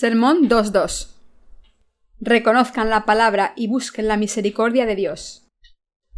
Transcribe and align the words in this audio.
Sermón 0.00 0.48
2.2. 0.48 1.08
Reconozcan 2.20 2.88
la 2.88 3.04
palabra 3.04 3.52
y 3.56 3.66
busquen 3.66 4.06
la 4.06 4.16
misericordia 4.16 4.86
de 4.86 4.94
Dios. 4.94 5.48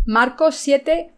Marcos 0.05 0.57
7, 0.57 1.14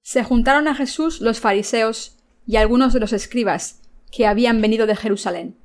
Se 0.00 0.22
juntaron 0.22 0.68
a 0.68 0.76
Jesús 0.76 1.20
los 1.20 1.40
fariseos 1.40 2.18
y 2.46 2.54
algunos 2.54 2.92
de 2.92 3.00
los 3.00 3.12
escribas 3.12 3.80
que 4.12 4.28
habían 4.28 4.60
venido 4.60 4.86
de 4.86 4.94
Jerusalén, 4.94 5.58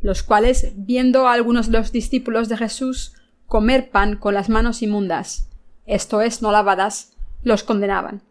los 0.00 0.24
cuales, 0.24 0.72
viendo 0.74 1.28
a 1.28 1.32
algunos 1.32 1.70
de 1.70 1.78
los 1.78 1.92
discípulos 1.92 2.48
de 2.48 2.56
Jesús 2.56 3.14
comer 3.46 3.88
pan 3.90 4.16
con 4.16 4.34
las 4.34 4.48
manos 4.48 4.82
inmundas, 4.82 5.48
esto 5.86 6.22
es, 6.22 6.42
no 6.42 6.50
lavadas, 6.50 7.12
los 7.44 7.62
condenaban. 7.62 8.22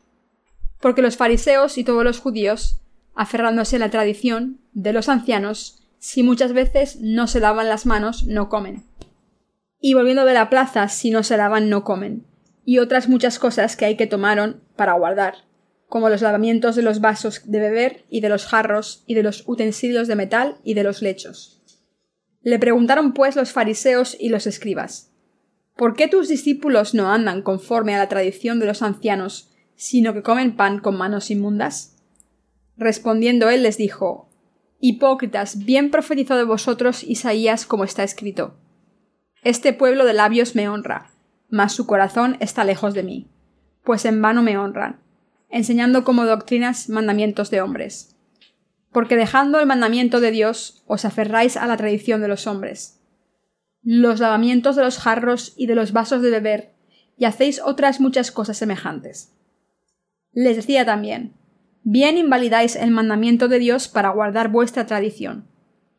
Porque 0.82 1.02
los 1.02 1.16
fariseos 1.16 1.78
y 1.78 1.86
todos 1.86 2.04
los 2.04 2.20
judíos 2.20 2.82
aferrándose 3.18 3.78
a 3.78 3.80
la 3.80 3.90
tradición 3.90 4.60
de 4.74 4.94
los 4.94 5.10
ancianos, 5.10 5.82
si 6.00 6.24
muchas 6.24 6.54
veces 6.54 7.00
no 7.02 7.28
se 7.28 7.40
lavan 7.40 7.70
las 7.70 7.86
manos, 7.86 8.26
no 8.26 8.50
comen. 8.50 8.86
Y 9.80 9.94
volviendo 9.94 10.26
de 10.26 10.34
la 10.34 10.50
plaza, 10.50 10.88
si 10.90 11.12
no 11.12 11.24
se 11.24 11.38
lavan, 11.38 11.70
no 11.70 11.84
comen. 11.84 12.26
Y 12.66 12.80
otras 12.80 13.08
muchas 13.08 13.40
cosas 13.40 13.76
que 13.76 13.86
hay 13.86 13.96
que 13.96 14.08
tomaron 14.08 14.62
para 14.76 14.94
guardar, 14.94 15.36
como 15.88 16.10
los 16.10 16.22
lavamientos 16.22 16.76
de 16.76 16.82
los 16.82 17.00
vasos 17.00 17.42
de 17.46 17.60
beber 17.60 18.06
y 18.10 18.22
de 18.22 18.30
los 18.30 18.46
jarros 18.46 19.04
y 19.08 19.14
de 19.14 19.24
los 19.24 19.44
utensilios 19.48 20.08
de 20.08 20.16
metal 20.16 20.58
y 20.64 20.74
de 20.74 20.84
los 20.84 21.02
lechos. 21.02 21.62
Le 22.42 22.60
preguntaron 22.60 23.14
pues 23.14 23.36
los 23.36 23.52
fariseos 23.52 24.16
y 24.20 24.30
los 24.30 24.48
escribas 24.48 25.12
¿Por 25.76 25.96
qué 25.96 26.08
tus 26.08 26.28
discípulos 26.28 26.96
no 26.96 27.12
andan 27.12 27.44
conforme 27.44 27.94
a 27.94 28.00
la 28.00 28.10
tradición 28.10 28.60
de 28.60 28.66
los 28.66 28.82
ancianos, 28.82 29.52
sino 29.76 30.14
que 30.14 30.24
comen 30.24 30.56
pan 30.56 30.80
con 30.80 30.98
manos 30.98 31.30
inmundas? 31.30 31.98
Respondiendo 32.78 33.50
él 33.52 33.62
les 33.62 33.78
dijo 33.78 34.27
Hipócritas, 34.80 35.66
bien 35.66 35.90
profetizó 35.90 36.36
de 36.36 36.44
vosotros 36.44 37.04
Isaías 37.04 37.66
como 37.66 37.84
está 37.84 38.04
escrito. 38.04 38.56
Este 39.44 39.74
pueblo 39.74 40.06
de 40.06 40.14
labios 40.14 40.56
me 40.56 40.70
honra, 40.70 41.12
mas 41.50 41.74
su 41.74 41.88
corazón 41.88 42.38
está 42.40 42.64
lejos 42.64 42.94
de 42.94 43.04
mí, 43.04 43.28
pues 43.84 44.06
en 44.06 44.22
vano 44.22 44.44
me 44.44 44.58
honran, 44.58 45.00
enseñando 45.50 46.04
como 46.04 46.26
doctrinas 46.26 46.90
mandamientos 46.90 47.50
de 47.50 47.62
hombres. 47.62 48.16
Porque 48.92 49.16
dejando 49.16 49.60
el 49.60 49.66
mandamiento 49.66 50.20
de 50.20 50.32
Dios, 50.32 50.84
os 50.86 51.06
aferráis 51.06 51.58
a 51.58 51.66
la 51.68 51.78
tradición 51.78 52.22
de 52.22 52.28
los 52.28 52.46
hombres. 52.48 53.00
Los 53.82 54.20
lavamientos 54.20 54.76
de 54.76 54.84
los 54.84 55.00
jarros 55.00 55.54
y 55.56 55.66
de 55.68 55.76
los 55.76 55.92
vasos 55.92 56.22
de 56.22 56.30
beber, 56.30 56.74
y 57.18 57.26
hacéis 57.26 57.62
otras 57.64 58.00
muchas 58.00 58.32
cosas 58.32 58.58
semejantes. 58.58 59.34
Les 60.34 60.56
decía 60.56 60.86
también, 60.86 61.34
bien 61.90 62.18
invalidáis 62.18 62.76
el 62.76 62.92
mandamiento 62.92 63.48
de 63.48 63.60
Dios 63.60 63.88
para 63.88 64.10
guardar 64.10 64.50
vuestra 64.50 64.86
tradición. 64.86 65.48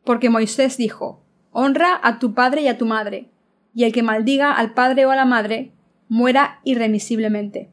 Porque 0.03 0.29
Moisés 0.29 0.77
dijo, 0.77 1.25
Honra 1.49 1.99
a 2.03 2.19
tu 2.19 2.35
padre 2.35 2.61
y 2.61 2.67
a 2.67 2.77
tu 2.77 2.85
madre, 2.85 3.31
y 3.73 3.85
el 3.85 3.91
que 3.91 4.03
maldiga 4.03 4.51
al 4.51 4.75
padre 4.75 5.07
o 5.07 5.09
a 5.09 5.15
la 5.15 5.25
madre, 5.25 5.71
muera 6.07 6.59
irremisiblemente. 6.63 7.71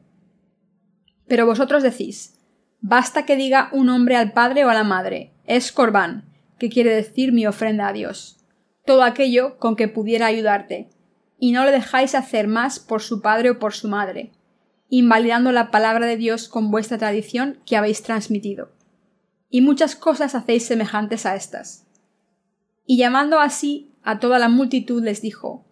Pero 1.27 1.45
vosotros 1.45 1.83
decís, 1.83 2.39
basta 2.81 3.23
que 3.23 3.35
diga 3.35 3.69
un 3.71 3.87
hombre 3.87 4.15
al 4.15 4.31
padre 4.31 4.65
o 4.65 4.69
a 4.69 4.73
la 4.73 4.83
madre, 4.83 5.31
es 5.45 5.71
corbán, 5.71 6.25
que 6.57 6.69
quiere 6.69 6.95
decir 6.95 7.33
mi 7.33 7.45
ofrenda 7.45 7.87
a 7.87 7.93
Dios, 7.93 8.43
todo 8.83 9.03
aquello 9.03 9.59
con 9.59 9.75
que 9.75 9.89
pudiera 9.89 10.25
ayudarte, 10.25 10.89
y 11.37 11.51
no 11.51 11.65
le 11.65 11.71
dejáis 11.71 12.15
hacer 12.15 12.47
más 12.47 12.79
por 12.79 13.03
su 13.03 13.21
padre 13.21 13.51
o 13.51 13.59
por 13.59 13.75
su 13.75 13.87
madre, 13.87 14.31
invalidando 14.89 15.51
la 15.51 15.71
palabra 15.71 16.05
de 16.05 16.17
Dios 16.17 16.47
con 16.47 16.71
vuestra 16.71 16.97
tradición 16.97 17.59
que 17.65 17.77
habéis 17.77 18.03
transmitido. 18.03 18.71
Y 19.49 19.61
muchas 19.61 19.95
cosas 19.95 20.35
hacéis 20.35 20.65
semejantes 20.65 21.25
a 21.25 21.35
estas. 21.35 21.87
Y 22.85 22.97
llamando 22.97 23.39
así 23.39 23.91
a 24.03 24.19
toda 24.19 24.39
la 24.39 24.49
multitud 24.49 25.03
les 25.03 25.21
dijo 25.21 25.65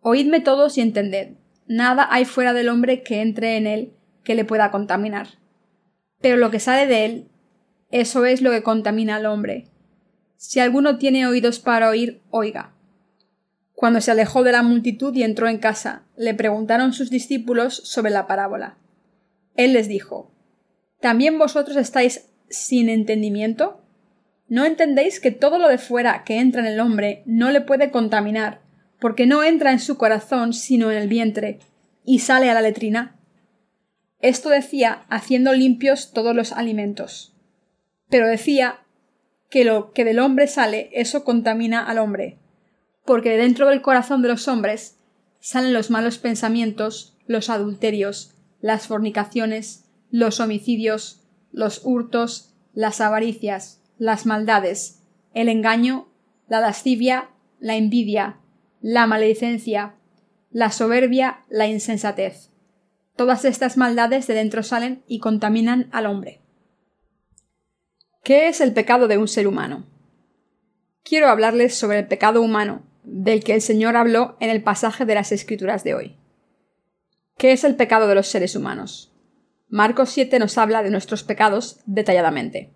Oídme 0.00 0.40
todos 0.40 0.78
y 0.78 0.80
entended, 0.80 1.36
nada 1.66 2.06
hay 2.10 2.24
fuera 2.24 2.52
del 2.52 2.68
hombre 2.68 3.02
que 3.02 3.20
entre 3.20 3.56
en 3.56 3.66
él 3.66 3.92
que 4.22 4.34
le 4.34 4.44
pueda 4.44 4.70
contaminar. 4.70 5.28
Pero 6.20 6.36
lo 6.36 6.50
que 6.50 6.60
sale 6.60 6.86
de 6.86 7.04
él, 7.04 7.28
eso 7.90 8.24
es 8.26 8.42
lo 8.42 8.50
que 8.50 8.62
contamina 8.62 9.16
al 9.16 9.26
hombre. 9.26 9.68
Si 10.36 10.60
alguno 10.60 10.98
tiene 10.98 11.26
oídos 11.26 11.58
para 11.58 11.88
oír, 11.88 12.22
oiga. 12.30 12.74
Cuando 13.78 14.00
se 14.00 14.10
alejó 14.10 14.42
de 14.42 14.50
la 14.50 14.64
multitud 14.64 15.14
y 15.14 15.22
entró 15.22 15.46
en 15.46 15.58
casa, 15.58 16.02
le 16.16 16.34
preguntaron 16.34 16.92
sus 16.92 17.10
discípulos 17.10 17.76
sobre 17.84 18.10
la 18.10 18.26
parábola. 18.26 18.76
Él 19.54 19.72
les 19.72 19.86
dijo 19.86 20.32
¿También 20.98 21.38
vosotros 21.38 21.76
estáis 21.76 22.28
sin 22.50 22.88
entendimiento? 22.88 23.80
¿No 24.48 24.64
entendéis 24.64 25.20
que 25.20 25.30
todo 25.30 25.60
lo 25.60 25.68
de 25.68 25.78
fuera 25.78 26.24
que 26.24 26.40
entra 26.40 26.60
en 26.60 26.66
el 26.66 26.80
hombre 26.80 27.22
no 27.24 27.52
le 27.52 27.60
puede 27.60 27.92
contaminar, 27.92 28.62
porque 28.98 29.26
no 29.26 29.44
entra 29.44 29.70
en 29.70 29.78
su 29.78 29.96
corazón 29.96 30.54
sino 30.54 30.90
en 30.90 30.98
el 30.98 31.06
vientre, 31.06 31.60
y 32.04 32.18
sale 32.18 32.50
a 32.50 32.54
la 32.54 32.62
letrina? 32.62 33.14
Esto 34.18 34.48
decía 34.48 35.04
haciendo 35.08 35.52
limpios 35.52 36.12
todos 36.12 36.34
los 36.34 36.50
alimentos. 36.50 37.32
Pero 38.10 38.26
decía 38.26 38.80
que 39.50 39.64
lo 39.64 39.92
que 39.92 40.04
del 40.04 40.18
hombre 40.18 40.48
sale, 40.48 40.90
eso 40.94 41.22
contamina 41.22 41.86
al 41.86 41.98
hombre, 41.98 42.38
porque 43.08 43.30
de 43.30 43.38
dentro 43.38 43.68
del 43.68 43.80
corazón 43.80 44.20
de 44.20 44.28
los 44.28 44.48
hombres 44.48 44.98
salen 45.40 45.72
los 45.72 45.88
malos 45.88 46.18
pensamientos, 46.18 47.16
los 47.26 47.48
adulterios, 47.48 48.34
las 48.60 48.86
fornicaciones, 48.86 49.86
los 50.10 50.40
homicidios, 50.40 51.22
los 51.50 51.80
hurtos, 51.84 52.54
las 52.74 53.00
avaricias, 53.00 53.80
las 53.96 54.26
maldades, 54.26 55.00
el 55.32 55.48
engaño, 55.48 56.06
la 56.48 56.60
lascivia, 56.60 57.30
la 57.60 57.76
envidia, 57.76 58.40
la 58.82 59.06
maledicencia, 59.06 59.94
la 60.50 60.70
soberbia, 60.70 61.46
la 61.48 61.66
insensatez. 61.66 62.50
Todas 63.16 63.46
estas 63.46 63.78
maldades 63.78 64.26
de 64.26 64.34
dentro 64.34 64.62
salen 64.62 65.02
y 65.08 65.20
contaminan 65.20 65.88
al 65.92 66.04
hombre. 66.04 66.42
¿Qué 68.22 68.48
es 68.48 68.60
el 68.60 68.74
pecado 68.74 69.08
de 69.08 69.16
un 69.16 69.28
ser 69.28 69.48
humano? 69.48 69.86
Quiero 71.04 71.28
hablarles 71.28 71.74
sobre 71.74 72.00
el 72.00 72.06
pecado 72.06 72.42
humano, 72.42 72.82
del 73.04 73.42
que 73.42 73.54
el 73.54 73.60
Señor 73.60 73.96
habló 73.96 74.36
en 74.40 74.50
el 74.50 74.62
pasaje 74.62 75.04
de 75.04 75.14
las 75.14 75.32
Escrituras 75.32 75.84
de 75.84 75.94
hoy. 75.94 76.16
¿Qué 77.36 77.52
es 77.52 77.64
el 77.64 77.76
pecado 77.76 78.08
de 78.08 78.14
los 78.14 78.28
seres 78.28 78.56
humanos? 78.56 79.14
Marcos 79.68 80.10
7 80.10 80.38
nos 80.38 80.58
habla 80.58 80.82
de 80.82 80.90
nuestros 80.90 81.22
pecados 81.22 81.80
detalladamente. 81.86 82.72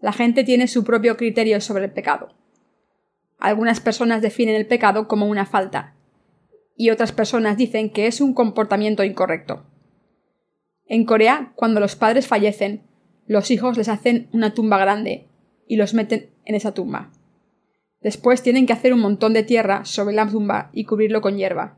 La 0.00 0.12
gente 0.12 0.44
tiene 0.44 0.66
su 0.66 0.84
propio 0.84 1.16
criterio 1.16 1.60
sobre 1.60 1.84
el 1.84 1.92
pecado. 1.92 2.34
Algunas 3.38 3.80
personas 3.80 4.20
definen 4.20 4.56
el 4.56 4.66
pecado 4.66 5.08
como 5.08 5.26
una 5.26 5.46
falta, 5.46 5.94
y 6.76 6.90
otras 6.90 7.12
personas 7.12 7.56
dicen 7.56 7.90
que 7.90 8.06
es 8.06 8.20
un 8.20 8.34
comportamiento 8.34 9.04
incorrecto. 9.04 9.64
En 10.86 11.04
Corea, 11.04 11.52
cuando 11.54 11.80
los 11.80 11.96
padres 11.96 12.26
fallecen, 12.26 12.82
los 13.26 13.50
hijos 13.50 13.76
les 13.76 13.88
hacen 13.88 14.28
una 14.32 14.54
tumba 14.54 14.78
grande 14.78 15.28
y 15.66 15.76
los 15.76 15.94
meten 15.94 16.30
en 16.44 16.54
esa 16.54 16.74
tumba. 16.74 17.10
Después 18.02 18.42
tienen 18.42 18.66
que 18.66 18.72
hacer 18.72 18.92
un 18.92 19.00
montón 19.00 19.32
de 19.32 19.44
tierra 19.44 19.84
sobre 19.84 20.14
la 20.14 20.28
tumba 20.28 20.70
y 20.72 20.84
cubrirlo 20.84 21.20
con 21.20 21.36
hierba. 21.36 21.76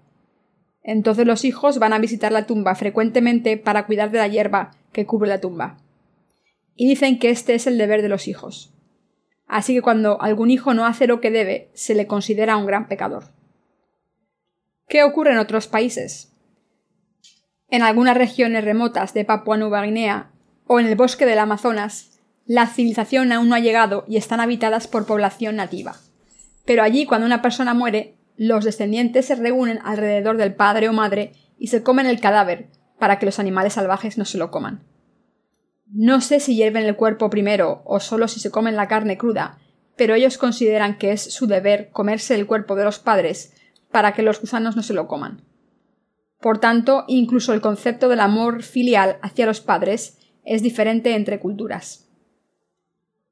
Entonces 0.83 1.27
los 1.27 1.45
hijos 1.45 1.79
van 1.79 1.93
a 1.93 1.99
visitar 1.99 2.33
la 2.33 2.47
tumba 2.47 2.75
frecuentemente 2.75 3.57
para 3.57 3.87
cuidar 3.87 4.11
de 4.11 4.19
la 4.19 4.29
hierba 4.29 4.73
que 4.93 5.07
cubre 5.07 5.29
la 5.29 5.41
tumba. 5.41 5.79
Y 6.77 6.89
dicen 6.89 7.19
que 7.19 7.31
este 7.31 7.55
es 7.55 7.67
el 7.67 7.79
deber 7.79 8.03
de 8.03 8.09
los 8.09 8.29
hijos. 8.29 8.73
Así 9.47 9.75
que 9.75 9.83
cuando 9.83 10.21
algún 10.21 10.51
hijo 10.51 10.75
no 10.75 10.87
hace 10.87 11.07
lo 11.07 11.21
que 11.21 11.31
debe, 11.31 11.71
se 11.75 11.95
le 11.95 12.07
considera 12.07 12.57
un 12.57 12.67
gran 12.67 12.89
pecador. 12.89 13.25
¿Qué 14.89 15.03
ocurre 15.03 15.33
en 15.33 15.39
otros 15.39 15.67
países? 15.67 16.33
En 17.69 17.83
algunas 17.83 18.17
regiones 18.17 18.65
remotas 18.65 19.15
de 19.15 19.25
Papua 19.25 19.57
Nueva 19.57 19.83
Guinea 19.83 20.31
o 20.67 20.81
en 20.81 20.87
el 20.87 20.97
bosque 20.97 21.27
del 21.27 21.39
Amazonas, 21.39 22.21
la 22.47 22.67
civilización 22.67 23.33
aún 23.33 23.49
no 23.49 23.55
ha 23.55 23.61
llegado 23.61 24.05
y 24.07 24.17
están 24.17 24.41
habitadas 24.41 24.87
por 24.87 25.07
población 25.07 25.57
nativa. 25.57 25.97
Pero 26.65 26.83
allí, 26.83 27.07
cuando 27.07 27.27
una 27.27 27.43
persona 27.43 27.75
muere, 27.75 28.17
los 28.37 28.65
descendientes 28.65 29.27
se 29.27 29.37
reúnen 29.37 29.81
alrededor 29.85 30.37
del 30.37 30.55
padre 30.55 30.89
o 30.89 30.93
madre 30.93 31.33
y 31.59 31.69
se 31.69 31.83
comen 31.83 32.07
el 32.07 32.21
cadáver 32.21 32.69
para 32.99 33.19
que 33.19 33.27
los 33.27 33.39
animales 33.39 33.75
salvajes 33.75 34.19
no 34.19 34.25
se 34.25 34.39
lo 34.39 34.51
coman. 34.51 34.83
No 35.87 36.21
sé 36.21 36.41
si 36.41 36.57
hierven 36.57 36.85
el 36.85 36.97
cuerpo 36.97 37.31
primero 37.31 37.83
o 37.85 38.01
solo 38.01 38.27
si 38.27 38.41
se 38.41 38.51
comen 38.51 38.77
la 38.77 38.89
carne 38.89 39.19
cruda, 39.19 39.59
pero 39.97 40.15
ellos 40.15 40.39
consideran 40.39 40.99
que 40.99 41.13
es 41.13 41.23
su 41.23 41.47
deber 41.47 41.91
comerse 41.91 42.35
el 42.35 42.47
cuerpo 42.47 42.75
de 42.75 42.85
los 42.85 42.99
padres 42.99 43.55
para 43.93 44.13
que 44.13 44.23
los 44.23 44.41
gusanos 44.41 44.75
no 44.75 44.83
se 44.83 44.95
lo 44.95 45.07
coman. 45.07 45.43
Por 46.41 46.59
tanto, 46.59 47.05
incluso 47.07 47.55
el 47.55 47.61
concepto 47.61 48.09
del 48.09 48.21
amor 48.21 48.63
filial 48.63 49.19
hacia 49.23 49.47
los 49.47 49.61
padres 49.61 50.19
es 50.45 50.63
diferente 50.63 51.15
entre 51.15 51.39
culturas. 51.39 52.04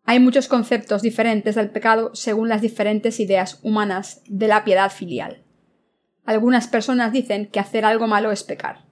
Hay 0.05 0.19
muchos 0.19 0.49
conceptos 0.49 1.03
diferentes 1.03 1.55
del 1.55 1.71
pecado 1.71 2.11
según 2.15 2.49
las 2.49 2.61
diferentes 2.61 3.21
ideas 3.21 3.61
humanas 3.63 4.23
de 4.27 4.49
la 4.49 4.65
piedad 4.65 4.91
filial. 4.91 5.45
Algunas 6.25 6.69
personas 6.69 7.13
dicen 7.13 7.47
que 7.47 7.61
hacer 7.61 7.85
algo 7.85 8.07
malo 8.07 8.31
es 8.33 8.43
pecar. 8.43 8.85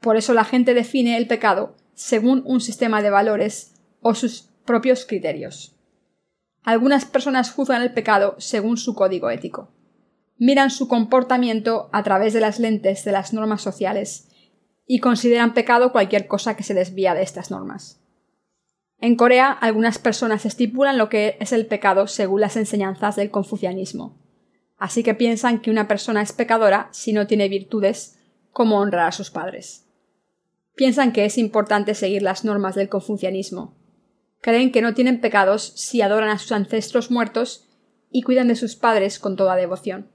Por 0.00 0.16
eso 0.16 0.34
la 0.34 0.44
gente 0.44 0.74
define 0.74 1.16
el 1.16 1.26
pecado 1.26 1.76
según 1.94 2.42
un 2.46 2.60
sistema 2.60 3.02
de 3.02 3.10
valores 3.10 3.74
o 4.00 4.14
sus 4.14 4.50
propios 4.64 5.06
criterios. 5.06 5.76
Algunas 6.64 7.04
personas 7.04 7.50
juzgan 7.50 7.82
el 7.82 7.92
pecado 7.92 8.36
según 8.38 8.76
su 8.76 8.94
código 8.94 9.30
ético. 9.30 9.72
Miran 10.38 10.70
su 10.70 10.88
comportamiento 10.88 11.88
a 11.92 12.02
través 12.02 12.32
de 12.32 12.40
las 12.40 12.58
lentes 12.58 13.04
de 13.04 13.12
las 13.12 13.32
normas 13.32 13.62
sociales 13.62 14.28
y 14.86 14.98
consideran 14.98 15.54
pecado 15.54 15.92
cualquier 15.92 16.26
cosa 16.26 16.56
que 16.56 16.62
se 16.62 16.74
desvía 16.74 17.14
de 17.14 17.22
estas 17.22 17.50
normas. 17.50 18.01
En 19.02 19.16
Corea, 19.16 19.50
algunas 19.50 19.98
personas 19.98 20.46
estipulan 20.46 20.96
lo 20.96 21.08
que 21.08 21.36
es 21.40 21.50
el 21.50 21.66
pecado 21.66 22.06
según 22.06 22.40
las 22.40 22.56
enseñanzas 22.56 23.16
del 23.16 23.32
confucianismo. 23.32 24.16
Así 24.78 25.02
que 25.02 25.12
piensan 25.12 25.60
que 25.60 25.72
una 25.72 25.88
persona 25.88 26.22
es 26.22 26.32
pecadora 26.32 26.88
si 26.92 27.12
no 27.12 27.26
tiene 27.26 27.48
virtudes 27.48 28.16
como 28.52 28.78
honrar 28.78 29.08
a 29.08 29.12
sus 29.12 29.32
padres. 29.32 29.88
Piensan 30.76 31.12
que 31.12 31.24
es 31.24 31.36
importante 31.36 31.96
seguir 31.96 32.22
las 32.22 32.44
normas 32.44 32.76
del 32.76 32.88
confucianismo. 32.88 33.74
Creen 34.40 34.70
que 34.70 34.82
no 34.82 34.94
tienen 34.94 35.20
pecados 35.20 35.72
si 35.74 36.00
adoran 36.00 36.30
a 36.30 36.38
sus 36.38 36.52
ancestros 36.52 37.10
muertos 37.10 37.68
y 38.08 38.22
cuidan 38.22 38.46
de 38.46 38.54
sus 38.54 38.76
padres 38.76 39.18
con 39.18 39.34
toda 39.34 39.56
devoción. 39.56 40.12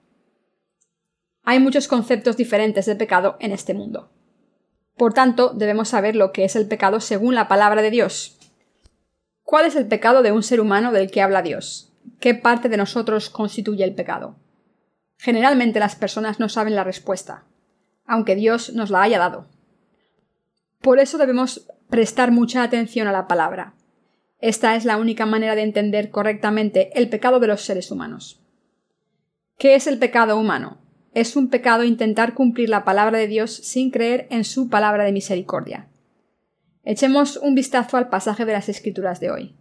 Hay 1.43 1.59
muchos 1.59 1.89
conceptos 1.89 2.37
diferentes 2.37 2.85
de 2.85 2.95
pecado 2.95 3.35
en 3.41 3.51
este 3.51 3.73
mundo. 3.73 4.13
Por 4.95 5.13
tanto, 5.13 5.51
debemos 5.53 5.89
saber 5.89 6.15
lo 6.15 6.31
que 6.31 6.45
es 6.45 6.55
el 6.55 6.69
pecado 6.69 7.01
según 7.01 7.35
la 7.35 7.49
palabra 7.49 7.81
de 7.81 7.91
Dios. 7.91 8.36
¿Cuál 9.47 9.65
es 9.65 9.77
el 9.77 9.87
pecado 9.87 10.23
de 10.23 10.33
un 10.33 10.43
ser 10.43 10.59
humano 10.59 10.91
del 10.91 11.09
que 11.09 11.21
habla 11.21 11.41
Dios? 11.41 11.93
¿Qué 12.19 12.35
parte 12.35 12.67
de 12.67 12.75
nosotros 12.75 13.29
constituye 13.29 13.85
el 13.85 13.95
pecado? 13.95 14.35
Generalmente 15.17 15.79
las 15.79 15.95
personas 15.95 16.37
no 16.37 16.49
saben 16.49 16.75
la 16.75 16.83
respuesta, 16.83 17.45
aunque 18.05 18.35
Dios 18.35 18.73
nos 18.73 18.89
la 18.89 19.01
haya 19.01 19.19
dado. 19.19 19.47
Por 20.81 20.99
eso 20.99 21.17
debemos 21.17 21.65
prestar 21.89 22.31
mucha 22.31 22.61
atención 22.61 23.07
a 23.07 23.13
la 23.13 23.25
palabra. 23.29 23.73
Esta 24.39 24.75
es 24.75 24.83
la 24.83 24.97
única 24.97 25.25
manera 25.25 25.55
de 25.55 25.61
entender 25.61 26.11
correctamente 26.11 26.91
el 26.99 27.07
pecado 27.07 27.39
de 27.39 27.47
los 27.47 27.61
seres 27.61 27.89
humanos. 27.89 28.41
¿Qué 29.57 29.75
es 29.75 29.87
el 29.87 29.97
pecado 29.97 30.37
humano? 30.37 30.77
Es 31.13 31.37
un 31.37 31.49
pecado 31.49 31.85
intentar 31.85 32.33
cumplir 32.33 32.67
la 32.67 32.83
palabra 32.83 33.17
de 33.17 33.27
Dios 33.27 33.55
sin 33.55 33.91
creer 33.91 34.27
en 34.29 34.43
su 34.43 34.67
palabra 34.67 35.05
de 35.05 35.13
misericordia. 35.13 35.87
Echemos 36.89 37.35
un 37.35 37.53
vistazo 37.53 37.97
al 37.97 38.07
pasaje 38.07 38.45
de 38.45 38.53
las 38.53 38.69
Escrituras 38.69 39.19
de 39.19 39.29
hoy. 39.29 39.57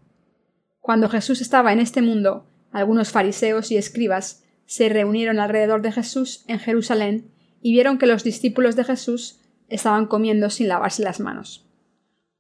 Cuando 0.78 1.08
Jesús 1.08 1.40
estaba 1.40 1.72
en 1.72 1.80
este 1.80 2.00
mundo, 2.00 2.46
algunos 2.70 3.10
fariseos 3.10 3.72
y 3.72 3.76
escribas 3.76 4.44
se 4.64 4.88
reunieron 4.88 5.40
alrededor 5.40 5.82
de 5.82 5.90
Jesús 5.90 6.44
en 6.46 6.60
Jerusalén 6.60 7.32
y 7.60 7.72
vieron 7.72 7.98
que 7.98 8.06
los 8.06 8.22
discípulos 8.22 8.76
de 8.76 8.84
Jesús 8.84 9.40
estaban 9.68 10.06
comiendo 10.06 10.50
sin 10.50 10.68
lavarse 10.68 11.02
las 11.02 11.18
manos. 11.18 11.68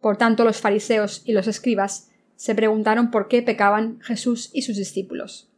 Por 0.00 0.18
tanto, 0.18 0.44
los 0.44 0.60
fariseos 0.60 1.22
y 1.24 1.32
los 1.32 1.48
escribas 1.48 2.12
se 2.36 2.54
preguntaron 2.54 3.10
por 3.10 3.26
qué 3.26 3.42
pecaban 3.42 3.98
Jesús 4.02 4.50
y 4.52 4.62
sus 4.62 4.76
discípulos. 4.76 5.50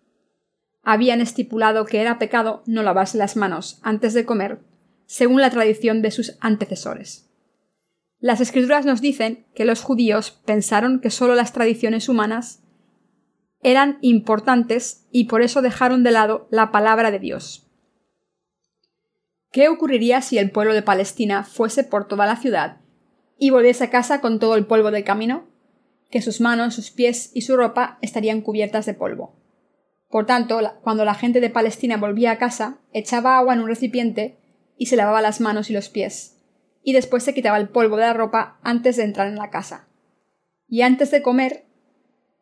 Habían 0.82 1.20
estipulado 1.20 1.84
que 1.84 2.00
era 2.00 2.18
pecado 2.18 2.62
no 2.64 2.82
lavarse 2.82 3.18
las 3.18 3.36
manos 3.36 3.78
antes 3.82 4.14
de 4.14 4.24
comer, 4.24 4.60
según 5.04 5.42
la 5.42 5.50
tradición 5.50 6.00
de 6.00 6.12
sus 6.12 6.38
antecesores. 6.40 7.27
Las 8.20 8.40
escrituras 8.40 8.84
nos 8.84 9.00
dicen 9.00 9.46
que 9.54 9.64
los 9.64 9.82
judíos 9.82 10.40
pensaron 10.44 11.00
que 11.00 11.10
sólo 11.10 11.36
las 11.36 11.52
tradiciones 11.52 12.08
humanas 12.08 12.64
eran 13.62 13.98
importantes 14.00 15.06
y 15.12 15.24
por 15.24 15.42
eso 15.42 15.62
dejaron 15.62 16.02
de 16.02 16.10
lado 16.10 16.48
la 16.50 16.72
palabra 16.72 17.10
de 17.10 17.20
Dios. 17.20 17.68
¿Qué 19.52 19.68
ocurriría 19.68 20.20
si 20.20 20.38
el 20.38 20.50
pueblo 20.50 20.74
de 20.74 20.82
Palestina 20.82 21.44
fuese 21.44 21.84
por 21.84 22.06
toda 22.06 22.26
la 22.26 22.36
ciudad 22.36 22.78
y 23.38 23.50
volviese 23.50 23.84
a 23.84 23.90
casa 23.90 24.20
con 24.20 24.38
todo 24.40 24.56
el 24.56 24.66
polvo 24.66 24.90
del 24.90 25.04
camino? 25.04 25.46
Que 26.10 26.20
sus 26.20 26.40
manos, 26.40 26.74
sus 26.74 26.90
pies 26.90 27.30
y 27.34 27.42
su 27.42 27.56
ropa 27.56 27.98
estarían 28.02 28.40
cubiertas 28.40 28.84
de 28.84 28.94
polvo. 28.94 29.36
Por 30.10 30.26
tanto, 30.26 30.60
cuando 30.82 31.04
la 31.04 31.14
gente 31.14 31.40
de 31.40 31.50
Palestina 31.50 31.98
volvía 31.98 32.32
a 32.32 32.38
casa, 32.38 32.78
echaba 32.92 33.36
agua 33.36 33.54
en 33.54 33.60
un 33.60 33.68
recipiente 33.68 34.38
y 34.76 34.86
se 34.86 34.96
lavaba 34.96 35.22
las 35.22 35.40
manos 35.40 35.70
y 35.70 35.72
los 35.72 35.88
pies, 35.88 36.37
y 36.88 36.94
después 36.94 37.22
se 37.22 37.34
quitaba 37.34 37.58
el 37.58 37.68
polvo 37.68 37.96
de 37.96 38.04
la 38.04 38.14
ropa 38.14 38.58
antes 38.62 38.96
de 38.96 39.02
entrar 39.02 39.28
en 39.28 39.36
la 39.36 39.50
casa. 39.50 39.88
Y 40.66 40.80
antes 40.80 41.10
de 41.10 41.20
comer, 41.20 41.66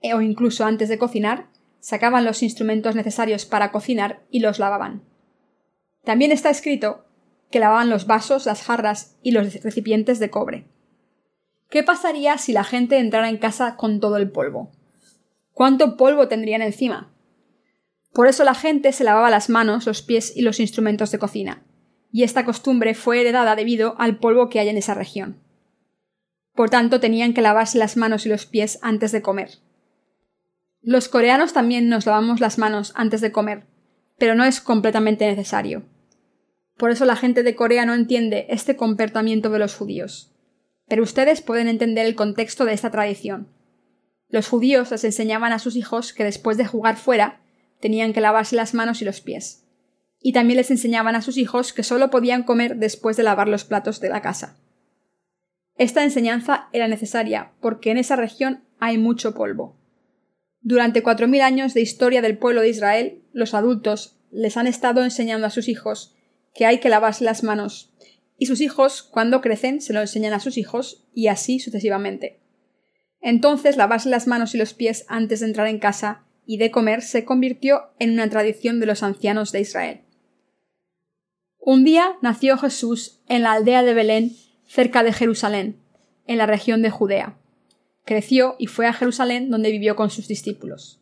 eh, 0.03 0.15
o 0.15 0.21
incluso 0.21 0.65
antes 0.65 0.89
de 0.89 0.99
cocinar, 0.99 1.49
sacaban 1.81 2.25
los 2.25 2.45
instrumentos 2.45 2.95
necesarios 2.95 3.45
para 3.45 3.73
cocinar 3.73 4.23
y 4.31 4.39
los 4.39 4.61
lavaban. 4.61 5.03
También 6.05 6.31
está 6.31 6.49
escrito 6.49 7.07
que 7.51 7.59
lavaban 7.59 7.91
los 7.91 8.07
vasos, 8.07 8.47
las 8.47 8.63
jarras 8.63 9.17
y 9.21 9.33
los 9.33 9.53
recipientes 9.65 10.21
de 10.21 10.31
cobre. 10.31 10.69
¿Qué 11.69 11.83
pasaría 11.83 12.39
si 12.39 12.53
la 12.53 12.63
gente 12.63 12.99
entrara 12.99 13.29
en 13.29 13.39
casa 13.39 13.75
con 13.75 13.99
todo 13.99 14.17
el 14.17 14.31
polvo? 14.31 14.71
¿Cuánto 15.51 15.97
polvo 15.97 16.29
tendrían 16.29 16.63
encima? 16.63 17.13
Por 18.13 18.29
eso 18.29 18.45
la 18.45 18.55
gente 18.55 18.93
se 18.93 19.03
lavaba 19.03 19.29
las 19.29 19.51
manos, 19.51 19.87
los 19.87 20.03
pies 20.03 20.37
y 20.37 20.43
los 20.43 20.61
instrumentos 20.61 21.11
de 21.11 21.19
cocina, 21.19 21.66
y 22.13 22.23
esta 22.23 22.45
costumbre 22.45 22.95
fue 22.95 23.21
heredada 23.21 23.57
debido 23.57 23.95
al 23.99 24.19
polvo 24.19 24.49
que 24.49 24.61
hay 24.61 24.69
en 24.69 24.79
esa 24.79 24.95
región. 24.95 25.39
Por 26.55 26.71
tanto, 26.71 27.01
tenían 27.01 27.35
que 27.35 27.43
lavarse 27.43 27.79
las 27.79 27.97
manos 27.97 28.25
y 28.25 28.29
los 28.31 28.47
pies 28.47 28.79
antes 28.83 29.13
de 29.13 29.23
comer. 29.23 29.59
Los 30.81 31.09
coreanos 31.09 31.53
también 31.53 31.89
nos 31.89 32.07
lavamos 32.07 32.41
las 32.41 32.59
manos 32.59 32.93
antes 32.95 33.21
de 33.21 33.33
comer, 33.33 33.67
pero 34.19 34.35
no 34.35 34.45
es 34.45 34.61
completamente 34.61 35.27
necesario. 35.27 35.83
Por 36.77 36.91
eso 36.91 37.05
la 37.05 37.17
gente 37.17 37.43
de 37.43 37.55
Corea 37.55 37.87
no 37.87 37.95
entiende 37.95 38.47
este 38.49 38.77
comportamiento 38.77 39.51
de 39.51 39.59
los 39.59 39.75
judíos. 39.75 40.33
Pero 40.89 41.03
ustedes 41.03 41.41
pueden 41.41 41.69
entender 41.69 42.07
el 42.07 42.15
contexto 42.15 42.65
de 42.65 42.73
esta 42.73 42.91
tradición. 42.91 43.49
Los 44.29 44.49
judíos 44.49 44.91
les 44.91 45.05
enseñaban 45.05 45.53
a 45.53 45.59
sus 45.59 45.77
hijos 45.77 46.13
que 46.13 46.25
después 46.25 46.57
de 46.57 46.67
jugar 46.67 46.97
fuera 46.97 47.41
tenían 47.81 48.13
que 48.13 48.21
lavarse 48.21 48.57
las 48.57 48.73
manos 48.73 49.03
y 49.03 49.05
los 49.05 49.21
pies. 49.21 49.66
Y 50.27 50.33
también 50.33 50.57
les 50.57 50.73
enseñaban 50.73 51.15
a 51.15 51.23
sus 51.23 51.37
hijos 51.37 51.73
que 51.73 51.85
solo 51.85 52.11
podían 52.11 52.43
comer 52.43 52.79
después 52.79 53.17
de 53.17 53.23
lavar 53.23 53.47
los 53.47 53.63
platos 53.63 54.01
de 54.01 54.09
la 54.09 54.23
casa. 54.23 54.59
Esta 55.77 56.03
enseñanza 56.03 56.69
era 56.73 56.89
necesaria 56.89 57.53
porque 57.61 57.93
en 57.93 57.97
esa 57.97 58.17
región 58.17 58.65
hay 58.81 58.99
mucho 58.99 59.35
polvo. 59.35 59.79
Durante 60.61 61.05
cuatro 61.05 61.29
mil 61.29 61.43
años 61.43 61.75
de 61.75 61.81
historia 61.81 62.23
del 62.23 62.39
pueblo 62.39 62.63
de 62.63 62.71
Israel, 62.71 63.23
los 63.33 63.55
adultos 63.55 64.19
les 64.33 64.57
han 64.57 64.67
estado 64.67 65.05
enseñando 65.05 65.47
a 65.47 65.51
sus 65.51 65.69
hijos 65.69 66.17
que 66.53 66.67
hay 66.67 66.81
que 66.81 66.89
lavarse 66.89 67.23
las 67.23 67.45
manos, 67.45 67.95
y 68.37 68.47
sus 68.47 68.61
hijos, 68.61 69.05
cuando 69.05 69.41
crecen, 69.41 69.81
se 69.81 69.93
lo 69.93 70.01
enseñan 70.01 70.33
a 70.33 70.41
sus 70.41 70.59
hijos, 70.59 71.07
y 71.15 71.29
así 71.29 71.61
sucesivamente. 71.61 72.41
Entonces 73.21 73.77
lavarse 73.77 74.09
las 74.09 74.27
manos 74.27 74.57
y 74.57 74.59
los 74.59 74.75
pies 74.75 75.05
antes 75.07 75.39
de 75.39 75.47
entrar 75.47 75.69
en 75.69 75.79
casa 75.79 76.25
y 76.47 76.57
de 76.57 76.73
comer 76.73 77.03
se 77.03 77.25
convirtió 77.25 77.93
en 78.01 78.11
una 78.11 78.29
tradición 78.29 78.81
de 78.81 78.87
los 78.87 79.05
ancianos 79.05 79.53
de 79.53 79.61
Israel. 79.61 80.06
Un 81.69 81.83
día 81.83 82.17
nació 82.23 82.57
Jesús 82.59 83.19
en 83.27 83.43
la 83.43 83.51
aldea 83.51 83.83
de 83.83 83.93
Belén, 83.93 84.37
cerca 84.69 85.03
de 85.03 85.13
Jerusalén, 85.13 85.81
en 86.29 86.39
la 86.39 86.47
región 86.47 86.81
de 86.81 86.91
Judea. 86.91 87.39
Creció 88.05 88.55
y 88.61 88.69
fue 88.69 88.87
a 88.87 88.93
Jerusalén 88.93 89.51
donde 89.51 89.73
vivió 89.73 89.97
con 89.97 90.11
sus 90.11 90.29
discípulos. 90.29 91.01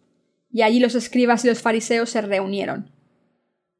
Y 0.50 0.62
allí 0.62 0.80
los 0.80 0.94
escribas 0.94 1.44
y 1.44 1.48
los 1.48 1.60
fariseos 1.60 2.08
se 2.08 2.22
reunieron. 2.22 2.90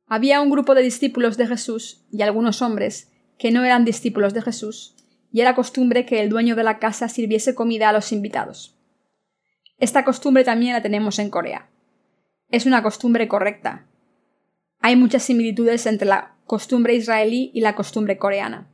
Había 0.07 0.43
un 0.43 0.51
grupo 0.51 0.75
de 0.75 0.83
discípulos 0.83 1.39
de 1.39 1.47
Jesús 1.47 2.05
y 2.13 2.21
algunos 2.21 2.61
hombres 2.61 3.11
que 3.39 3.51
no 3.51 3.65
eran 3.65 3.87
discípulos 3.87 4.35
de 4.35 4.43
Jesús, 4.43 4.95
y 5.33 5.41
era 5.41 5.55
costumbre 5.55 6.05
que 6.05 6.21
el 6.21 6.29
dueño 6.29 6.55
de 6.55 6.65
la 6.65 6.81
casa 6.81 7.09
sirviese 7.09 7.55
comida 7.55 7.89
a 7.89 7.95
los 7.95 8.13
invitados. 8.13 8.77
Esta 9.79 10.05
costumbre 10.05 10.45
también 10.45 10.75
la 10.75 10.83
tenemos 10.83 11.19
en 11.19 11.31
Corea. 11.31 11.71
Es 12.51 12.67
una 12.67 12.83
costumbre 12.83 13.27
correcta. 13.27 13.87
Hay 14.81 14.97
muchas 14.97 15.23
similitudes 15.23 15.87
entre 15.87 16.09
la 16.09 16.34
costumbre 16.47 16.95
israelí 16.95 17.51
y 17.55 17.61
la 17.61 17.75
costumbre 17.75 18.19
coreana. 18.19 18.69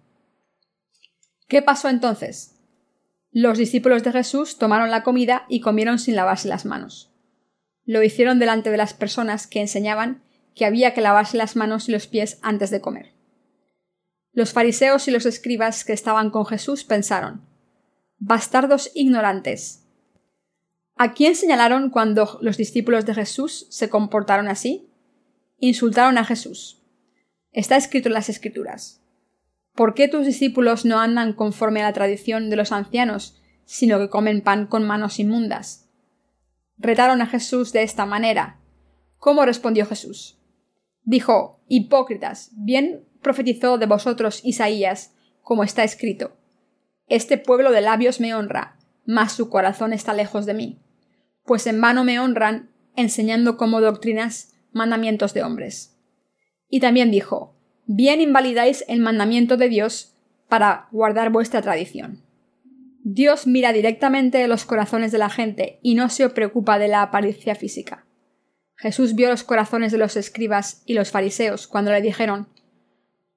¿Qué 1.48 1.62
pasó 1.62 1.88
entonces? 1.88 2.56
Los 3.32 3.58
discípulos 3.58 4.02
de 4.02 4.12
Jesús 4.12 4.58
tomaron 4.58 4.90
la 4.90 5.02
comida 5.02 5.46
y 5.48 5.60
comieron 5.60 5.98
sin 5.98 6.16
lavarse 6.16 6.48
las 6.48 6.64
manos. 6.64 7.12
Lo 7.84 8.02
hicieron 8.02 8.38
delante 8.38 8.70
de 8.70 8.76
las 8.76 8.94
personas 8.94 9.46
que 9.46 9.60
enseñaban 9.60 10.22
que 10.54 10.64
había 10.64 10.94
que 10.94 11.00
lavarse 11.00 11.36
las 11.36 11.56
manos 11.56 11.88
y 11.88 11.92
los 11.92 12.06
pies 12.06 12.38
antes 12.42 12.70
de 12.70 12.80
comer. 12.80 13.14
Los 14.32 14.52
fariseos 14.52 15.08
y 15.08 15.10
los 15.10 15.26
escribas 15.26 15.84
que 15.84 15.92
estaban 15.92 16.30
con 16.30 16.46
Jesús 16.46 16.84
pensaron 16.84 17.46
Bastardos 18.18 18.90
ignorantes. 18.94 19.86
¿A 20.96 21.14
quién 21.14 21.34
señalaron 21.34 21.88
cuando 21.88 22.38
los 22.42 22.58
discípulos 22.58 23.06
de 23.06 23.14
Jesús 23.14 23.66
se 23.70 23.88
comportaron 23.88 24.48
así? 24.48 24.90
Insultaron 25.58 26.18
a 26.18 26.24
Jesús. 26.24 26.79
Está 27.52 27.76
escrito 27.76 28.09
en 28.09 28.14
las 28.14 28.28
Escrituras. 28.28 29.02
¿Por 29.75 29.95
qué 29.95 30.07
tus 30.07 30.25
discípulos 30.25 30.85
no 30.85 31.00
andan 31.00 31.33
conforme 31.33 31.80
a 31.80 31.85
la 31.85 31.92
tradición 31.92 32.49
de 32.49 32.54
los 32.57 32.71
ancianos, 32.71 33.40
sino 33.64 33.99
que 33.99 34.09
comen 34.09 34.40
pan 34.40 34.66
con 34.66 34.87
manos 34.87 35.19
inmundas? 35.19 35.88
Retaron 36.78 37.23
a 37.23 37.26
Jesús 37.26 37.73
de 37.73 37.83
esta 37.83 38.07
manera. 38.07 38.61
¿Cómo 39.19 39.45
respondió 39.45 39.85
Jesús? 39.87 40.38
Dijo, 41.02 41.61
Hipócritas, 41.66 42.50
bien 42.54 43.04
profetizó 43.21 43.78
de 43.78 43.87
vosotros 43.87 44.40
Isaías, 44.45 45.12
como 45.42 45.64
está 45.64 45.83
escrito. 45.83 46.37
Este 47.09 47.37
pueblo 47.37 47.73
de 47.73 47.80
labios 47.80 48.21
me 48.21 48.33
honra, 48.33 48.76
mas 49.07 49.33
su 49.33 49.50
corazón 49.50 49.92
está 49.92 50.14
lejos 50.14 50.47
de 50.47 50.54
mí. 50.54 50.78
Pues 51.45 51.66
en 51.66 51.80
vano 51.80 52.04
me 52.04 52.21
honran, 52.21 52.71
enseñando 52.95 53.57
como 53.57 53.80
doctrinas 53.80 54.54
mandamientos 54.73 55.35
de 55.35 55.42
hombres. 55.42 56.00
Y 56.70 56.80
también 56.80 57.10
dijo, 57.10 57.54
Bien 57.86 58.20
invalidáis 58.20 58.84
el 58.86 59.00
mandamiento 59.00 59.56
de 59.56 59.68
Dios 59.68 60.14
para 60.48 60.86
guardar 60.92 61.30
vuestra 61.30 61.60
tradición. 61.60 62.22
Dios 63.02 63.48
mira 63.48 63.72
directamente 63.72 64.46
los 64.46 64.64
corazones 64.64 65.10
de 65.10 65.18
la 65.18 65.28
gente 65.28 65.80
y 65.82 65.96
no 65.96 66.08
se 66.08 66.28
preocupa 66.30 66.78
de 66.78 66.86
la 66.86 67.02
apariencia 67.02 67.56
física. 67.56 68.06
Jesús 68.76 69.16
vio 69.16 69.28
los 69.28 69.42
corazones 69.42 69.90
de 69.90 69.98
los 69.98 70.16
escribas 70.16 70.82
y 70.86 70.94
los 70.94 71.10
fariseos 71.10 71.66
cuando 71.66 71.90
le 71.90 72.00
dijeron 72.00 72.48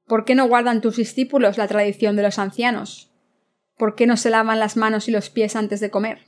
¿Por 0.05 0.23
qué 0.23 0.35
no 0.35 0.47
guardan 0.47 0.81
tus 0.81 0.97
discípulos 0.97 1.57
la 1.57 1.67
tradición 1.67 2.15
de 2.15 2.21
los 2.21 2.37
ancianos? 2.37 3.11
¿Por 3.75 3.95
qué 3.95 4.05
no 4.05 4.17
se 4.17 4.29
lavan 4.29 4.59
las 4.59 4.77
manos 4.77 5.07
y 5.07 5.11
los 5.11 5.31
pies 5.31 5.55
antes 5.55 5.79
de 5.79 5.89
comer? 5.89 6.19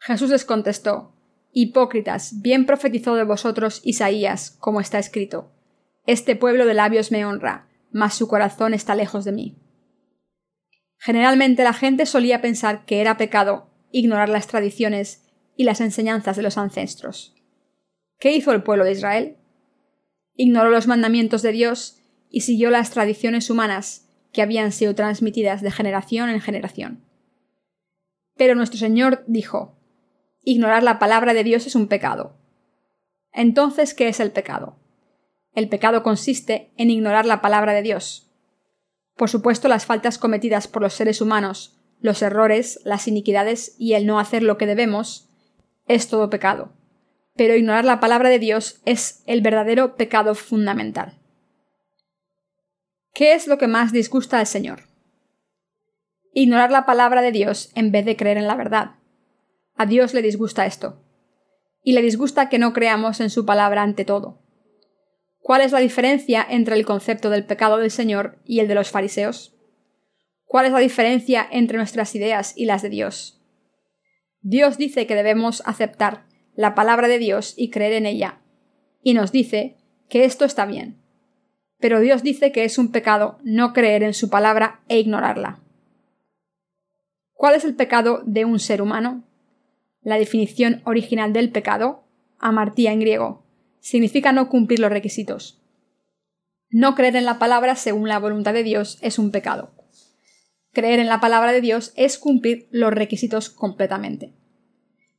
Jesús 0.00 0.28
les 0.28 0.44
contestó 0.44 1.14
Hipócritas, 1.52 2.42
bien 2.42 2.66
profetizó 2.66 3.14
de 3.14 3.24
vosotros 3.24 3.80
Isaías, 3.82 4.50
como 4.60 4.82
está 4.82 4.98
escrito 4.98 5.55
Este 6.06 6.36
pueblo 6.36 6.66
de 6.66 6.74
labios 6.74 7.10
me 7.10 7.24
honra, 7.24 7.68
mas 7.90 8.14
su 8.14 8.28
corazón 8.28 8.74
está 8.74 8.94
lejos 8.94 9.24
de 9.24 9.32
mí. 9.32 9.58
Generalmente 10.98 11.64
la 11.64 11.72
gente 11.72 12.06
solía 12.06 12.40
pensar 12.40 12.84
que 12.84 13.00
era 13.00 13.16
pecado 13.16 13.70
ignorar 13.90 14.28
las 14.28 14.46
tradiciones 14.46 15.24
y 15.56 15.64
las 15.64 15.80
enseñanzas 15.80 16.36
de 16.36 16.42
los 16.42 16.58
ancestros. 16.58 17.34
¿Qué 18.18 18.32
hizo 18.32 18.52
el 18.52 18.62
pueblo 18.62 18.84
de 18.84 18.92
Israel? 18.92 19.36
Ignoró 20.34 20.70
los 20.70 20.86
mandamientos 20.86 21.42
de 21.42 21.52
Dios 21.52 22.02
y 22.30 22.42
siguió 22.42 22.70
las 22.70 22.90
tradiciones 22.90 23.50
humanas 23.50 24.08
que 24.32 24.42
habían 24.42 24.72
sido 24.72 24.94
transmitidas 24.94 25.62
de 25.62 25.70
generación 25.70 26.28
en 26.28 26.40
generación. 26.40 27.04
Pero 28.36 28.54
nuestro 28.54 28.78
Señor 28.78 29.24
dijo 29.26 29.78
Ignorar 30.42 30.82
la 30.82 30.98
palabra 30.98 31.34
de 31.34 31.42
Dios 31.42 31.66
es 31.66 31.74
un 31.74 31.88
pecado. 31.88 32.36
Entonces, 33.32 33.94
¿qué 33.94 34.08
es 34.08 34.20
el 34.20 34.30
pecado? 34.30 34.78
El 35.56 35.68
pecado 35.68 36.04
consiste 36.04 36.70
en 36.76 36.90
ignorar 36.90 37.26
la 37.26 37.40
palabra 37.40 37.72
de 37.72 37.82
Dios, 37.82 38.26
por 39.16 39.30
supuesto, 39.30 39.68
las 39.68 39.86
faltas 39.86 40.18
cometidas 40.18 40.68
por 40.68 40.82
los 40.82 40.92
seres 40.92 41.20
humanos, 41.22 41.80
los 42.00 42.20
errores, 42.20 42.80
las 42.84 43.08
iniquidades 43.08 43.74
y 43.78 43.94
el 43.94 44.06
no 44.06 44.20
hacer 44.20 44.42
lo 44.42 44.58
que 44.58 44.66
debemos, 44.66 45.30
es 45.88 46.08
todo 46.08 46.28
pecado. 46.28 46.74
Pero 47.34 47.56
ignorar 47.56 47.86
la 47.86 47.98
palabra 47.98 48.28
de 48.28 48.38
Dios 48.38 48.82
es 48.84 49.22
el 49.26 49.40
verdadero 49.40 49.96
pecado 49.96 50.34
fundamental. 50.34 51.18
¿Qué 53.14 53.32
es 53.32 53.46
lo 53.46 53.56
que 53.56 53.66
más 53.66 53.92
disgusta 53.92 54.38
al 54.38 54.46
Señor? 54.46 54.82
Ignorar 56.34 56.70
la 56.70 56.84
palabra 56.84 57.22
de 57.22 57.32
Dios 57.32 57.70
en 57.74 57.92
vez 57.92 58.04
de 58.04 58.16
creer 58.16 58.36
en 58.36 58.46
la 58.46 58.56
verdad. 58.56 58.96
A 59.74 59.86
Dios 59.86 60.12
le 60.12 60.20
disgusta 60.20 60.66
esto. 60.66 61.02
Y 61.82 61.92
le 61.92 62.02
disgusta 62.02 62.50
que 62.50 62.58
no 62.58 62.74
creamos 62.74 63.20
en 63.20 63.30
su 63.30 63.46
palabra 63.46 63.82
ante 63.82 64.04
todo. 64.04 64.45
¿Cuál 65.46 65.60
es 65.60 65.70
la 65.70 65.78
diferencia 65.78 66.44
entre 66.50 66.74
el 66.74 66.84
concepto 66.84 67.30
del 67.30 67.44
pecado 67.44 67.76
del 67.76 67.92
Señor 67.92 68.40
y 68.44 68.58
el 68.58 68.66
de 68.66 68.74
los 68.74 68.90
fariseos? 68.90 69.54
¿Cuál 70.44 70.66
es 70.66 70.72
la 70.72 70.80
diferencia 70.80 71.46
entre 71.48 71.76
nuestras 71.76 72.16
ideas 72.16 72.52
y 72.56 72.64
las 72.64 72.82
de 72.82 72.88
Dios? 72.88 73.40
Dios 74.40 74.76
dice 74.76 75.06
que 75.06 75.14
debemos 75.14 75.62
aceptar 75.64 76.26
la 76.56 76.74
palabra 76.74 77.06
de 77.06 77.20
Dios 77.20 77.54
y 77.56 77.70
creer 77.70 77.92
en 77.92 78.06
ella, 78.06 78.40
y 79.04 79.14
nos 79.14 79.30
dice 79.30 79.76
que 80.08 80.24
esto 80.24 80.44
está 80.44 80.66
bien. 80.66 81.00
Pero 81.78 82.00
Dios 82.00 82.24
dice 82.24 82.50
que 82.50 82.64
es 82.64 82.76
un 82.76 82.90
pecado 82.90 83.38
no 83.44 83.72
creer 83.72 84.02
en 84.02 84.14
su 84.14 84.28
palabra 84.28 84.80
e 84.88 84.98
ignorarla. 84.98 85.60
¿Cuál 87.34 87.54
es 87.54 87.64
el 87.64 87.76
pecado 87.76 88.20
de 88.26 88.44
un 88.44 88.58
ser 88.58 88.82
humano? 88.82 89.22
La 90.02 90.18
definición 90.18 90.82
original 90.86 91.32
del 91.32 91.52
pecado, 91.52 92.02
amartía 92.40 92.90
en 92.90 92.98
griego, 92.98 93.45
significa 93.86 94.32
no 94.32 94.48
cumplir 94.48 94.80
los 94.80 94.90
requisitos. 94.90 95.62
No 96.70 96.96
creer 96.96 97.14
en 97.14 97.24
la 97.24 97.38
palabra 97.38 97.76
según 97.76 98.08
la 98.08 98.18
voluntad 98.18 98.52
de 98.52 98.64
Dios 98.64 98.98
es 99.00 99.16
un 99.16 99.30
pecado. 99.30 99.74
Creer 100.72 100.98
en 100.98 101.06
la 101.06 101.20
palabra 101.20 101.52
de 101.52 101.60
Dios 101.60 101.92
es 101.94 102.18
cumplir 102.18 102.66
los 102.72 102.92
requisitos 102.92 103.48
completamente. 103.48 104.34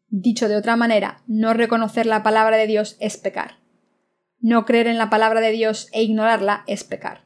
Dicho 0.09 0.49
de 0.49 0.57
otra 0.57 0.75
manera, 0.75 1.23
no 1.27 1.53
reconocer 1.53 2.05
la 2.05 2.23
palabra 2.23 2.57
de 2.57 2.67
Dios 2.67 2.97
es 2.99 3.15
pecar. 3.15 3.59
No 4.41 4.65
creer 4.65 4.87
en 4.87 4.97
la 4.97 5.09
palabra 5.09 5.39
de 5.39 5.51
Dios 5.51 5.87
e 5.93 6.03
ignorarla 6.03 6.65
es 6.67 6.83
pecar. 6.83 7.25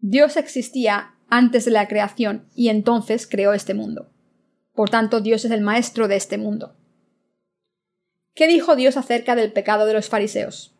Dios 0.00 0.36
existía 0.36 1.14
antes 1.30 1.64
de 1.64 1.70
la 1.70 1.88
creación 1.88 2.46
y 2.54 2.68
entonces 2.68 3.26
creó 3.26 3.54
este 3.54 3.72
mundo. 3.72 4.12
Por 4.74 4.90
tanto, 4.90 5.22
Dios 5.22 5.46
es 5.46 5.50
el 5.50 5.62
maestro 5.62 6.08
de 6.08 6.16
este 6.16 6.36
mundo. 6.36 6.76
¿Qué 8.40 8.46
dijo 8.46 8.74
Dios 8.74 8.96
acerca 8.96 9.36
del 9.36 9.52
pecado 9.52 9.84
de 9.84 9.92
los 9.92 10.08
fariseos? 10.08 10.74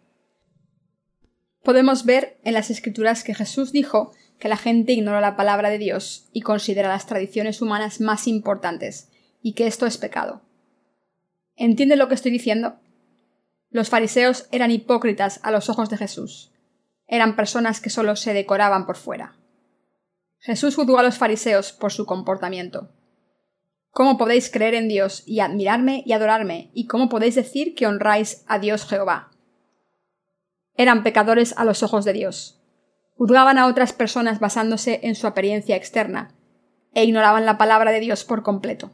Podemos 1.63 2.07
ver 2.07 2.41
en 2.43 2.55
las 2.55 2.71
escrituras 2.71 3.23
que 3.23 3.35
Jesús 3.35 3.71
dijo 3.71 4.15
que 4.39 4.49
la 4.49 4.57
gente 4.57 4.95
ignora 4.95 5.21
la 5.21 5.37
palabra 5.37 5.69
de 5.69 5.77
Dios 5.77 6.31
y 6.33 6.41
considera 6.41 6.89
las 6.89 7.05
tradiciones 7.05 7.61
humanas 7.61 8.01
más 8.01 8.27
importantes, 8.29 9.11
y 9.43 9.53
que 9.53 9.67
esto 9.67 9.85
es 9.85 9.99
pecado. 9.99 10.41
¿Entiende 11.55 11.97
lo 11.97 12.09
que 12.09 12.15
estoy 12.15 12.31
diciendo? 12.31 12.81
Los 13.69 13.91
fariseos 13.91 14.49
eran 14.53 14.71
hipócritas 14.71 15.39
a 15.43 15.51
los 15.51 15.69
ojos 15.69 15.91
de 15.91 15.99
Jesús. 15.99 16.55
Eran 17.09 17.37
personas 17.37 17.83
que 17.83 17.91
solo 17.91 18.17
se 18.17 18.33
decoraban 18.33 18.87
por 18.87 18.97
fuera. 18.97 19.37
Jesús 20.39 20.77
juzgó 20.77 20.99
a 20.99 21.03
los 21.03 21.19
fariseos 21.19 21.73
por 21.73 21.93
su 21.93 22.07
comportamiento. 22.07 22.91
¿Cómo 23.91 24.19
podéis 24.19 24.51
creer 24.51 24.75
en 24.75 24.89
Dios 24.89 25.25
y 25.27 25.41
admirarme 25.41 26.03
y 26.07 26.13
adorarme? 26.13 26.71
¿Y 26.75 26.87
cómo 26.87 27.09
podéis 27.09 27.35
decir 27.35 27.75
que 27.75 27.87
honráis 27.87 28.45
a 28.47 28.59
Dios 28.59 28.87
Jehová? 28.87 29.31
Eran 30.75 31.03
pecadores 31.03 31.55
a 31.57 31.65
los 31.65 31.83
ojos 31.83 32.05
de 32.05 32.13
Dios. 32.13 32.63
Juzgaban 33.17 33.59
a 33.59 33.67
otras 33.67 33.93
personas 33.93 34.39
basándose 34.39 35.01
en 35.03 35.15
su 35.15 35.27
apariencia 35.27 35.77
externa, 35.77 36.35
e 36.95 37.05
ignoraban 37.05 37.47
la 37.47 37.59
palabra 37.59 37.91
de 37.91 38.01
Dios 38.01 38.25
por 38.25 38.43
completo. 38.43 38.91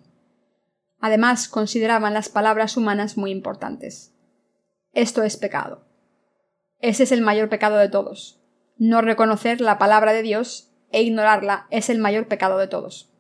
Además, 0.99 1.49
consideraban 1.49 2.15
las 2.15 2.29
palabras 2.29 2.77
humanas 2.77 3.17
muy 3.17 3.31
importantes. 3.31 4.15
Esto 4.93 5.23
es 5.23 5.37
pecado. 5.37 5.87
Ese 6.81 7.05
es 7.05 7.13
el 7.13 7.21
mayor 7.21 7.49
pecado 7.49 7.77
de 7.77 7.89
todos. 7.89 8.41
No 8.79 9.03
reconocer 9.03 9.61
la 9.61 9.79
palabra 9.79 10.13
de 10.13 10.23
Dios 10.23 10.73
e 10.91 11.03
ignorarla 11.03 11.67
es 11.71 11.91
el 11.91 11.99
mayor 11.99 12.29
pecado 12.29 12.59
de 12.59 12.69
todos. 12.69 13.16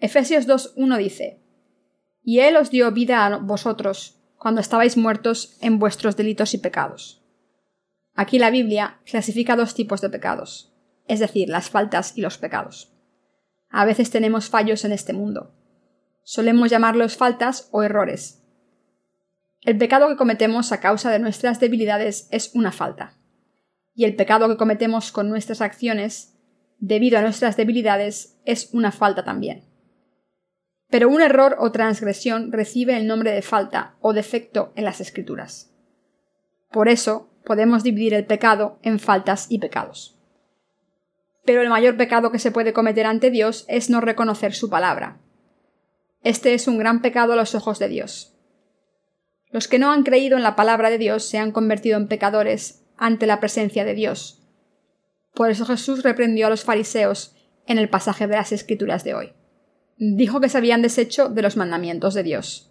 Efesios 0.00 0.46
2.1 0.46 0.96
dice, 0.96 1.40
Y 2.22 2.38
Él 2.40 2.56
os 2.56 2.70
dio 2.70 2.92
vida 2.92 3.26
a 3.26 3.36
vosotros 3.38 4.20
cuando 4.36 4.60
estabais 4.60 4.96
muertos 4.96 5.58
en 5.60 5.80
vuestros 5.80 6.16
delitos 6.16 6.54
y 6.54 6.58
pecados. 6.58 7.24
Aquí 8.14 8.38
la 8.38 8.50
Biblia 8.50 9.00
clasifica 9.04 9.56
dos 9.56 9.74
tipos 9.74 10.00
de 10.00 10.10
pecados, 10.10 10.72
es 11.08 11.18
decir, 11.18 11.48
las 11.48 11.70
faltas 11.70 12.16
y 12.16 12.20
los 12.20 12.38
pecados. 12.38 12.92
A 13.70 13.84
veces 13.84 14.10
tenemos 14.10 14.48
fallos 14.48 14.84
en 14.84 14.92
este 14.92 15.12
mundo. 15.12 15.52
Solemos 16.22 16.70
llamarlos 16.70 17.16
faltas 17.16 17.68
o 17.72 17.82
errores. 17.82 18.44
El 19.62 19.78
pecado 19.78 20.08
que 20.08 20.16
cometemos 20.16 20.70
a 20.70 20.80
causa 20.80 21.10
de 21.10 21.18
nuestras 21.18 21.58
debilidades 21.58 22.28
es 22.30 22.54
una 22.54 22.70
falta. 22.70 23.14
Y 23.94 24.04
el 24.04 24.14
pecado 24.14 24.48
que 24.48 24.56
cometemos 24.56 25.10
con 25.10 25.28
nuestras 25.28 25.60
acciones, 25.60 26.38
debido 26.78 27.18
a 27.18 27.22
nuestras 27.22 27.56
debilidades, 27.56 28.38
es 28.44 28.70
una 28.72 28.92
falta 28.92 29.24
también. 29.24 29.67
Pero 30.90 31.08
un 31.10 31.20
error 31.20 31.56
o 31.58 31.70
transgresión 31.70 32.50
recibe 32.50 32.96
el 32.96 33.06
nombre 33.06 33.32
de 33.32 33.42
falta 33.42 33.96
o 34.00 34.14
defecto 34.14 34.72
en 34.74 34.84
las 34.84 35.00
escrituras. 35.00 35.70
Por 36.70 36.88
eso 36.88 37.28
podemos 37.44 37.82
dividir 37.82 38.14
el 38.14 38.24
pecado 38.24 38.78
en 38.82 38.98
faltas 38.98 39.46
y 39.50 39.58
pecados. 39.58 40.18
Pero 41.44 41.62
el 41.62 41.68
mayor 41.68 41.96
pecado 41.96 42.32
que 42.32 42.38
se 42.38 42.52
puede 42.52 42.72
cometer 42.72 43.06
ante 43.06 43.30
Dios 43.30 43.64
es 43.68 43.90
no 43.90 44.00
reconocer 44.00 44.54
su 44.54 44.70
palabra. 44.70 45.18
Este 46.22 46.54
es 46.54 46.66
un 46.66 46.78
gran 46.78 47.00
pecado 47.02 47.34
a 47.34 47.36
los 47.36 47.54
ojos 47.54 47.78
de 47.78 47.88
Dios. 47.88 48.34
Los 49.50 49.68
que 49.68 49.78
no 49.78 49.92
han 49.92 50.02
creído 50.02 50.36
en 50.36 50.42
la 50.42 50.56
palabra 50.56 50.90
de 50.90 50.98
Dios 50.98 51.24
se 51.24 51.38
han 51.38 51.52
convertido 51.52 51.96
en 51.96 52.08
pecadores 52.08 52.84
ante 52.96 53.26
la 53.26 53.40
presencia 53.40 53.84
de 53.84 53.94
Dios. 53.94 54.42
Por 55.34 55.50
eso 55.50 55.64
Jesús 55.64 56.02
reprendió 56.02 56.46
a 56.46 56.50
los 56.50 56.64
fariseos 56.64 57.34
en 57.66 57.78
el 57.78 57.88
pasaje 57.88 58.26
de 58.26 58.36
las 58.36 58.52
Escrituras 58.52 59.04
de 59.04 59.14
hoy 59.14 59.37
dijo 59.98 60.40
que 60.40 60.48
se 60.48 60.58
habían 60.58 60.82
deshecho 60.82 61.28
de 61.28 61.42
los 61.42 61.56
mandamientos 61.56 62.14
de 62.14 62.22
Dios. 62.22 62.70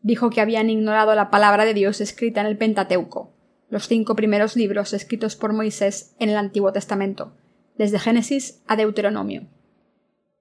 Dijo 0.00 0.30
que 0.30 0.40
habían 0.40 0.70
ignorado 0.70 1.14
la 1.14 1.30
palabra 1.30 1.64
de 1.64 1.74
Dios 1.74 2.00
escrita 2.00 2.40
en 2.40 2.46
el 2.46 2.56
Pentateuco, 2.56 3.32
los 3.68 3.88
cinco 3.88 4.16
primeros 4.16 4.56
libros 4.56 4.92
escritos 4.92 5.36
por 5.36 5.52
Moisés 5.52 6.14
en 6.18 6.28
el 6.28 6.36
Antiguo 6.36 6.72
Testamento, 6.72 7.36
desde 7.76 7.98
Génesis 7.98 8.62
a 8.66 8.76
Deuteronomio. 8.76 9.46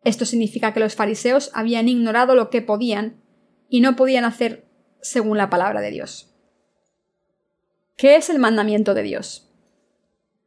Esto 0.03 0.25
significa 0.25 0.73
que 0.73 0.79
los 0.79 0.95
fariseos 0.95 1.51
habían 1.53 1.87
ignorado 1.87 2.33
lo 2.33 2.49
que 2.49 2.61
podían 2.61 3.21
y 3.69 3.81
no 3.81 3.95
podían 3.95 4.25
hacer 4.25 4.65
según 5.01 5.37
la 5.37 5.49
palabra 5.49 5.81
de 5.81 5.91
Dios. 5.91 6.33
¿Qué 7.97 8.15
es 8.15 8.29
el 8.29 8.39
mandamiento 8.39 8.93
de 8.93 9.03
Dios? 9.03 9.49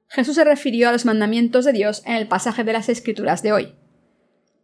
Jesús 0.08 0.34
se 0.34 0.44
refirió 0.44 0.88
a 0.88 0.92
los 0.92 1.04
mandamientos 1.04 1.64
de 1.64 1.72
Dios 1.72 2.02
en 2.04 2.14
el 2.16 2.26
pasaje 2.26 2.64
de 2.64 2.72
las 2.72 2.88
Escrituras 2.88 3.42
de 3.42 3.52
hoy. 3.52 3.74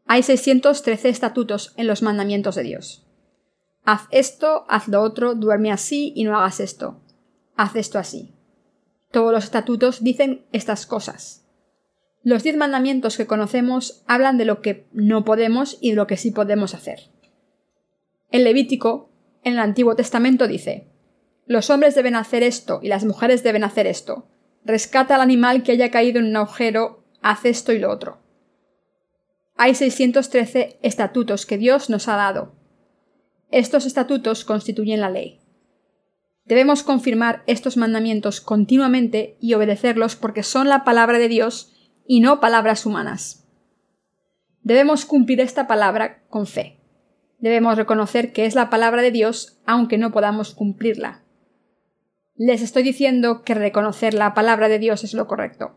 Hay 0.07 0.23
613 0.23 1.09
estatutos 1.09 1.73
en 1.77 1.87
los 1.87 2.03
mandamientos 2.03 2.55
de 2.55 2.63
Dios. 2.63 3.07
Haz 3.85 4.03
esto, 4.11 4.65
haz 4.69 4.89
lo 4.89 5.03
otro, 5.03 5.35
duerme 5.35 5.73
así 5.73 6.13
y 6.15 6.25
no 6.25 6.37
hagas 6.37 6.61
esto. 6.61 7.01
Haz 7.57 7.77
esto 7.77 7.99
así. 7.99 8.35
Todos 9.11 9.33
los 9.33 9.45
estatutos 9.45 10.03
dicen 10.03 10.47
estas 10.53 10.87
cosas. 10.87 11.47
Los 12.23 12.43
diez 12.43 12.57
mandamientos 12.57 13.17
que 13.17 13.27
conocemos 13.27 14.03
hablan 14.07 14.37
de 14.37 14.45
lo 14.45 14.61
que 14.61 14.87
no 14.93 15.25
podemos 15.25 15.79
y 15.81 15.91
de 15.91 15.97
lo 15.97 16.07
que 16.07 16.17
sí 16.17 16.31
podemos 16.31 16.75
hacer. 16.75 17.11
El 18.31 18.45
Levítico, 18.45 19.11
en 19.43 19.55
el 19.55 19.59
Antiguo 19.59 19.97
Testamento, 19.97 20.47
dice 20.47 20.87
Los 21.47 21.71
hombres 21.71 21.95
deben 21.95 22.15
hacer 22.15 22.43
esto 22.43 22.81
y 22.83 22.89
las 22.89 23.05
mujeres 23.05 23.43
deben 23.43 23.65
hacer 23.65 23.87
esto. 23.87 24.27
Rescata 24.65 25.15
al 25.15 25.23
animal 25.23 25.63
que 25.63 25.73
haya 25.73 25.91
caído 25.91 26.21
en 26.21 26.27
un 26.27 26.37
agujero, 26.37 27.03
haz 27.23 27.47
esto 27.47 27.73
y 27.73 27.79
lo 27.79 27.91
otro. 27.91 28.19
Hay 29.63 29.75
613 29.75 30.79
estatutos 30.81 31.45
que 31.45 31.59
Dios 31.59 31.91
nos 31.91 32.09
ha 32.09 32.17
dado. 32.17 32.55
Estos 33.51 33.85
estatutos 33.85 34.47
constituyen 34.47 35.03
la 35.03 35.11
ley. 35.11 35.43
Debemos 36.47 36.83
confirmar 36.83 37.43
estos 37.47 37.77
mandamientos 37.77 38.41
continuamente 38.41 39.37
y 39.39 39.53
obedecerlos 39.53 40.17
porque 40.17 40.45
son 40.45 40.71
la 40.71 40.83
palabra 40.83 41.19
de 41.19 41.29
Dios 41.29 41.75
y 42.07 42.21
no 42.21 42.41
palabras 42.41 42.87
humanas. 42.87 43.47
Debemos 44.63 45.05
cumplir 45.05 45.43
esta 45.43 45.67
palabra 45.67 46.23
con 46.31 46.47
fe. 46.47 46.81
Debemos 47.39 47.77
reconocer 47.77 48.33
que 48.33 48.47
es 48.47 48.55
la 48.55 48.71
palabra 48.71 49.03
de 49.03 49.11
Dios 49.11 49.61
aunque 49.67 49.99
no 49.99 50.11
podamos 50.11 50.55
cumplirla. 50.55 51.23
Les 52.35 52.63
estoy 52.63 52.83
diciendo 52.83 53.43
que 53.43 53.53
reconocer 53.53 54.15
la 54.15 54.33
palabra 54.33 54.71
de 54.71 54.79
Dios 54.79 55.05
es 55.05 55.13
lo 55.13 55.27
correcto. 55.27 55.77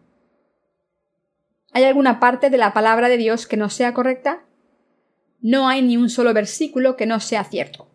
¿Hay 1.74 1.86
alguna 1.86 2.20
parte 2.20 2.52
de 2.52 2.58
la 2.58 2.72
palabra 2.72 3.10
de 3.10 3.18
Dios 3.18 3.48
que 3.48 3.58
no 3.58 3.70
sea 3.70 3.96
correcta? 3.96 4.46
No 5.42 5.68
hay 5.68 5.82
ni 5.82 5.98
un 5.98 6.10
solo 6.10 6.32
versículo 6.34 6.96
que 6.96 7.08
no 7.08 7.20
sea 7.20 7.44
cierto. 7.44 7.90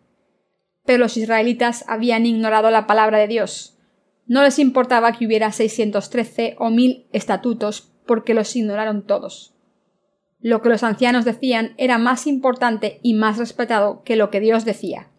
Pero 0.85 0.99
los 0.99 1.15
israelitas 1.15 1.85
habían 1.87 2.25
ignorado 2.25 2.71
la 2.71 2.87
palabra 2.87 3.19
de 3.19 3.27
Dios. 3.27 3.77
No 4.27 4.43
les 4.43 4.59
importaba 4.59 5.13
que 5.13 5.25
hubiera 5.25 5.51
613 5.53 6.57
o 6.59 6.69
mil 6.69 7.07
estatutos 7.13 7.93
porque 8.05 8.33
los 8.33 8.53
ignoraron 8.55 9.05
todos. 9.05 9.55
Lo 10.39 10.61
que 10.61 10.69
los 10.69 10.83
ancianos 10.83 11.23
decían 11.23 11.73
era 11.77 11.97
más 11.97 12.27
importante 12.27 12.99
y 13.01 13.13
más 13.13 13.37
respetado 13.37 14.03
que 14.03 14.17
lo 14.17 14.29
que 14.29 14.41
Dios 14.41 14.65
decía. 14.65 15.09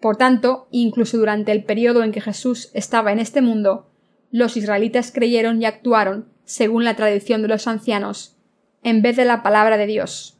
Por 0.00 0.16
tanto, 0.16 0.68
incluso 0.70 1.18
durante 1.18 1.52
el 1.52 1.64
periodo 1.64 2.02
en 2.02 2.12
que 2.12 2.20
Jesús 2.20 2.70
estaba 2.72 3.12
en 3.12 3.18
este 3.18 3.42
mundo, 3.42 3.90
los 4.30 4.56
israelitas 4.56 5.12
creyeron 5.12 5.60
y 5.60 5.66
actuaron 5.66 6.33
según 6.44 6.84
la 6.84 6.96
tradición 6.96 7.42
de 7.42 7.48
los 7.48 7.66
ancianos, 7.66 8.36
en 8.82 9.02
vez 9.02 9.16
de 9.16 9.24
la 9.24 9.42
palabra 9.42 9.76
de 9.76 9.86
Dios. 9.86 10.38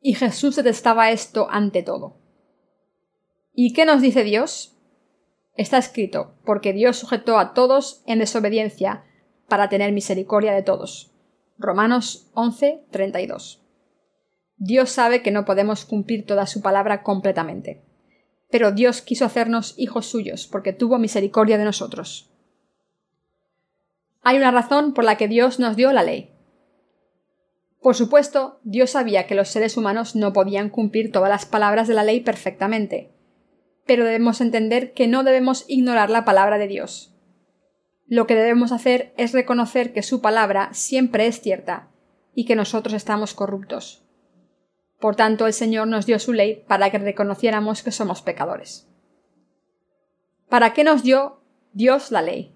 Y 0.00 0.14
Jesús 0.14 0.56
detestaba 0.56 1.10
esto 1.10 1.48
ante 1.50 1.82
todo. 1.82 2.16
¿Y 3.54 3.72
qué 3.72 3.86
nos 3.86 4.02
dice 4.02 4.24
Dios? 4.24 4.76
Está 5.56 5.78
escrito, 5.78 6.34
porque 6.44 6.72
Dios 6.72 6.98
sujetó 6.98 7.38
a 7.38 7.54
todos 7.54 8.02
en 8.06 8.18
desobediencia, 8.18 9.04
para 9.48 9.68
tener 9.68 9.92
misericordia 9.92 10.52
de 10.52 10.62
todos. 10.62 11.12
Romanos 11.58 12.30
11, 12.34 12.84
32. 12.90 13.62
Dios 14.56 14.90
sabe 14.90 15.22
que 15.22 15.30
no 15.30 15.44
podemos 15.44 15.84
cumplir 15.84 16.26
toda 16.26 16.46
su 16.46 16.62
palabra 16.62 17.02
completamente. 17.02 17.82
Pero 18.50 18.72
Dios 18.72 19.02
quiso 19.02 19.24
hacernos 19.24 19.74
hijos 19.76 20.06
suyos, 20.06 20.46
porque 20.46 20.72
tuvo 20.72 20.98
misericordia 20.98 21.58
de 21.58 21.64
nosotros. 21.64 22.33
Hay 24.24 24.38
una 24.38 24.50
razón 24.50 24.94
por 24.94 25.04
la 25.04 25.16
que 25.16 25.28
Dios 25.28 25.60
nos 25.60 25.76
dio 25.76 25.92
la 25.92 26.02
ley. 26.02 26.30
Por 27.82 27.94
supuesto, 27.94 28.58
Dios 28.64 28.92
sabía 28.92 29.26
que 29.26 29.34
los 29.34 29.50
seres 29.50 29.76
humanos 29.76 30.16
no 30.16 30.32
podían 30.32 30.70
cumplir 30.70 31.12
todas 31.12 31.28
las 31.28 31.44
palabras 31.44 31.86
de 31.86 31.94
la 31.94 32.04
ley 32.04 32.20
perfectamente, 32.20 33.12
pero 33.84 34.06
debemos 34.06 34.40
entender 34.40 34.94
que 34.94 35.06
no 35.06 35.24
debemos 35.24 35.66
ignorar 35.68 36.08
la 36.08 36.24
palabra 36.24 36.56
de 36.56 36.68
Dios. 36.68 37.14
Lo 38.06 38.26
que 38.26 38.34
debemos 38.34 38.72
hacer 38.72 39.12
es 39.18 39.32
reconocer 39.32 39.92
que 39.92 40.02
su 40.02 40.22
palabra 40.22 40.70
siempre 40.72 41.26
es 41.26 41.42
cierta 41.42 41.90
y 42.34 42.46
que 42.46 42.56
nosotros 42.56 42.94
estamos 42.94 43.34
corruptos. 43.34 44.06
Por 45.00 45.16
tanto, 45.16 45.46
el 45.46 45.52
Señor 45.52 45.86
nos 45.86 46.06
dio 46.06 46.18
su 46.18 46.32
ley 46.32 46.64
para 46.66 46.90
que 46.90 46.96
reconociéramos 46.96 47.82
que 47.82 47.92
somos 47.92 48.22
pecadores. 48.22 48.88
¿Para 50.48 50.72
qué 50.72 50.82
nos 50.82 51.02
dio 51.02 51.42
Dios 51.74 52.10
la 52.10 52.22
ley? 52.22 52.53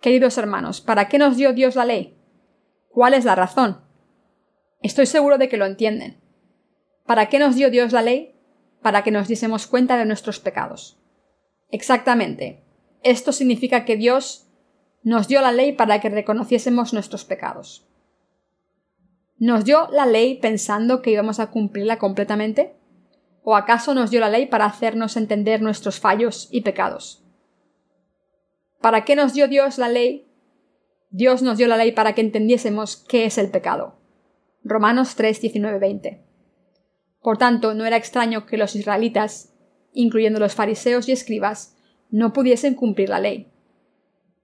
Queridos 0.00 0.38
hermanos, 0.38 0.80
¿para 0.80 1.08
qué 1.08 1.18
nos 1.18 1.36
dio 1.36 1.52
Dios 1.52 1.74
la 1.76 1.84
ley? 1.84 2.16
¿Cuál 2.88 3.12
es 3.12 3.26
la 3.26 3.34
razón? 3.34 3.82
Estoy 4.82 5.04
seguro 5.04 5.36
de 5.36 5.50
que 5.50 5.58
lo 5.58 5.66
entienden. 5.66 6.18
¿Para 7.04 7.28
qué 7.28 7.38
nos 7.38 7.54
dio 7.54 7.70
Dios 7.70 7.92
la 7.92 8.00
ley? 8.00 8.34
Para 8.80 9.02
que 9.02 9.10
nos 9.10 9.28
diésemos 9.28 9.66
cuenta 9.66 9.98
de 9.98 10.06
nuestros 10.06 10.40
pecados. 10.40 10.98
Exactamente. 11.70 12.64
Esto 13.02 13.32
significa 13.32 13.84
que 13.84 13.96
Dios 13.96 14.46
nos 15.02 15.28
dio 15.28 15.42
la 15.42 15.52
ley 15.52 15.72
para 15.72 16.00
que 16.00 16.08
reconociésemos 16.08 16.94
nuestros 16.94 17.26
pecados. 17.26 17.86
¿Nos 19.36 19.66
dio 19.66 19.88
la 19.92 20.06
ley 20.06 20.38
pensando 20.38 21.02
que 21.02 21.10
íbamos 21.10 21.40
a 21.40 21.50
cumplirla 21.50 21.98
completamente? 21.98 22.74
¿O 23.42 23.54
acaso 23.54 23.92
nos 23.92 24.10
dio 24.10 24.20
la 24.20 24.30
ley 24.30 24.46
para 24.46 24.64
hacernos 24.64 25.18
entender 25.18 25.60
nuestros 25.60 26.00
fallos 26.00 26.48
y 26.50 26.62
pecados? 26.62 27.22
¿Para 28.80 29.04
qué 29.04 29.14
nos 29.14 29.34
dio 29.34 29.46
Dios 29.46 29.76
la 29.76 29.88
ley? 29.88 30.26
Dios 31.10 31.42
nos 31.42 31.58
dio 31.58 31.68
la 31.68 31.76
ley 31.76 31.92
para 31.92 32.14
que 32.14 32.22
entendiésemos 32.22 32.96
qué 32.96 33.26
es 33.26 33.36
el 33.36 33.50
pecado. 33.50 33.98
Romanos 34.64 35.16
3, 35.16 35.40
19, 35.40 35.78
20. 35.78 36.24
Por 37.20 37.36
tanto, 37.36 37.74
no 37.74 37.84
era 37.84 37.96
extraño 37.96 38.46
que 38.46 38.56
los 38.56 38.74
israelitas, 38.76 39.52
incluyendo 39.92 40.40
los 40.40 40.54
fariseos 40.54 41.08
y 41.08 41.12
escribas, 41.12 41.76
no 42.10 42.32
pudiesen 42.32 42.74
cumplir 42.74 43.10
la 43.10 43.20
ley. 43.20 43.52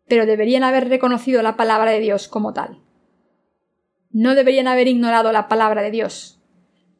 Pero 0.07 0.27
deberían 0.27 0.65
haber 0.65 0.89
reconocido 0.89 1.43
la 1.43 1.57
palabra 1.57 1.91
de 1.93 2.01
Dios 2.01 2.29
como 2.29 2.53
tal. 2.53 2.83
No 4.11 4.35
deberían 4.35 4.69
haber 4.69 4.89
ignorado 4.89 5.33
la 5.33 5.49
palabra 5.49 5.83
de 5.83 5.91
Dios. 5.91 6.43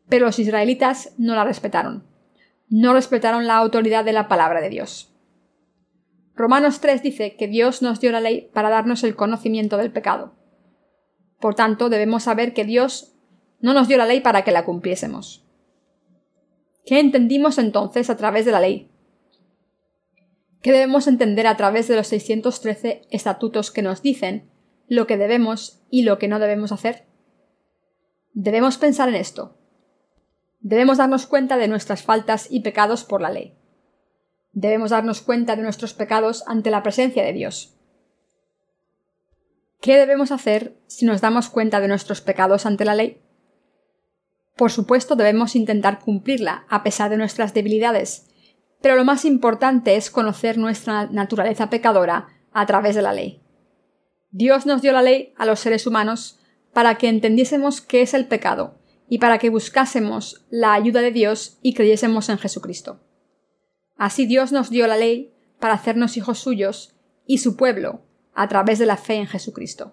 Pero 0.09 0.27
los 0.27 0.39
israelitas 0.39 1.13
no 1.19 1.35
la 1.35 1.45
respetaron. 1.45 2.07
No 2.69 2.95
respetaron 2.95 3.47
la 3.47 3.57
autoridad 3.57 4.05
de 4.05 4.13
la 4.13 4.27
palabra 4.27 4.61
de 4.61 4.71
Dios. 4.71 5.16
Romanos 6.37 6.81
3 6.81 7.03
dice 7.03 7.35
que 7.37 7.49
Dios 7.49 7.81
nos 7.81 7.99
dio 7.99 8.13
la 8.13 8.21
ley 8.21 8.51
para 8.53 8.69
darnos 8.69 9.03
el 9.05 9.17
conocimiento 9.17 9.79
del 9.79 9.91
pecado. 9.91 10.35
Por 11.41 11.55
tanto, 11.55 11.89
debemos 11.89 12.25
saber 12.25 12.53
que 12.53 12.67
Dios 12.67 13.15
no 13.61 13.73
nos 13.73 13.89
dio 13.89 13.97
la 13.97 14.05
ley 14.05 14.21
para 14.21 14.45
que 14.45 14.53
la 14.53 14.67
cumpliésemos. 14.67 15.47
¿Qué 16.85 17.01
entendimos 17.01 17.57
entonces 17.57 18.11
a 18.11 18.19
través 18.19 18.45
de 18.45 18.53
la 18.53 18.61
ley? 18.61 18.91
¿Qué 20.61 20.73
debemos 20.73 21.07
entender 21.07 21.47
a 21.47 21.57
través 21.57 21.89
de 21.89 21.97
los 21.97 22.09
613 22.09 23.03
estatutos 23.11 23.71
que 23.71 23.83
nos 23.83 24.03
dicen 24.03 24.51
lo 24.89 25.07
que 25.07 25.17
debemos 25.17 25.83
y 25.91 26.03
lo 26.03 26.19
que 26.19 26.29
no 26.29 26.39
debemos 26.39 26.71
hacer? 26.71 27.07
Debemos 28.35 28.77
pensar 28.77 29.09
en 29.09 29.15
esto. 29.15 29.57
Debemos 30.61 30.99
darnos 30.99 31.27
cuenta 31.27 31.57
de 31.57 31.69
nuestras 31.69 32.03
faltas 32.03 32.49
y 32.51 32.61
pecados 32.61 33.05
por 33.05 33.23
la 33.23 33.31
ley 33.31 33.57
debemos 34.57 34.89
darnos 34.89 35.21
cuenta 35.21 35.55
de 35.55 35.63
nuestros 35.63 35.93
pecados 35.93 36.43
ante 36.47 36.71
la 36.71 36.83
presencia 36.83 37.23
de 37.23 37.35
Dios. 37.35 37.77
¿Qué 39.83 39.99
debemos 39.99 40.33
hacer 40.33 40.79
si 40.87 41.05
nos 41.05 41.21
damos 41.21 41.51
cuenta 41.51 41.79
de 41.79 41.89
nuestros 41.89 42.23
pecados 42.23 42.65
ante 42.65 42.87
la 42.87 42.95
ley? 42.95 43.23
Por 44.57 44.73
supuesto 44.73 45.15
debemos 45.15 45.57
intentar 45.57 45.99
cumplirla 45.99 46.65
a 46.71 46.83
pesar 46.83 47.11
de 47.11 47.19
nuestras 47.19 47.53
debilidades, 47.53 48.31
pero 48.81 48.97
lo 48.97 49.05
más 49.05 49.27
importante 49.27 49.97
es 49.97 50.11
conocer 50.11 50.57
nuestra 50.57 51.05
naturaleza 51.07 51.69
pecadora 51.69 52.29
a 52.53 52.65
través 52.65 52.95
de 52.95 53.03
la 53.03 53.13
ley. 53.13 53.43
Dios 54.31 54.65
nos 54.65 54.81
dio 54.81 54.93
la 54.93 55.03
ley 55.03 55.35
a 55.37 55.45
los 55.45 55.61
seres 55.61 55.87
humanos 55.87 56.41
para 56.73 56.95
que 56.95 57.11
entendiésemos 57.11 57.83
qué 57.83 58.01
es 58.01 58.15
el 58.15 58.27
pecado 58.27 58.79
y 59.07 59.19
para 59.19 59.37
que 59.37 59.51
buscásemos 59.51 60.47
la 60.49 60.73
ayuda 60.73 61.03
de 61.03 61.13
Dios 61.13 61.59
y 61.61 61.75
creyésemos 61.75 62.31
en 62.31 62.39
Jesucristo. 62.39 63.03
Así 63.97 64.27
Dios 64.27 64.53
nos 64.53 64.71
dio 64.71 64.87
la 64.87 64.97
ley 64.97 65.33
para 65.59 65.75
hacernos 65.75 66.17
hijos 66.17 66.39
suyos 66.39 66.95
y 67.27 67.39
su 67.39 67.57
pueblo 67.57 68.03
a 68.35 68.49
través 68.49 68.79
de 68.79 68.87
la 68.87 68.97
fe 68.97 69.15
en 69.15 69.27
Jesucristo. 69.27 69.93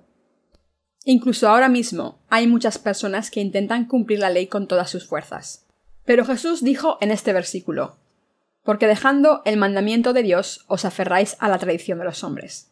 Incluso 1.05 1.49
ahora 1.49 1.69
mismo 1.69 2.21
hay 2.29 2.47
muchas 2.47 2.77
personas 2.77 3.31
que 3.31 3.41
intentan 3.41 3.85
cumplir 3.85 4.19
la 4.19 4.29
ley 4.29 4.47
con 4.47 4.67
todas 4.67 4.89
sus 4.89 5.07
fuerzas. 5.07 5.65
Pero 6.05 6.25
Jesús 6.25 6.63
dijo 6.63 6.97
en 7.01 7.11
este 7.11 7.33
versículo, 7.33 7.97
porque 8.63 8.87
dejando 8.87 9.41
el 9.45 9.57
mandamiento 9.57 10.13
de 10.13 10.23
Dios 10.23 10.65
os 10.67 10.85
aferráis 10.85 11.35
a 11.39 11.49
la 11.49 11.57
tradición 11.57 11.99
de 11.99 12.05
los 12.05 12.23
hombres. 12.23 12.71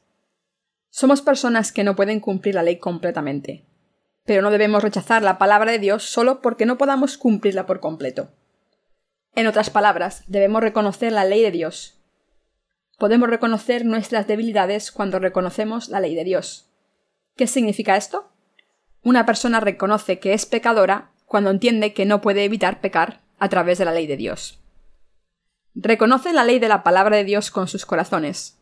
Somos 0.89 1.22
personas 1.22 1.72
que 1.72 1.84
no 1.84 1.96
pueden 1.96 2.20
cumplir 2.20 2.56
la 2.56 2.63
ley 2.63 2.78
completamente, 2.78 3.65
pero 4.26 4.41
no 4.41 4.52
debemos 4.52 4.84
rechazar 4.84 5.24
la 5.24 5.38
palabra 5.38 5.72
de 5.72 5.80
Dios 5.80 6.04
solo 6.04 6.41
porque 6.41 6.65
no 6.65 6.78
podamos 6.78 7.17
cumplirla 7.17 7.65
por 7.65 7.80
completo. 7.80 8.30
En 9.34 9.48
otras 9.48 9.70
palabras, 9.70 10.24
debemos 10.28 10.62
reconocer 10.62 11.12
la 11.13 11.24
ley 11.24 11.41
de 11.41 11.52
Dios. 11.52 11.98
Podemos 12.98 13.30
reconocer 13.30 13.86
nuestras 13.86 14.28
debilidades 14.28 14.91
cuando 14.91 15.20
reconocemos 15.20 15.89
la 15.89 16.00
ley 16.00 16.15
de 16.15 16.24
Dios. 16.24 16.70
¿Qué 17.36 17.48
significa 17.48 17.96
esto? 17.96 18.30
Una 19.04 19.26
persona 19.26 19.60
reconoce 19.60 20.20
que 20.20 20.34
es 20.34 20.46
pecadora 20.46 21.12
cuando 21.26 21.50
entiende 21.50 21.94
que 21.94 22.06
no 22.06 22.22
puede 22.22 22.44
evitar 22.44 22.82
pecar 22.82 23.22
a 23.39 23.50
través 23.50 23.78
de 23.78 23.86
la 23.86 23.94
ley 23.94 24.06
de 24.06 24.17
Dios. 24.17 24.60
reconocen 25.74 26.36
la 26.36 26.44
ley 26.44 26.60
de 26.60 26.67
la 26.67 26.84
palabra 26.84 27.15
de 27.15 27.24
Dios 27.24 27.50
con 27.50 27.70
sus 27.70 27.86
corazones. 27.86 28.60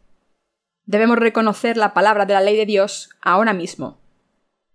Debemos 0.86 1.18
reconocer 1.18 1.76
la 1.76 1.96
palabra 1.96 2.28
de 2.28 2.36
la 2.36 2.42
ley 2.42 2.56
de 2.56 2.68
Dios 2.68 3.10
ahora 3.22 3.54
mismo. 3.54 4.00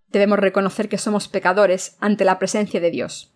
Debemos 0.09 0.39
reconocer 0.39 0.89
que 0.89 0.97
somos 0.97 1.29
pecadores 1.29 1.95
ante 2.01 2.25
la 2.25 2.37
presencia 2.37 2.81
de 2.81 2.91
Dios. 2.91 3.34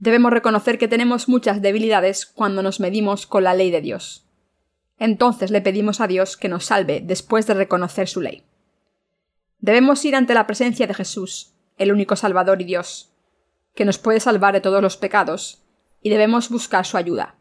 Debemos 0.00 0.32
reconocer 0.32 0.78
que 0.78 0.88
tenemos 0.88 1.28
muchas 1.28 1.60
debilidades 1.60 2.24
cuando 2.24 2.62
nos 2.62 2.80
medimos 2.80 3.26
con 3.26 3.44
la 3.44 3.54
ley 3.54 3.70
de 3.70 3.82
Dios. 3.82 4.26
Entonces 4.98 5.50
le 5.50 5.60
pedimos 5.60 6.00
a 6.00 6.06
Dios 6.06 6.38
que 6.38 6.48
nos 6.48 6.64
salve 6.64 7.02
después 7.04 7.46
de 7.46 7.52
reconocer 7.54 8.08
su 8.08 8.22
ley. 8.22 8.42
Debemos 9.58 10.02
ir 10.06 10.16
ante 10.16 10.32
la 10.32 10.46
presencia 10.46 10.86
de 10.86 10.94
Jesús, 10.94 11.52
el 11.76 11.92
único 11.92 12.16
Salvador 12.16 12.62
y 12.62 12.64
Dios, 12.64 13.12
que 13.74 13.84
nos 13.84 13.98
puede 13.98 14.20
salvar 14.20 14.54
de 14.54 14.62
todos 14.62 14.80
los 14.80 14.96
pecados, 14.96 15.62
y 16.02 16.08
debemos 16.08 16.48
buscar 16.48 16.86
su 16.86 16.96
ayuda. 16.96 17.36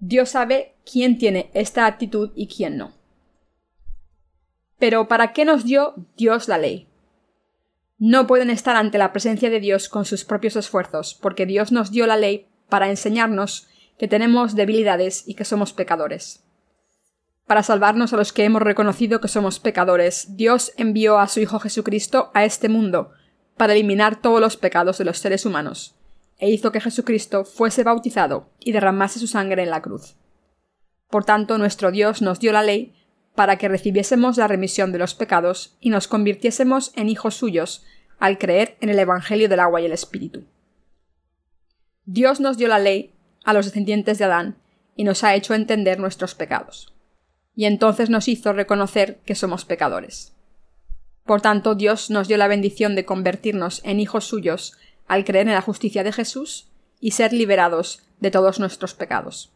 Dios 0.00 0.30
sabe 0.30 0.74
quién 0.84 1.16
tiene 1.16 1.52
esta 1.54 1.86
actitud 1.86 2.32
y 2.34 2.48
quién 2.48 2.76
no. 2.76 2.92
Pero 4.80 5.06
¿para 5.06 5.32
qué 5.32 5.44
nos 5.44 5.64
dio 5.64 5.94
Dios 6.16 6.48
la 6.48 6.58
ley? 6.58 6.88
No 7.98 8.26
pueden 8.26 8.50
estar 8.50 8.76
ante 8.76 8.98
la 8.98 9.12
presencia 9.12 9.50
de 9.50 9.60
Dios 9.60 9.88
con 9.88 10.04
sus 10.04 10.24
propios 10.24 10.56
esfuerzos, 10.56 11.14
porque 11.20 11.46
Dios 11.46 11.72
nos 11.72 11.90
dio 11.90 12.06
la 12.06 12.16
ley 12.16 12.48
para 12.68 12.88
enseñarnos 12.90 13.68
que 13.98 14.08
tenemos 14.08 14.54
debilidades 14.54 15.28
y 15.28 15.34
que 15.34 15.44
somos 15.44 15.72
pecadores. 15.72 16.44
Para 17.46 17.62
salvarnos 17.62 18.12
a 18.12 18.16
los 18.16 18.32
que 18.32 18.44
hemos 18.44 18.62
reconocido 18.62 19.20
que 19.20 19.28
somos 19.28 19.60
pecadores, 19.60 20.36
Dios 20.36 20.72
envió 20.76 21.18
a 21.18 21.28
su 21.28 21.40
Hijo 21.40 21.58
Jesucristo 21.58 22.30
a 22.34 22.44
este 22.44 22.68
mundo 22.68 23.12
para 23.56 23.74
eliminar 23.74 24.20
todos 24.20 24.40
los 24.40 24.56
pecados 24.56 24.98
de 24.98 25.04
los 25.04 25.18
seres 25.18 25.44
humanos, 25.44 25.94
e 26.38 26.50
hizo 26.50 26.72
que 26.72 26.80
Jesucristo 26.80 27.44
fuese 27.44 27.84
bautizado 27.84 28.48
y 28.58 28.72
derramase 28.72 29.18
su 29.18 29.26
sangre 29.26 29.62
en 29.62 29.70
la 29.70 29.82
cruz. 29.82 30.16
Por 31.08 31.24
tanto, 31.24 31.58
nuestro 31.58 31.90
Dios 31.90 32.22
nos 32.22 32.40
dio 32.40 32.52
la 32.52 32.62
ley 32.62 32.94
para 33.34 33.56
que 33.56 33.68
recibiésemos 33.68 34.36
la 34.36 34.48
remisión 34.48 34.92
de 34.92 34.98
los 34.98 35.14
pecados 35.14 35.76
y 35.80 35.90
nos 35.90 36.08
convirtiésemos 36.08 36.92
en 36.96 37.08
hijos 37.08 37.34
suyos 37.34 37.84
al 38.18 38.38
creer 38.38 38.76
en 38.80 38.88
el 38.88 38.98
Evangelio 38.98 39.48
del 39.48 39.60
agua 39.60 39.80
y 39.80 39.86
el 39.86 39.92
Espíritu. 39.92 40.44
Dios 42.04 42.40
nos 42.40 42.56
dio 42.56 42.68
la 42.68 42.78
ley 42.78 43.14
a 43.44 43.52
los 43.52 43.66
descendientes 43.66 44.18
de 44.18 44.24
Adán 44.24 44.56
y 44.96 45.04
nos 45.04 45.24
ha 45.24 45.34
hecho 45.34 45.54
entender 45.54 45.98
nuestros 45.98 46.34
pecados. 46.34 46.94
Y 47.54 47.64
entonces 47.64 48.10
nos 48.10 48.28
hizo 48.28 48.52
reconocer 48.52 49.20
que 49.24 49.34
somos 49.34 49.64
pecadores. 49.64 50.34
Por 51.24 51.40
tanto, 51.40 51.74
Dios 51.74 52.10
nos 52.10 52.28
dio 52.28 52.36
la 52.36 52.48
bendición 52.48 52.94
de 52.94 53.04
convertirnos 53.04 53.80
en 53.84 54.00
hijos 54.00 54.24
suyos 54.24 54.76
al 55.06 55.24
creer 55.24 55.46
en 55.46 55.54
la 55.54 55.60
justicia 55.62 56.02
de 56.02 56.12
Jesús 56.12 56.68
y 57.00 57.12
ser 57.12 57.32
liberados 57.32 58.02
de 58.20 58.30
todos 58.30 58.60
nuestros 58.60 58.94
pecados. 58.94 59.52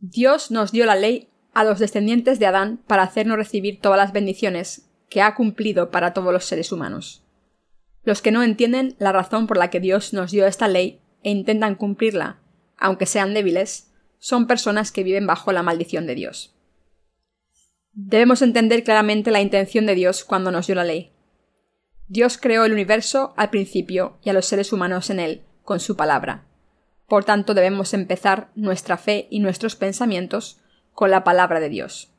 Dios 0.00 0.50
nos 0.50 0.72
dio 0.72 0.84
la 0.86 0.96
ley 0.96 1.28
a 1.54 1.64
los 1.64 1.78
descendientes 1.78 2.38
de 2.38 2.46
Adán 2.46 2.80
para 2.86 3.02
hacernos 3.02 3.36
recibir 3.36 3.80
todas 3.80 3.98
las 3.98 4.12
bendiciones 4.12 4.88
que 5.08 5.22
ha 5.22 5.34
cumplido 5.34 5.90
para 5.90 6.14
todos 6.14 6.32
los 6.32 6.44
seres 6.44 6.72
humanos. 6.72 7.24
Los 8.02 8.22
que 8.22 8.32
no 8.32 8.42
entienden 8.42 8.96
la 8.98 9.12
razón 9.12 9.46
por 9.46 9.56
la 9.56 9.70
que 9.70 9.80
Dios 9.80 10.12
nos 10.12 10.30
dio 10.30 10.46
esta 10.46 10.68
ley 10.68 11.00
e 11.22 11.30
intentan 11.30 11.74
cumplirla, 11.74 12.38
aunque 12.78 13.06
sean 13.06 13.34
débiles, 13.34 13.92
son 14.18 14.46
personas 14.46 14.90
que 14.90 15.04
viven 15.04 15.26
bajo 15.26 15.52
la 15.52 15.62
maldición 15.62 16.06
de 16.06 16.14
Dios. 16.14 16.56
Debemos 17.92 18.40
entender 18.40 18.84
claramente 18.84 19.30
la 19.30 19.42
intención 19.42 19.84
de 19.84 19.94
Dios 19.94 20.24
cuando 20.24 20.50
nos 20.50 20.66
dio 20.66 20.76
la 20.76 20.84
ley. 20.84 21.12
Dios 22.08 22.38
creó 22.38 22.64
el 22.64 22.72
universo 22.72 23.34
al 23.36 23.50
principio 23.50 24.18
y 24.22 24.30
a 24.30 24.32
los 24.32 24.46
seres 24.46 24.72
humanos 24.72 25.10
en 25.10 25.20
él, 25.20 25.42
con 25.62 25.78
su 25.78 25.96
palabra. 25.96 26.46
Por 27.06 27.24
tanto, 27.24 27.52
debemos 27.52 27.92
empezar 27.92 28.50
nuestra 28.54 28.96
fe 28.96 29.28
y 29.30 29.40
nuestros 29.40 29.76
pensamientos 29.76 30.61
con 30.94 31.10
la 31.10 31.24
palabra 31.24 31.60
de 31.60 31.68
Dios. 31.68 32.12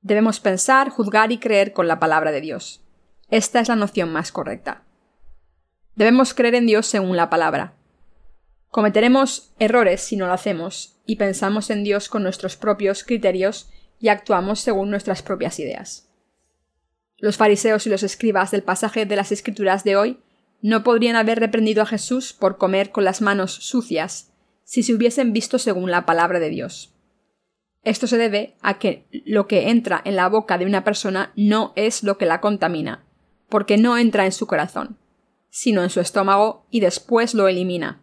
Debemos 0.00 0.40
pensar, 0.40 0.90
juzgar 0.90 1.32
y 1.32 1.38
creer 1.38 1.72
con 1.72 1.88
la 1.88 1.98
palabra 1.98 2.30
de 2.30 2.40
Dios. 2.40 2.82
Esta 3.30 3.60
es 3.60 3.68
la 3.68 3.76
noción 3.76 4.12
más 4.12 4.30
correcta. 4.30 4.82
Debemos 5.96 6.34
creer 6.34 6.54
en 6.54 6.66
Dios 6.66 6.86
según 6.86 7.16
la 7.16 7.30
palabra. 7.30 7.74
Cometeremos 8.68 9.52
errores 9.58 10.02
si 10.02 10.16
no 10.16 10.26
lo 10.26 10.32
hacemos 10.32 10.98
y 11.06 11.16
pensamos 11.16 11.70
en 11.70 11.82
Dios 11.82 12.08
con 12.08 12.22
nuestros 12.22 12.56
propios 12.56 13.02
criterios 13.04 13.70
y 13.98 14.08
actuamos 14.08 14.60
según 14.60 14.90
nuestras 14.90 15.22
propias 15.22 15.58
ideas. 15.58 16.08
Los 17.18 17.36
fariseos 17.36 17.86
y 17.86 17.90
los 17.90 18.02
escribas 18.02 18.50
del 18.50 18.62
pasaje 18.62 19.06
de 19.06 19.16
las 19.16 19.32
Escrituras 19.32 19.84
de 19.84 19.96
hoy 19.96 20.20
no 20.60 20.82
podrían 20.82 21.16
haber 21.16 21.40
reprendido 21.40 21.82
a 21.82 21.86
Jesús 21.86 22.32
por 22.32 22.58
comer 22.58 22.90
con 22.90 23.04
las 23.04 23.22
manos 23.22 23.54
sucias 23.54 24.32
si 24.64 24.82
se 24.82 24.94
hubiesen 24.94 25.32
visto 25.32 25.58
según 25.58 25.90
la 25.90 26.04
palabra 26.04 26.40
de 26.40 26.50
Dios. 26.50 26.95
Esto 27.86 28.08
se 28.08 28.18
debe 28.18 28.56
a 28.62 28.80
que 28.80 29.06
lo 29.24 29.46
que 29.46 29.70
entra 29.70 30.02
en 30.04 30.16
la 30.16 30.28
boca 30.28 30.58
de 30.58 30.66
una 30.66 30.82
persona 30.82 31.32
no 31.36 31.72
es 31.76 32.02
lo 32.02 32.18
que 32.18 32.26
la 32.26 32.40
contamina, 32.40 33.06
porque 33.48 33.78
no 33.78 33.96
entra 33.96 34.26
en 34.26 34.32
su 34.32 34.48
corazón, 34.48 34.98
sino 35.50 35.84
en 35.84 35.90
su 35.90 36.00
estómago 36.00 36.66
y 36.68 36.80
después 36.80 37.32
lo 37.32 37.46
elimina. 37.46 38.02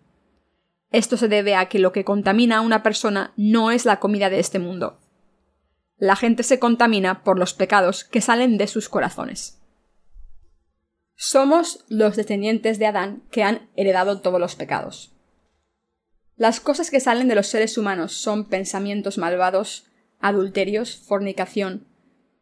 Esto 0.90 1.18
se 1.18 1.28
debe 1.28 1.56
a 1.56 1.68
que 1.68 1.80
lo 1.80 1.92
que 1.92 2.06
contamina 2.06 2.60
a 2.60 2.62
una 2.62 2.82
persona 2.82 3.34
no 3.36 3.72
es 3.72 3.84
la 3.84 4.00
comida 4.00 4.30
de 4.30 4.40
este 4.40 4.58
mundo, 4.58 5.02
la 5.98 6.16
gente 6.16 6.44
se 6.44 6.60
contamina 6.60 7.24
por 7.26 7.38
los 7.38 7.54
pecados 7.54 8.06
que 8.06 8.22
salen 8.22 8.58
de 8.58 8.68
sus 8.68 8.88
corazones. 8.88 9.62
Somos 11.16 11.84
los 11.90 12.16
descendientes 12.16 12.80
de 12.80 12.88
Adán 12.88 13.24
que 13.32 13.44
han 13.44 13.70
heredado 13.76 14.22
todos 14.22 14.40
los 14.40 14.56
pecados. 14.56 15.13
Las 16.44 16.60
cosas 16.60 16.92
que 16.92 17.00
salen 17.00 17.30
de 17.30 17.36
los 17.36 17.48
seres 17.48 17.78
humanos 17.78 18.12
son 18.12 18.44
pensamientos 18.44 19.18
malvados, 19.18 19.86
adulterios, 20.20 20.98
fornicación, 20.98 21.88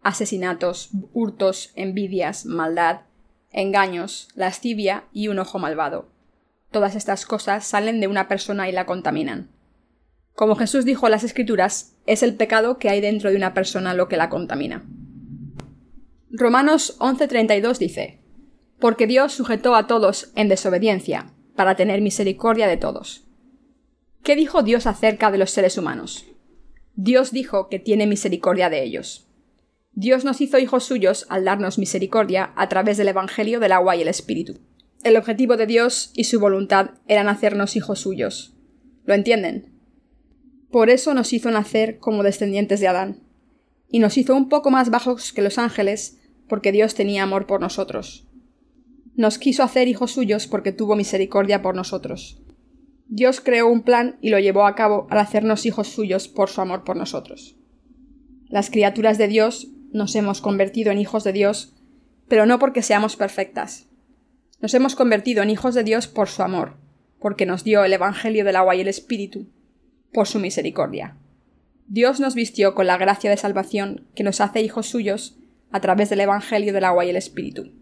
asesinatos, 0.01 0.89
hurtos, 1.13 1.71
envidias, 1.75 2.47
maldad, 2.47 3.01
engaños, 3.51 4.29
lascivia 4.33 5.03
y 5.13 5.27
un 5.27 5.37
ojo 5.37 5.59
malvado. 5.59 6.09
Todas 6.71 6.95
estas 6.95 7.27
cosas 7.27 7.63
salen 7.63 8.01
de 8.01 8.07
una 8.07 8.27
persona 8.27 8.67
y 8.67 8.71
la 8.71 8.87
contaminan. 8.87 9.51
Como 10.33 10.55
Jesús 10.55 10.83
dijo 10.83 11.05
en 11.05 11.11
las 11.11 11.23
Escrituras, 11.23 11.95
es 12.07 12.23
el 12.23 12.33
pecado 12.33 12.79
que 12.79 12.89
hay 12.89 13.01
dentro 13.01 13.29
de 13.29 13.35
una 13.35 13.53
persona 13.53 13.93
lo 13.93 14.07
que 14.07 14.17
la 14.17 14.29
contamina. 14.29 14.83
Romanos 16.31 16.97
11:32 16.97 17.77
dice, 17.77 18.19
Porque 18.79 19.05
Dios 19.05 19.33
sujetó 19.33 19.75
a 19.75 19.85
todos 19.85 20.31
en 20.33 20.49
desobediencia, 20.49 21.31
para 21.55 21.75
tener 21.75 22.01
misericordia 22.01 22.65
de 22.65 22.77
todos. 22.77 23.27
¿Qué 24.23 24.35
dijo 24.35 24.61
Dios 24.61 24.85
acerca 24.85 25.31
de 25.31 25.39
los 25.39 25.49
seres 25.49 25.79
humanos? 25.79 26.27
Dios 26.95 27.31
dijo 27.31 27.69
que 27.69 27.79
tiene 27.79 28.05
misericordia 28.05 28.69
de 28.69 28.83
ellos. 28.83 29.27
Dios 29.93 30.23
nos 30.25 30.41
hizo 30.41 30.59
hijos 30.59 30.83
suyos 30.83 31.25
al 31.29 31.43
darnos 31.43 31.79
misericordia 31.79 32.53
a 32.55 32.69
través 32.69 32.97
del 32.97 33.07
Evangelio 33.07 33.59
del 33.59 33.71
agua 33.71 33.95
y 33.95 34.03
el 34.03 34.07
Espíritu. 34.07 34.59
El 35.03 35.17
objetivo 35.17 35.57
de 35.57 35.65
Dios 35.65 36.11
y 36.13 36.25
su 36.25 36.39
voluntad 36.39 36.91
eran 37.07 37.27
hacernos 37.29 37.75
hijos 37.75 37.99
suyos. 37.99 38.53
¿Lo 39.05 39.15
entienden? 39.15 39.73
Por 40.69 40.91
eso 40.91 41.15
nos 41.15 41.33
hizo 41.33 41.49
nacer 41.49 41.97
como 41.97 42.21
descendientes 42.21 42.79
de 42.79 42.87
Adán, 42.87 43.23
y 43.89 43.99
nos 43.99 44.17
hizo 44.17 44.35
un 44.35 44.49
poco 44.49 44.69
más 44.69 44.91
bajos 44.91 45.33
que 45.33 45.41
los 45.41 45.57
ángeles, 45.57 46.19
porque 46.47 46.71
Dios 46.71 46.93
tenía 46.93 47.23
amor 47.23 47.47
por 47.47 47.59
nosotros. 47.59 48.27
Nos 49.15 49.39
quiso 49.39 49.63
hacer 49.63 49.87
hijos 49.87 50.11
suyos 50.11 50.45
porque 50.45 50.71
tuvo 50.71 50.95
misericordia 50.95 51.63
por 51.63 51.75
nosotros. 51.75 52.41
Dios 53.13 53.41
creó 53.41 53.67
un 53.67 53.81
plan 53.81 54.15
y 54.21 54.29
lo 54.29 54.39
llevó 54.39 54.65
a 54.65 54.73
cabo 54.73 55.05
al 55.09 55.17
hacernos 55.17 55.65
hijos 55.65 55.89
suyos 55.89 56.29
por 56.29 56.49
su 56.49 56.61
amor 56.61 56.85
por 56.85 56.95
nosotros. 56.95 57.57
Las 58.47 58.69
criaturas 58.69 59.17
de 59.17 59.27
Dios 59.27 59.67
nos 59.91 60.15
hemos 60.15 60.39
convertido 60.39 60.93
en 60.93 60.97
hijos 60.97 61.25
de 61.25 61.33
Dios, 61.33 61.73
pero 62.29 62.45
no 62.45 62.57
porque 62.57 62.81
seamos 62.81 63.17
perfectas. 63.17 63.89
Nos 64.61 64.73
hemos 64.75 64.95
convertido 64.95 65.43
en 65.43 65.49
hijos 65.49 65.75
de 65.75 65.83
Dios 65.83 66.07
por 66.07 66.29
su 66.29 66.41
amor, 66.41 66.77
porque 67.19 67.45
nos 67.45 67.65
dio 67.65 67.83
el 67.83 67.91
Evangelio 67.91 68.45
del 68.45 68.55
agua 68.55 68.77
y 68.77 68.79
el 68.79 68.87
Espíritu, 68.87 69.49
por 70.13 70.25
su 70.25 70.39
misericordia. 70.39 71.17
Dios 71.87 72.21
nos 72.21 72.33
vistió 72.33 72.75
con 72.75 72.87
la 72.87 72.97
gracia 72.97 73.29
de 73.29 73.35
salvación 73.35 74.07
que 74.15 74.23
nos 74.23 74.39
hace 74.39 74.61
hijos 74.61 74.87
suyos 74.87 75.37
a 75.69 75.81
través 75.81 76.09
del 76.09 76.21
Evangelio 76.21 76.71
del 76.71 76.85
agua 76.85 77.03
y 77.03 77.09
el 77.09 77.17
Espíritu. 77.17 77.73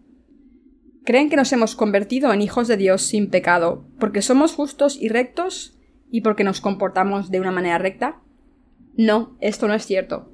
¿Creen 1.10 1.28
que 1.28 1.34
nos 1.34 1.52
hemos 1.52 1.74
convertido 1.74 2.32
en 2.32 2.40
hijos 2.40 2.68
de 2.68 2.76
Dios 2.76 3.02
sin 3.02 3.30
pecado 3.30 3.84
porque 3.98 4.22
somos 4.22 4.54
justos 4.54 4.96
y 4.96 5.08
rectos 5.08 5.76
y 6.08 6.20
porque 6.20 6.44
nos 6.44 6.60
comportamos 6.60 7.32
de 7.32 7.40
una 7.40 7.50
manera 7.50 7.78
recta? 7.78 8.20
No, 8.96 9.36
esto 9.40 9.66
no 9.66 9.74
es 9.74 9.84
cierto. 9.84 10.32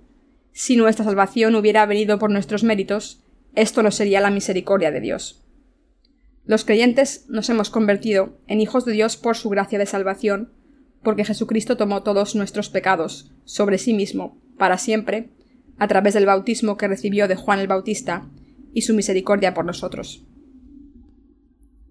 Si 0.52 0.76
nuestra 0.76 1.06
salvación 1.06 1.54
hubiera 1.54 1.86
venido 1.86 2.18
por 2.18 2.30
nuestros 2.30 2.62
méritos, 2.62 3.24
esto 3.54 3.82
no 3.82 3.90
sería 3.90 4.20
la 4.20 4.28
misericordia 4.28 4.90
de 4.90 5.00
Dios. 5.00 5.46
Los 6.44 6.66
creyentes 6.66 7.24
nos 7.30 7.48
hemos 7.48 7.70
convertido 7.70 8.36
en 8.46 8.60
hijos 8.60 8.84
de 8.84 8.92
Dios 8.92 9.16
por 9.16 9.34
su 9.38 9.48
gracia 9.48 9.78
de 9.78 9.86
salvación 9.86 10.52
porque 11.02 11.24
Jesucristo 11.24 11.78
tomó 11.78 12.02
todos 12.02 12.34
nuestros 12.34 12.68
pecados 12.68 13.32
sobre 13.46 13.78
sí 13.78 13.94
mismo, 13.94 14.38
para 14.58 14.76
siempre, 14.76 15.30
a 15.78 15.88
través 15.88 16.12
del 16.12 16.26
bautismo 16.26 16.76
que 16.76 16.86
recibió 16.86 17.28
de 17.28 17.36
Juan 17.36 17.60
el 17.60 17.66
Bautista 17.66 18.28
y 18.74 18.82
su 18.82 18.92
misericordia 18.92 19.54
por 19.54 19.64
nosotros. 19.64 20.26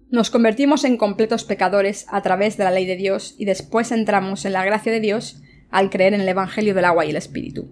Nos 0.08 0.30
convertimos 0.30 0.84
en 0.84 0.96
completos 0.96 1.42
pecadores 1.42 2.06
a 2.08 2.22
través 2.22 2.56
de 2.56 2.64
la 2.64 2.70
ley 2.70 2.86
de 2.86 2.96
Dios 2.96 3.34
y 3.38 3.44
después 3.44 3.90
entramos 3.90 4.44
en 4.44 4.52
la 4.52 4.64
gracia 4.64 4.92
de 4.92 5.00
Dios 5.00 5.42
al 5.70 5.90
creer 5.90 6.14
en 6.14 6.20
el 6.20 6.28
Evangelio 6.28 6.74
del 6.74 6.84
agua 6.84 7.04
y 7.04 7.10
el 7.10 7.16
Espíritu. 7.16 7.68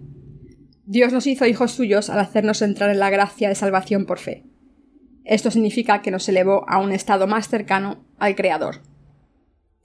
Dios 0.85 1.13
nos 1.13 1.27
hizo 1.27 1.45
hijos 1.45 1.71
suyos 1.71 2.09
al 2.09 2.19
hacernos 2.19 2.61
entrar 2.61 2.89
en 2.89 2.99
la 2.99 3.09
gracia 3.09 3.47
de 3.47 3.55
salvación 3.55 4.05
por 4.05 4.19
fe. 4.19 4.43
Esto 5.23 5.49
significa 5.49 6.01
que 6.01 6.11
nos 6.11 6.27
elevó 6.27 6.65
a 6.69 6.79
un 6.79 6.91
estado 6.91 7.25
más 7.25 7.47
cercano 7.47 8.05
al 8.19 8.35
Creador. 8.35 8.81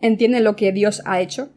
¿Entienden 0.01 0.45
lo 0.45 0.57
que 0.57 0.73
Dios 0.73 1.03
ha 1.07 1.21
hecho? 1.21 1.53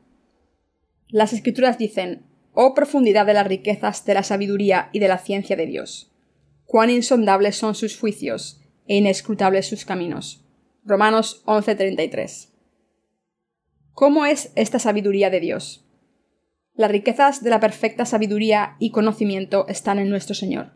Las 1.10 1.34
Escrituras 1.34 1.78
dicen, 1.80 2.28
Oh 2.54 2.76
profundidad 2.76 3.26
de 3.26 3.34
las 3.34 3.48
riquezas 3.48 4.06
de 4.06 4.14
la 4.14 4.24
sabiduría 4.24 4.90
y 4.94 5.00
de 5.00 5.08
la 5.08 5.18
ciencia 5.18 5.56
de 5.56 5.66
Dios. 5.66 6.14
Cuán 6.66 6.92
insondables 6.92 7.56
son 7.56 7.74
sus 7.74 7.98
juicios 8.00 8.62
e 8.88 8.98
inescrutables 8.98 9.68
sus 9.68 9.86
caminos. 9.86 10.43
Romanos 10.86 11.44
11:33. 11.46 12.50
¿Cómo 13.94 14.26
es 14.26 14.52
esta 14.56 14.80
sabiduría 14.80 15.30
de 15.30 15.40
Dios? 15.40 15.86
Las 16.74 16.92
riquezas 16.92 17.42
de 17.42 17.50
la 17.50 17.62
perfecta 17.62 18.06
sabiduría 18.06 18.76
y 18.80 18.92
conocimiento 18.92 19.66
están 19.70 20.00
en 20.00 20.10
nuestro 20.10 20.36
Señor. 20.36 20.74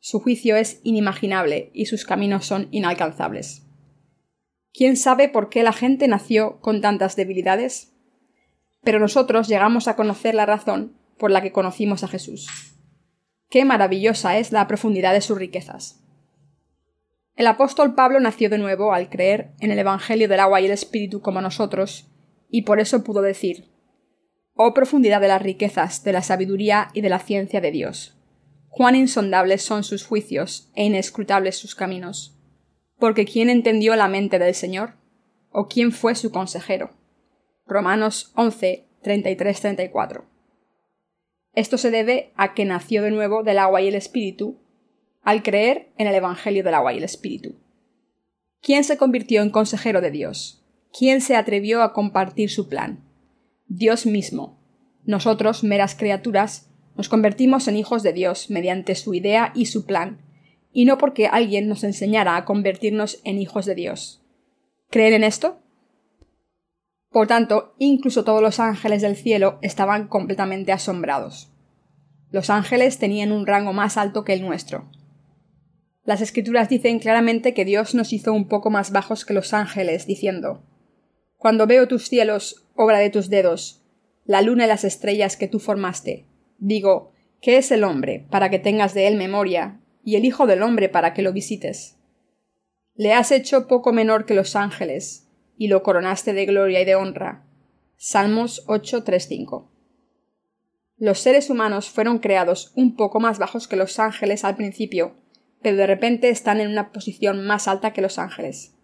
Su 0.00 0.18
juicio 0.18 0.56
es 0.56 0.80
inimaginable 0.82 1.70
y 1.72 1.86
sus 1.86 2.04
caminos 2.04 2.46
son 2.46 2.66
inalcanzables. 2.72 3.66
¿Quién 4.72 4.96
sabe 4.96 5.28
por 5.28 5.50
qué 5.50 5.62
la 5.62 5.72
gente 5.72 6.08
nació 6.08 6.60
con 6.60 6.80
tantas 6.80 7.14
debilidades? 7.14 7.92
Pero 8.82 8.98
nosotros 8.98 9.46
llegamos 9.46 9.86
a 9.86 9.94
conocer 9.94 10.34
la 10.34 10.46
razón 10.46 10.96
por 11.16 11.30
la 11.30 11.42
que 11.42 11.52
conocimos 11.52 12.02
a 12.02 12.08
Jesús. 12.08 12.48
Qué 13.50 13.64
maravillosa 13.64 14.38
es 14.38 14.50
la 14.50 14.66
profundidad 14.66 15.12
de 15.12 15.20
sus 15.20 15.38
riquezas. 15.38 16.07
El 17.38 17.46
apóstol 17.46 17.94
Pablo 17.94 18.18
nació 18.18 18.50
de 18.50 18.58
nuevo 18.58 18.92
al 18.92 19.08
creer 19.08 19.52
en 19.60 19.70
el 19.70 19.78
Evangelio 19.78 20.26
del 20.26 20.40
agua 20.40 20.60
y 20.60 20.66
el 20.66 20.72
Espíritu 20.72 21.22
como 21.22 21.40
nosotros, 21.40 22.10
y 22.50 22.62
por 22.62 22.80
eso 22.80 23.04
pudo 23.04 23.22
decir 23.22 23.66
Oh 24.56 24.74
profundidad 24.74 25.20
de 25.20 25.28
las 25.28 25.40
riquezas, 25.40 26.02
de 26.02 26.12
la 26.12 26.22
sabiduría 26.22 26.88
y 26.94 27.00
de 27.00 27.10
la 27.10 27.20
ciencia 27.20 27.60
de 27.60 27.70
Dios. 27.70 28.18
Cuán 28.70 28.96
insondables 28.96 29.62
son 29.62 29.84
sus 29.84 30.04
juicios 30.04 30.72
e 30.74 30.86
inescrutables 30.86 31.56
sus 31.56 31.76
caminos. 31.76 32.36
Porque 32.98 33.24
¿quién 33.24 33.50
entendió 33.50 33.94
la 33.94 34.08
mente 34.08 34.40
del 34.40 34.56
Señor? 34.56 34.94
¿O 35.52 35.68
quién 35.68 35.92
fue 35.92 36.16
su 36.16 36.32
consejero? 36.32 36.90
Romanos 37.68 38.32
11, 38.34 38.88
33-34. 39.04 40.24
Esto 41.54 41.78
se 41.78 41.92
debe 41.92 42.32
a 42.34 42.54
que 42.54 42.64
nació 42.64 43.04
de 43.04 43.12
nuevo 43.12 43.44
del 43.44 43.60
agua 43.60 43.80
y 43.80 43.86
el 43.86 43.94
Espíritu 43.94 44.58
al 45.22 45.42
creer 45.42 45.90
en 45.98 46.06
el 46.06 46.14
Evangelio 46.14 46.62
del 46.64 46.74
agua 46.74 46.92
y 46.92 46.98
el 46.98 47.04
Espíritu. 47.04 47.54
¿Quién 48.60 48.84
se 48.84 48.96
convirtió 48.96 49.42
en 49.42 49.50
consejero 49.50 50.00
de 50.00 50.10
Dios? 50.10 50.64
¿Quién 50.96 51.20
se 51.20 51.36
atrevió 51.36 51.82
a 51.82 51.92
compartir 51.92 52.50
su 52.50 52.68
plan? 52.68 53.04
Dios 53.66 54.06
mismo. 54.06 54.58
Nosotros, 55.04 55.62
meras 55.64 55.94
criaturas, 55.94 56.70
nos 56.96 57.08
convertimos 57.08 57.68
en 57.68 57.76
hijos 57.76 58.02
de 58.02 58.12
Dios 58.12 58.50
mediante 58.50 58.94
su 58.94 59.14
idea 59.14 59.52
y 59.54 59.66
su 59.66 59.86
plan, 59.86 60.20
y 60.72 60.84
no 60.84 60.98
porque 60.98 61.28
alguien 61.28 61.68
nos 61.68 61.84
enseñara 61.84 62.36
a 62.36 62.44
convertirnos 62.44 63.20
en 63.24 63.38
hijos 63.38 63.66
de 63.66 63.74
Dios. 63.74 64.22
¿Creen 64.90 65.14
en 65.14 65.24
esto? 65.24 65.60
Por 67.10 67.26
tanto, 67.26 67.74
incluso 67.78 68.24
todos 68.24 68.42
los 68.42 68.60
ángeles 68.60 69.02
del 69.02 69.16
cielo 69.16 69.58
estaban 69.62 70.08
completamente 70.08 70.72
asombrados. 70.72 71.52
Los 72.30 72.50
ángeles 72.50 72.98
tenían 72.98 73.32
un 73.32 73.46
rango 73.46 73.72
más 73.72 73.96
alto 73.96 74.24
que 74.24 74.34
el 74.34 74.42
nuestro. 74.42 74.90
Las 76.08 76.22
escrituras 76.22 76.70
dicen 76.70 77.00
claramente 77.00 77.52
que 77.52 77.66
Dios 77.66 77.94
nos 77.94 78.14
hizo 78.14 78.32
un 78.32 78.48
poco 78.48 78.70
más 78.70 78.92
bajos 78.92 79.26
que 79.26 79.34
los 79.34 79.52
ángeles, 79.52 80.06
diciendo 80.06 80.62
Cuando 81.36 81.66
veo 81.66 81.86
tus 81.86 82.08
cielos, 82.08 82.66
obra 82.74 82.98
de 82.98 83.10
tus 83.10 83.28
dedos, 83.28 83.82
la 84.24 84.40
luna 84.40 84.64
y 84.64 84.68
las 84.68 84.84
estrellas 84.84 85.36
que 85.36 85.48
tú 85.48 85.58
formaste. 85.58 86.24
Digo, 86.56 87.12
¿qué 87.42 87.58
es 87.58 87.70
el 87.72 87.84
hombre 87.84 88.24
para 88.30 88.48
que 88.48 88.58
tengas 88.58 88.94
de 88.94 89.06
él 89.06 89.18
memoria, 89.18 89.82
y 90.02 90.16
el 90.16 90.24
Hijo 90.24 90.46
del 90.46 90.62
hombre 90.62 90.88
para 90.88 91.12
que 91.12 91.20
lo 91.20 91.34
visites? 91.34 91.98
Le 92.94 93.12
has 93.12 93.30
hecho 93.30 93.68
poco 93.68 93.92
menor 93.92 94.24
que 94.24 94.32
los 94.32 94.56
ángeles, 94.56 95.28
y 95.58 95.68
lo 95.68 95.82
coronaste 95.82 96.32
de 96.32 96.46
gloria 96.46 96.80
y 96.80 96.86
de 96.86 96.94
honra. 96.94 97.44
Salmos 97.98 98.66
8.3.5. 98.66 99.68
Los 100.96 101.18
seres 101.18 101.50
humanos 101.50 101.90
fueron 101.90 102.18
creados 102.18 102.72
un 102.76 102.96
poco 102.96 103.20
más 103.20 103.38
bajos 103.38 103.68
que 103.68 103.76
los 103.76 103.98
ángeles 103.98 104.42
al 104.44 104.56
principio, 104.56 105.12
pero 105.62 105.76
de 105.76 105.86
repente 105.86 106.28
están 106.28 106.60
en 106.60 106.68
una 106.68 106.92
posición 106.92 107.44
más 107.46 107.68
alta 107.68 107.92
que 107.92 108.02
los 108.02 108.18
ángeles. 108.18 108.74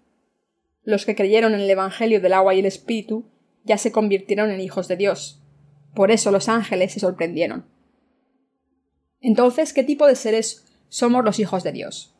Los 0.83 1.07
que 1.07 1.15
creyeron 1.15 1.55
en 1.55 1.61
el 1.61 1.71
Evangelio 1.71 2.21
del 2.21 2.33
agua 2.33 2.55
y 2.55 2.61
el 2.61 2.67
Espíritu 2.67 3.31
ya 3.65 3.79
se 3.79 3.93
convirtieron 3.93 4.51
en 4.51 4.61
hijos 4.61 4.89
de 4.89 4.97
Dios. 4.97 5.43
Por 5.95 6.11
eso 6.11 6.31
los 6.31 6.49
ángeles 6.49 6.93
se 6.93 7.01
sorprendieron. 7.01 7.67
Entonces, 9.21 9.73
¿qué 9.73 9.85
tipo 9.85 10.07
de 10.07 10.17
seres 10.17 10.67
somos 10.89 11.25
los 11.25 11.39
hijos 11.39 11.63
de 11.63 11.73
Dios? 11.73 12.15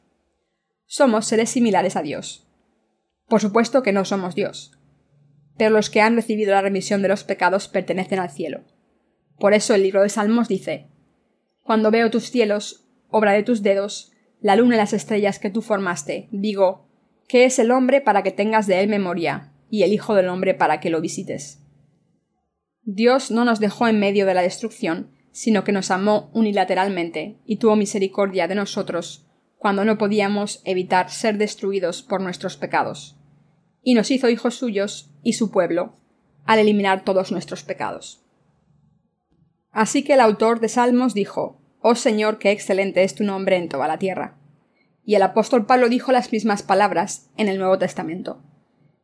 Somos 0.87 1.27
seres 1.27 1.51
similares 1.51 1.97
a 1.97 2.03
Dios. 2.03 2.47
Por 3.29 3.41
supuesto 3.41 3.83
que 3.83 3.93
no 3.93 4.05
somos 4.05 4.35
Dios. 4.35 4.79
Pero 5.57 5.71
los 5.71 5.91
que 5.91 6.01
han 6.01 6.17
recibido 6.17 6.53
la 6.53 6.63
remisión 6.63 7.03
de 7.03 7.09
los 7.09 7.25
pecados 7.25 7.69
pertenecen 7.69 8.19
al 8.19 8.31
cielo. 8.31 8.63
Por 9.39 9.55
eso 9.55 9.75
el 9.75 9.83
libro 9.83 10.03
de 10.03 10.09
Salmos 10.09 10.49
dice 10.49 10.87
Cuando 11.63 11.91
veo 11.91 12.11
tus 12.11 12.31
cielos, 12.31 12.87
obra 13.11 13.33
de 13.33 13.43
tus 13.43 13.63
dedos, 13.63 14.14
la 14.45 14.57
luna 14.57 14.75
y 14.75 14.79
las 14.79 14.93
estrellas 14.93 15.39
que 15.39 15.51
tú 15.51 15.63
formaste, 15.63 16.29
digo, 16.31 16.87
¿qué 17.27 17.47
es 17.47 17.59
el 17.59 17.71
hombre 17.71 18.01
para 18.01 18.23
que 18.23 18.31
tengas 18.31 18.67
de 18.67 18.81
él 18.81 18.89
memoria, 18.89 19.55
y 19.75 19.83
el 19.83 19.93
Hijo 19.93 20.15
del 20.15 20.29
Hombre 20.29 20.55
para 20.55 20.79
que 20.79 20.89
lo 20.89 21.01
visites. 21.01 21.61
Dios 22.83 23.33
no 23.33 23.45
nos 23.45 23.59
dejó 23.59 23.89
en 23.89 23.99
medio 23.99 24.25
de 24.25 24.33
la 24.35 24.43
destrucción, 24.43 25.11
sino 25.33 25.65
que 25.65 25.73
nos 25.73 25.91
amó 25.91 26.31
unilateralmente 26.33 27.41
y 27.45 27.57
tuvo 27.57 27.75
misericordia 27.75 28.47
de 28.47 28.55
nosotros 28.55 29.27
cuando 29.57 29.85
no 29.85 29.99
podíamos 29.99 30.63
evitar 30.65 31.11
ser 31.11 31.39
destruidos 31.39 32.03
por 32.03 32.21
nuestros 32.21 32.57
pecados. 32.57 33.17
Y 33.83 33.95
nos 33.95 34.13
hizo 34.13 34.29
hijos 34.29 34.55
suyos 34.55 35.11
y 35.25 35.33
su 35.33 35.51
pueblo, 35.51 35.97
al 36.45 36.61
eliminar 36.61 37.03
todos 37.03 37.33
nuestros 37.33 37.65
pecados. 37.65 38.23
Así 39.73 40.05
que 40.05 40.13
el 40.13 40.21
autor 40.21 40.61
de 40.61 40.69
Salmos 40.69 41.15
dijo, 41.15 41.64
Oh 41.87 41.95
Señor, 41.95 42.39
qué 42.39 42.51
excelente 42.51 43.05
es 43.05 43.15
tu 43.15 43.25
nombre 43.25 43.57
en 43.57 43.69
toda 43.69 43.87
la 43.89 43.99
tierra. 43.99 44.39
Y 45.05 45.17
el 45.17 45.23
apóstol 45.23 45.67
Pablo 45.67 45.91
dijo 45.91 46.13
las 46.13 46.33
mismas 46.33 46.63
palabras 46.63 47.29
en 47.37 47.49
el 47.49 47.59
Nuevo 47.59 47.79
Testamento 47.79 48.43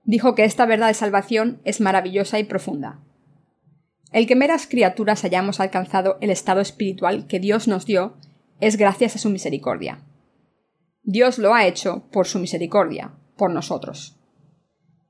dijo 0.05 0.35
que 0.35 0.45
esta 0.45 0.67
verdad 0.67 0.89
de 0.89 0.95
salvación 0.95 1.61
es 1.65 1.81
maravillosa 1.81 2.39
y 2.39 2.45
profunda. 2.45 3.01
El 4.13 4.27
que 4.27 4.35
meras 4.35 4.67
criaturas 4.67 5.25
hayamos 5.25 5.61
alcanzado 5.61 6.19
el 6.21 6.31
estado 6.31 6.61
espiritual 6.61 7.27
que 7.29 7.39
Dios 7.39 7.69
nos 7.69 7.87
dio 7.87 8.17
es 8.61 8.77
gracias 8.77 9.15
a 9.15 9.19
su 9.19 9.31
misericordia. 9.31 10.03
Dios 11.05 11.39
lo 11.39 11.55
ha 11.55 11.67
hecho 11.67 12.09
por 12.11 12.27
su 12.27 12.41
misericordia, 12.41 13.13
por 13.37 13.53
nosotros. 13.53 14.19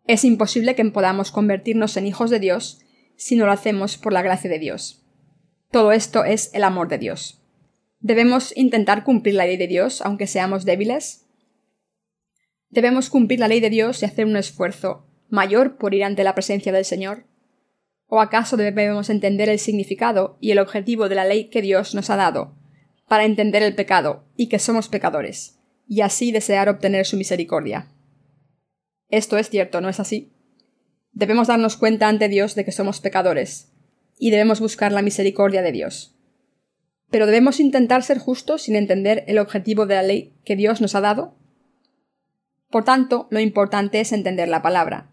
Es 0.06 0.24
imposible 0.24 0.74
que 0.74 0.84
podamos 0.84 1.30
convertirnos 1.30 1.96
en 1.96 2.06
hijos 2.06 2.30
de 2.30 2.38
Dios 2.38 2.80
si 3.16 3.36
no 3.36 3.46
lo 3.46 3.52
hacemos 3.52 3.96
por 3.96 4.12
la 4.12 4.22
gracia 4.22 4.50
de 4.50 4.58
Dios. 4.58 5.02
Todo 5.70 5.92
esto 5.92 6.24
es 6.24 6.50
el 6.52 6.64
amor 6.64 6.88
de 6.88 6.98
Dios. 6.98 7.39
¿Debemos 8.02 8.56
intentar 8.56 9.04
cumplir 9.04 9.34
la 9.34 9.44
ley 9.44 9.58
de 9.58 9.66
Dios 9.66 10.00
aunque 10.00 10.26
seamos 10.26 10.64
débiles? 10.64 11.26
¿Debemos 12.70 13.10
cumplir 13.10 13.40
la 13.40 13.48
ley 13.48 13.60
de 13.60 13.68
Dios 13.68 14.00
y 14.00 14.06
hacer 14.06 14.24
un 14.24 14.36
esfuerzo 14.36 15.06
mayor 15.28 15.76
por 15.76 15.92
ir 15.92 16.04
ante 16.04 16.24
la 16.24 16.34
presencia 16.34 16.72
del 16.72 16.86
Señor? 16.86 17.26
¿O 18.06 18.20
acaso 18.20 18.56
debemos 18.56 19.10
entender 19.10 19.50
el 19.50 19.58
significado 19.58 20.38
y 20.40 20.50
el 20.50 20.60
objetivo 20.60 21.10
de 21.10 21.14
la 21.14 21.26
ley 21.26 21.50
que 21.50 21.60
Dios 21.60 21.94
nos 21.94 22.08
ha 22.08 22.16
dado, 22.16 22.56
para 23.06 23.24
entender 23.24 23.62
el 23.62 23.74
pecado 23.74 24.24
y 24.34 24.48
que 24.48 24.58
somos 24.58 24.88
pecadores, 24.88 25.58
y 25.86 26.00
así 26.00 26.32
desear 26.32 26.70
obtener 26.70 27.04
su 27.04 27.18
misericordia? 27.18 27.88
Esto 29.10 29.36
es 29.36 29.50
cierto, 29.50 29.82
¿no 29.82 29.90
es 29.90 30.00
así? 30.00 30.32
Debemos 31.12 31.48
darnos 31.48 31.76
cuenta 31.76 32.08
ante 32.08 32.28
Dios 32.28 32.54
de 32.54 32.64
que 32.64 32.72
somos 32.72 33.00
pecadores, 33.00 33.72
y 34.18 34.30
debemos 34.30 34.58
buscar 34.60 34.90
la 34.90 35.02
misericordia 35.02 35.60
de 35.60 35.72
Dios. 35.72 36.16
Pero 37.10 37.26
debemos 37.26 37.60
intentar 37.60 38.02
ser 38.02 38.18
justos 38.18 38.62
sin 38.62 38.76
entender 38.76 39.24
el 39.26 39.38
objetivo 39.38 39.86
de 39.86 39.94
la 39.96 40.02
ley 40.02 40.34
que 40.44 40.56
Dios 40.56 40.80
nos 40.80 40.94
ha 40.94 41.00
dado 41.00 41.34
por 42.70 42.84
tanto, 42.84 43.26
lo 43.30 43.40
importante 43.40 44.00
es 44.00 44.12
entender 44.12 44.48
la 44.48 44.62
palabra. 44.62 45.10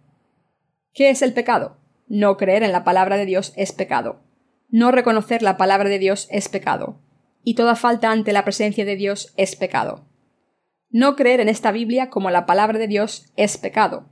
¿Qué 0.94 1.10
es 1.10 1.24
el 1.24 1.34
pecado? 1.34 1.78
No 2.08 2.38
creer 2.38 2.62
en 2.62 2.72
la 2.72 2.84
palabra 2.84 3.18
de 3.18 3.26
Dios 3.26 3.52
es 3.56 3.72
pecado. 3.72 4.22
No 4.70 4.92
reconocer 4.92 5.42
la 5.42 5.58
palabra 5.58 5.90
de 5.90 5.98
Dios 5.98 6.28
es 6.30 6.50
pecado. 6.50 7.02
Y 7.44 7.56
toda 7.56 7.76
falta 7.76 8.12
ante 8.12 8.32
la 8.32 8.44
presencia 8.44 8.86
de 8.86 8.96
Dios 8.96 9.34
es 9.38 9.56
pecado. 9.56 10.06
No 10.92 11.16
creer 11.16 11.40
en 11.40 11.50
esta 11.50 11.72
Biblia 11.72 12.12
como 12.12 12.30
la 12.30 12.46
palabra 12.46 12.78
de 12.78 12.88
Dios 12.88 13.32
es 13.36 13.58
pecado. 13.58 14.08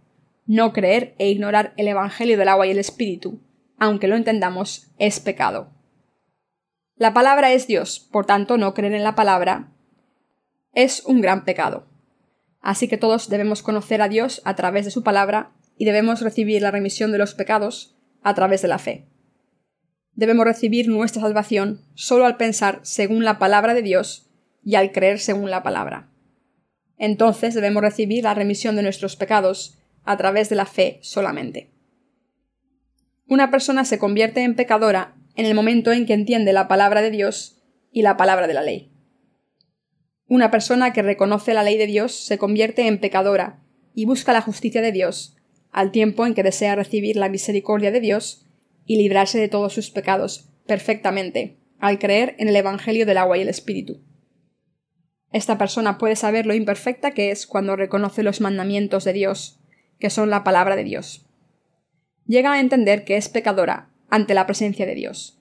No 0.47 0.73
creer 0.73 1.13
e 1.19 1.29
ignorar 1.29 1.73
el 1.77 1.87
Evangelio 1.87 2.37
del 2.37 2.49
agua 2.49 2.65
y 2.65 2.71
el 2.71 2.79
Espíritu, 2.79 3.41
aunque 3.77 4.07
lo 4.07 4.15
entendamos, 4.15 4.91
es 4.97 5.19
pecado. 5.19 5.71
La 6.97 7.13
palabra 7.13 7.51
es 7.51 7.67
Dios, 7.67 7.99
por 7.99 8.25
tanto 8.25 8.57
no 8.57 8.73
creer 8.73 8.93
en 8.93 9.03
la 9.03 9.15
palabra 9.15 9.71
es 10.75 11.03
un 11.05 11.21
gran 11.21 11.45
pecado. 11.45 11.87
Así 12.61 12.87
que 12.87 12.97
todos 12.97 13.29
debemos 13.29 13.63
conocer 13.63 14.01
a 14.01 14.09
Dios 14.09 14.41
a 14.45 14.55
través 14.55 14.85
de 14.85 14.91
su 14.91 15.03
palabra 15.03 15.51
y 15.77 15.85
debemos 15.85 16.21
recibir 16.21 16.61
la 16.61 16.71
remisión 16.71 17.11
de 17.11 17.17
los 17.17 17.33
pecados 17.33 17.95
a 18.21 18.33
través 18.33 18.61
de 18.61 18.67
la 18.67 18.77
fe. 18.77 19.07
Debemos 20.13 20.45
recibir 20.45 20.87
nuestra 20.87 21.21
salvación 21.21 21.81
solo 21.93 22.25
al 22.25 22.37
pensar 22.37 22.79
según 22.83 23.23
la 23.23 23.39
palabra 23.39 23.73
de 23.73 23.81
Dios 23.81 24.29
y 24.63 24.75
al 24.75 24.91
creer 24.91 25.19
según 25.19 25.49
la 25.49 25.63
palabra. 25.63 26.09
Entonces 26.97 27.53
debemos 27.53 27.81
recibir 27.81 28.23
la 28.23 28.33
remisión 28.33 28.75
de 28.75 28.83
nuestros 28.83 29.15
pecados 29.15 29.77
a 30.03 30.17
través 30.17 30.49
de 30.49 30.55
la 30.55 30.65
fe 30.65 30.99
solamente. 31.01 31.71
Una 33.27 33.51
persona 33.51 33.85
se 33.85 33.99
convierte 33.99 34.43
en 34.43 34.55
pecadora 34.55 35.15
en 35.35 35.45
el 35.45 35.53
momento 35.53 35.91
en 35.91 36.05
que 36.05 36.13
entiende 36.13 36.53
la 36.53 36.67
palabra 36.67 37.01
de 37.01 37.11
Dios 37.11 37.61
y 37.91 38.01
la 38.01 38.17
palabra 38.17 38.47
de 38.47 38.53
la 38.53 38.61
ley. 38.61 38.91
Una 40.27 40.49
persona 40.49 40.93
que 40.93 41.01
reconoce 41.01 41.53
la 41.53 41.63
ley 41.63 41.77
de 41.77 41.87
Dios 41.87 42.13
se 42.13 42.37
convierte 42.37 42.87
en 42.87 42.99
pecadora 42.99 43.63
y 43.93 44.05
busca 44.05 44.33
la 44.33 44.41
justicia 44.41 44.81
de 44.81 44.91
Dios, 44.91 45.37
al 45.71 45.91
tiempo 45.91 46.25
en 46.25 46.33
que 46.33 46.43
desea 46.43 46.75
recibir 46.75 47.15
la 47.15 47.29
misericordia 47.29 47.91
de 47.91 47.99
Dios 47.99 48.47
y 48.85 48.97
librarse 48.97 49.39
de 49.39 49.49
todos 49.49 49.73
sus 49.73 49.91
pecados 49.91 50.49
perfectamente, 50.65 51.59
al 51.79 51.99
creer 51.99 52.35
en 52.39 52.47
el 52.47 52.55
Evangelio 52.55 53.05
del 53.05 53.17
agua 53.17 53.37
y 53.37 53.41
el 53.41 53.49
Espíritu. 53.49 54.01
Esta 55.31 55.57
persona 55.57 55.97
puede 55.97 56.15
saber 56.15 56.45
lo 56.45 56.53
imperfecta 56.53 57.11
que 57.11 57.29
es 57.29 57.45
cuando 57.45 57.75
reconoce 57.75 58.23
los 58.23 58.41
mandamientos 58.41 59.03
de 59.03 59.13
Dios, 59.13 59.59
que 59.99 60.09
son 60.09 60.29
la 60.29 60.43
palabra 60.43 60.75
de 60.75 60.85
Dios. 60.85 61.25
Llega 62.25 62.53
a 62.53 62.59
entender 62.59 63.03
que 63.05 63.17
es 63.17 63.29
pecadora 63.29 63.94
ante 64.09 64.33
la 64.33 64.45
presencia 64.45 64.85
de 64.85 64.95
Dios. 64.95 65.39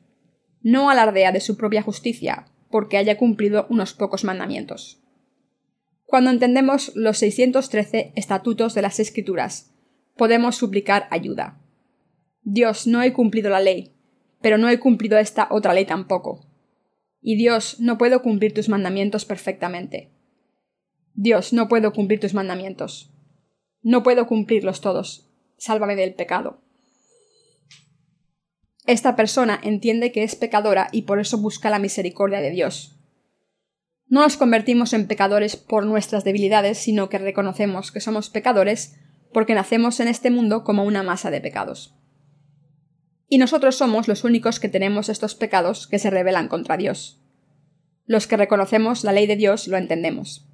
No 0.63 0.91
alardea 0.91 1.33
de 1.33 1.41
su 1.41 1.57
propia 1.57 1.83
justicia, 1.83 2.47
porque 2.71 2.97
haya 2.97 3.19
cumplido 3.19 3.67
unos 3.71 3.95
pocos 3.95 4.25
mandamientos. 4.25 5.01
Cuando 6.07 6.31
entendemos 6.31 6.93
los 6.95 7.19
613 7.19 8.13
estatutos 8.17 8.75
de 8.75 8.83
las 8.83 9.01
Escrituras, 9.01 9.75
podemos 10.17 10.57
suplicar 10.57 11.07
ayuda. 11.11 11.61
Dios, 12.43 12.87
no 12.87 13.03
he 13.03 13.13
cumplido 13.13 13.51
la 13.51 13.61
ley, 13.61 13.95
pero 14.41 14.59
no 14.59 14.69
he 14.69 14.79
cumplido 14.79 15.19
esta 15.19 15.49
otra 15.51 15.73
ley 15.73 15.87
tampoco. 15.87 16.47
Y 17.21 17.37
Dios, 17.37 17.81
no 17.81 17.97
puedo 17.97 18.23
cumplir 18.23 18.53
tus 18.53 18.69
mandamientos 18.69 19.25
perfectamente. 19.25 20.13
Dios, 21.15 21.53
no 21.53 21.69
puedo 21.69 21.93
cumplir 21.93 22.21
tus 22.21 22.35
mandamientos. 22.35 23.13
No 23.83 24.03
puedo 24.03 24.27
cumplirlos 24.27 24.81
todos. 24.81 25.31
Sálvame 25.57 25.95
del 25.97 26.15
pecado. 26.15 26.64
Esta 28.87 29.17
persona 29.17 29.59
entiende 29.63 30.13
que 30.13 30.25
es 30.25 30.37
pecadora 30.37 30.89
y 30.93 31.03
por 31.03 31.19
eso 31.19 31.39
busca 31.39 31.71
la 31.71 31.79
misericordia 31.79 32.41
de 32.41 32.51
Dios. 32.51 33.01
No 34.07 34.21
nos 34.21 34.37
convertimos 34.37 34.93
en 34.93 35.07
pecadores 35.07 35.57
por 35.57 35.87
nuestras 35.87 36.23
debilidades, 36.25 36.79
sino 36.79 37.09
que 37.09 37.19
reconocemos 37.19 37.91
que 37.91 38.01
somos 38.01 38.29
pecadores 38.29 38.97
porque 39.33 39.55
nacemos 39.55 40.01
en 40.01 40.09
este 40.09 40.31
mundo 40.31 40.65
como 40.65 40.85
una 40.85 41.03
masa 41.03 41.31
de 41.31 41.41
pecados. 41.41 41.95
Y 43.27 43.39
nosotros 43.39 43.77
somos 43.77 44.07
los 44.07 44.23
únicos 44.23 44.61
que 44.61 44.69
tenemos 44.69 45.09
estos 45.09 45.35
pecados 45.35 45.87
que 45.87 45.99
se 45.99 46.11
rebelan 46.11 46.49
contra 46.49 46.77
Dios. 46.77 47.23
Los 48.05 48.27
que 48.27 48.37
reconocemos 48.37 49.03
la 49.03 49.13
ley 49.13 49.27
de 49.27 49.37
Dios 49.37 49.67
lo 49.67 49.79
entendemos. 49.79 50.47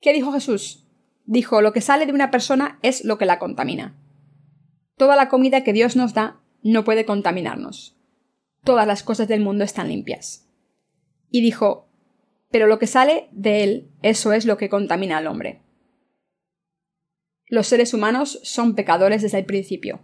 ¿Qué 0.00 0.12
dijo 0.12 0.32
Jesús? 0.32 0.88
Dijo, 1.24 1.62
lo 1.62 1.72
que 1.72 1.80
sale 1.80 2.06
de 2.06 2.12
una 2.12 2.32
persona 2.32 2.80
es 2.82 3.04
lo 3.04 3.16
que 3.16 3.26
la 3.26 3.38
contamina. 3.38 3.96
Toda 4.96 5.14
la 5.14 5.28
comida 5.28 5.62
que 5.62 5.72
Dios 5.72 5.94
nos 5.94 6.12
da 6.14 6.39
no 6.62 6.84
puede 6.84 7.04
contaminarnos. 7.04 7.96
Todas 8.64 8.86
las 8.86 9.02
cosas 9.02 9.28
del 9.28 9.40
mundo 9.40 9.64
están 9.64 9.88
limpias. 9.88 10.48
Y 11.30 11.40
dijo, 11.40 11.88
pero 12.50 12.66
lo 12.66 12.78
que 12.78 12.86
sale 12.86 13.28
de 13.32 13.62
él, 13.62 13.90
eso 14.02 14.32
es 14.32 14.44
lo 14.44 14.56
que 14.56 14.68
contamina 14.68 15.18
al 15.18 15.26
hombre. 15.26 15.62
Los 17.46 17.66
seres 17.66 17.94
humanos 17.94 18.40
son 18.42 18.74
pecadores 18.74 19.22
desde 19.22 19.38
el 19.38 19.44
principio. 19.44 20.00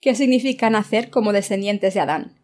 ¿Qué 0.00 0.14
significa 0.14 0.70
nacer 0.70 1.10
como 1.10 1.32
descendientes 1.32 1.94
de 1.94 2.00
Adán? 2.00 2.38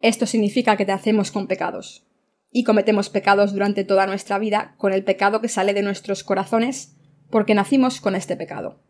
Esto 0.00 0.26
significa 0.26 0.76
que 0.76 0.84
nacemos 0.84 1.30
con 1.30 1.46
pecados. 1.46 2.06
Y 2.50 2.64
cometemos 2.64 3.08
pecados 3.08 3.52
durante 3.52 3.84
toda 3.84 4.06
nuestra 4.06 4.38
vida 4.38 4.74
con 4.76 4.92
el 4.92 5.04
pecado 5.04 5.40
que 5.40 5.48
sale 5.48 5.74
de 5.74 5.82
nuestros 5.82 6.24
corazones 6.24 6.96
porque 7.30 7.54
nacimos 7.54 8.00
con 8.00 8.14
este 8.14 8.36
pecado. 8.36 8.80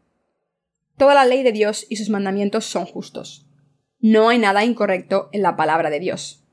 Toda 0.96 1.14
la 1.14 1.24
ley 1.24 1.42
de 1.42 1.52
Dios 1.52 1.87
y 1.88 1.96
sus 1.96 2.11
mandamientos 2.11 2.64
son 2.64 2.87
justos. 2.87 3.46
No 3.98 4.28
hay 4.28 4.38
nada 4.38 4.64
incorrecto 4.64 5.28
en 5.33 5.42
la 5.42 5.57
palabra 5.57 5.90
de 5.90 6.00
Dios. 6.00 6.44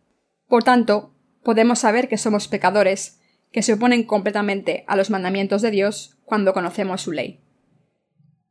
Por 0.48 0.64
tanto, 0.64 1.16
podemos 1.44 1.80
saber 1.80 2.08
que 2.08 2.18
somos 2.18 2.48
pecadores 2.48 3.20
que 3.52 3.64
se 3.64 3.74
oponen 3.74 4.04
completamente 4.04 4.84
a 4.88 4.96
los 4.96 5.10
mandamientos 5.10 5.62
de 5.62 5.72
Dios 5.72 6.18
cuando 6.26 6.54
conocemos 6.54 7.02
su 7.02 7.12
ley. 7.12 7.42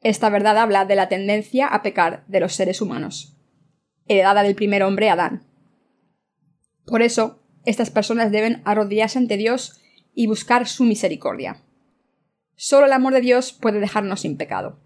Esta 0.01 0.31
verdad 0.31 0.59
habla 0.59 0.85
de 0.85 0.96
la 0.96 1.09
tendencia 1.09 1.66
a 1.66 1.83
pecar 1.83 2.24
de 2.29 2.40
los 2.40 2.55
seres 2.55 2.81
humanos, 2.81 3.37
heredada 4.07 4.42
del 4.42 4.55
primer 4.55 4.83
hombre 4.83 5.11
Adán. 5.11 5.46
Por 6.87 7.03
eso, 7.03 7.42
estas 7.64 7.90
personas 7.90 8.31
deben 8.33 8.62
arrodillarse 8.64 9.18
ante 9.18 9.37
Dios 9.37 9.81
y 10.14 10.27
buscar 10.27 10.66
su 10.66 10.85
misericordia. 10.85 11.62
Solo 12.57 12.87
el 12.87 12.92
amor 12.92 13.12
de 13.12 13.20
Dios 13.20 13.53
puede 13.53 13.79
dejarnos 13.79 14.20
sin 14.20 14.37
pecado. 14.37 14.81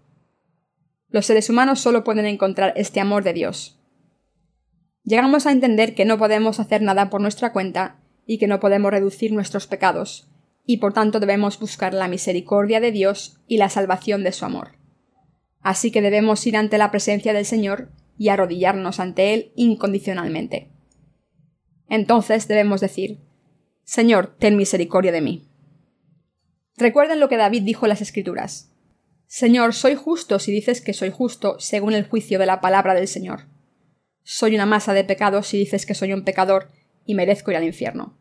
Los 1.13 1.27
seres 1.27 1.47
humanos 1.51 1.79
solo 1.79 2.03
pueden 2.03 2.25
encontrar 2.25 2.73
este 2.75 2.99
amor 2.99 3.23
de 3.23 3.33
Dios. 3.33 3.79
Llegamos 5.03 5.45
a 5.45 5.51
entender 5.51 5.93
que 5.93 6.05
no 6.05 6.17
podemos 6.17 6.59
hacer 6.59 6.81
nada 6.81 7.11
por 7.11 7.21
nuestra 7.21 7.53
cuenta 7.53 7.99
y 8.25 8.39
que 8.39 8.47
no 8.47 8.59
podemos 8.59 8.89
reducir 8.89 9.31
nuestros 9.31 9.67
pecados, 9.67 10.27
y 10.65 10.77
por 10.77 10.93
tanto 10.93 11.19
debemos 11.19 11.59
buscar 11.59 11.93
la 11.93 12.07
misericordia 12.07 12.79
de 12.79 12.91
Dios 12.91 13.39
y 13.47 13.57
la 13.57 13.69
salvación 13.69 14.23
de 14.23 14.31
su 14.31 14.43
amor. 14.43 14.71
Así 15.61 15.91
que 15.91 16.01
debemos 16.01 16.47
ir 16.47 16.57
ante 16.57 16.79
la 16.79 16.89
presencia 16.89 17.31
del 17.31 17.45
Señor 17.45 17.91
y 18.17 18.29
arrodillarnos 18.29 18.99
ante 18.99 19.35
Él 19.35 19.51
incondicionalmente. 19.55 20.71
Entonces 21.89 22.47
debemos 22.47 22.81
decir, 22.81 23.19
Señor, 23.83 24.35
ten 24.39 24.57
misericordia 24.57 25.11
de 25.11 25.21
mí. 25.21 25.47
Recuerden 26.75 27.19
lo 27.19 27.29
que 27.29 27.37
David 27.37 27.61
dijo 27.61 27.85
en 27.85 27.89
las 27.89 28.01
Escrituras. 28.01 28.72
Señor, 29.27 29.73
soy 29.73 29.95
justo 29.95 30.39
si 30.39 30.51
dices 30.51 30.81
que 30.81 30.93
soy 30.93 31.09
justo 31.09 31.59
según 31.59 31.93
el 31.93 32.07
juicio 32.07 32.39
de 32.39 32.45
la 32.45 32.61
palabra 32.61 32.93
del 32.93 33.07
Señor. 33.07 33.47
Soy 34.23 34.55
una 34.55 34.65
masa 34.65 34.93
de 34.93 35.03
pecados 35.03 35.47
si 35.47 35.57
dices 35.57 35.85
que 35.85 35.95
soy 35.95 36.13
un 36.13 36.23
pecador 36.23 36.69
y 37.05 37.15
merezco 37.15 37.51
ir 37.51 37.57
al 37.57 37.63
infierno. 37.63 38.17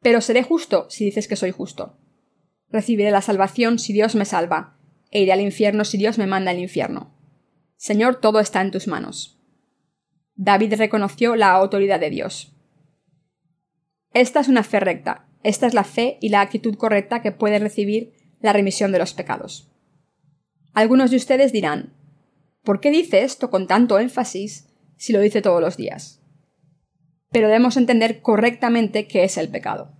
Pero 0.00 0.20
seré 0.20 0.42
justo 0.42 0.86
si 0.90 1.04
dices 1.04 1.28
que 1.28 1.36
soy 1.36 1.50
justo. 1.50 1.98
Recibiré 2.70 3.10
la 3.10 3.22
salvación 3.22 3.78
si 3.78 3.92
Dios 3.92 4.14
me 4.14 4.24
salva, 4.24 4.78
e 5.10 5.22
iré 5.22 5.32
al 5.32 5.40
infierno 5.40 5.84
si 5.84 5.98
Dios 5.98 6.18
me 6.18 6.26
manda 6.26 6.50
al 6.50 6.58
infierno. 6.58 7.14
Señor, 7.76 8.20
todo 8.20 8.40
está 8.40 8.60
en 8.60 8.70
tus 8.70 8.88
manos. 8.88 9.40
David 10.34 10.74
reconoció 10.74 11.36
la 11.36 11.52
autoridad 11.52 12.00
de 12.00 12.10
Dios. 12.10 12.54
Esta 14.12 14.40
es 14.40 14.48
una 14.48 14.62
fe 14.62 14.80
recta, 14.80 15.28
esta 15.42 15.66
es 15.66 15.74
la 15.74 15.84
fe 15.84 16.18
y 16.20 16.28
la 16.28 16.40
actitud 16.40 16.76
correcta 16.76 17.22
que 17.22 17.32
puede 17.32 17.58
recibir 17.58 18.12
la 18.40 18.52
remisión 18.52 18.92
de 18.92 18.98
los 18.98 19.14
pecados. 19.14 19.70
Algunos 20.74 21.10
de 21.10 21.16
ustedes 21.16 21.52
dirán, 21.52 21.94
¿por 22.62 22.80
qué 22.80 22.90
dice 22.90 23.22
esto 23.22 23.50
con 23.50 23.66
tanto 23.66 23.98
énfasis 23.98 24.68
si 24.96 25.12
lo 25.12 25.20
dice 25.20 25.42
todos 25.42 25.60
los 25.60 25.76
días? 25.76 26.22
Pero 27.30 27.48
debemos 27.48 27.76
entender 27.76 28.20
correctamente 28.22 29.06
qué 29.06 29.24
es 29.24 29.36
el 29.36 29.48
pecado. 29.48 29.92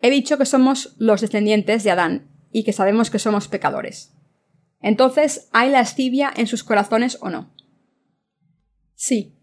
He 0.00 0.10
dicho 0.10 0.38
que 0.38 0.46
somos 0.46 0.94
los 0.98 1.20
descendientes 1.20 1.84
de 1.84 1.90
Adán 1.90 2.30
y 2.52 2.64
que 2.64 2.72
sabemos 2.72 3.10
que 3.10 3.18
somos 3.18 3.48
pecadores. 3.48 4.12
Entonces, 4.80 5.48
¿hay 5.52 5.70
lascivia 5.70 6.32
en 6.36 6.46
sus 6.46 6.62
corazones 6.62 7.18
o 7.20 7.30
no? 7.30 7.54
Sí. 8.94 9.34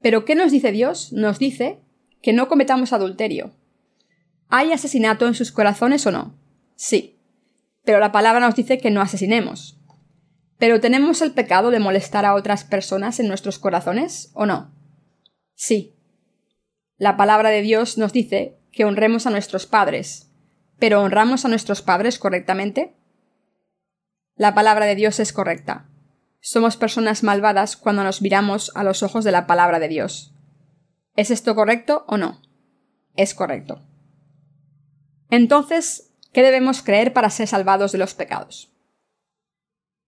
Pero 0.00 0.24
¿qué 0.24 0.34
nos 0.34 0.52
dice 0.52 0.72
Dios? 0.72 1.12
Nos 1.12 1.38
dice 1.38 1.80
que 2.22 2.32
no 2.32 2.48
cometamos 2.48 2.92
adulterio. 2.92 3.54
¿Hay 4.48 4.72
asesinato 4.72 5.26
en 5.26 5.34
sus 5.34 5.52
corazones 5.52 6.06
o 6.06 6.10
no? 6.10 6.38
Sí 6.74 7.17
pero 7.88 8.00
la 8.00 8.12
palabra 8.12 8.40
nos 8.40 8.54
dice 8.54 8.76
que 8.76 8.90
no 8.90 9.00
asesinemos. 9.00 9.80
¿Pero 10.58 10.78
tenemos 10.78 11.22
el 11.22 11.32
pecado 11.32 11.70
de 11.70 11.80
molestar 11.80 12.26
a 12.26 12.34
otras 12.34 12.62
personas 12.62 13.18
en 13.18 13.28
nuestros 13.28 13.58
corazones 13.58 14.30
o 14.34 14.44
no? 14.44 14.74
Sí. 15.54 15.96
La 16.98 17.16
palabra 17.16 17.48
de 17.48 17.62
Dios 17.62 17.96
nos 17.96 18.12
dice 18.12 18.58
que 18.72 18.84
honremos 18.84 19.26
a 19.26 19.30
nuestros 19.30 19.64
padres, 19.64 20.30
pero 20.78 21.00
¿honramos 21.00 21.46
a 21.46 21.48
nuestros 21.48 21.80
padres 21.80 22.18
correctamente? 22.18 22.94
La 24.36 24.52
palabra 24.52 24.84
de 24.84 24.94
Dios 24.94 25.18
es 25.18 25.32
correcta. 25.32 25.88
Somos 26.40 26.76
personas 26.76 27.22
malvadas 27.22 27.78
cuando 27.78 28.04
nos 28.04 28.20
miramos 28.20 28.70
a 28.74 28.84
los 28.84 29.02
ojos 29.02 29.24
de 29.24 29.32
la 29.32 29.46
palabra 29.46 29.78
de 29.78 29.88
Dios. 29.88 30.34
¿Es 31.16 31.30
esto 31.30 31.54
correcto 31.54 32.04
o 32.06 32.18
no? 32.18 32.42
Es 33.16 33.32
correcto. 33.32 33.80
Entonces, 35.30 36.07
¿Qué 36.32 36.42
debemos 36.42 36.82
creer 36.82 37.12
para 37.12 37.30
ser 37.30 37.48
salvados 37.48 37.92
de 37.92 37.98
los 37.98 38.14
pecados? 38.14 38.72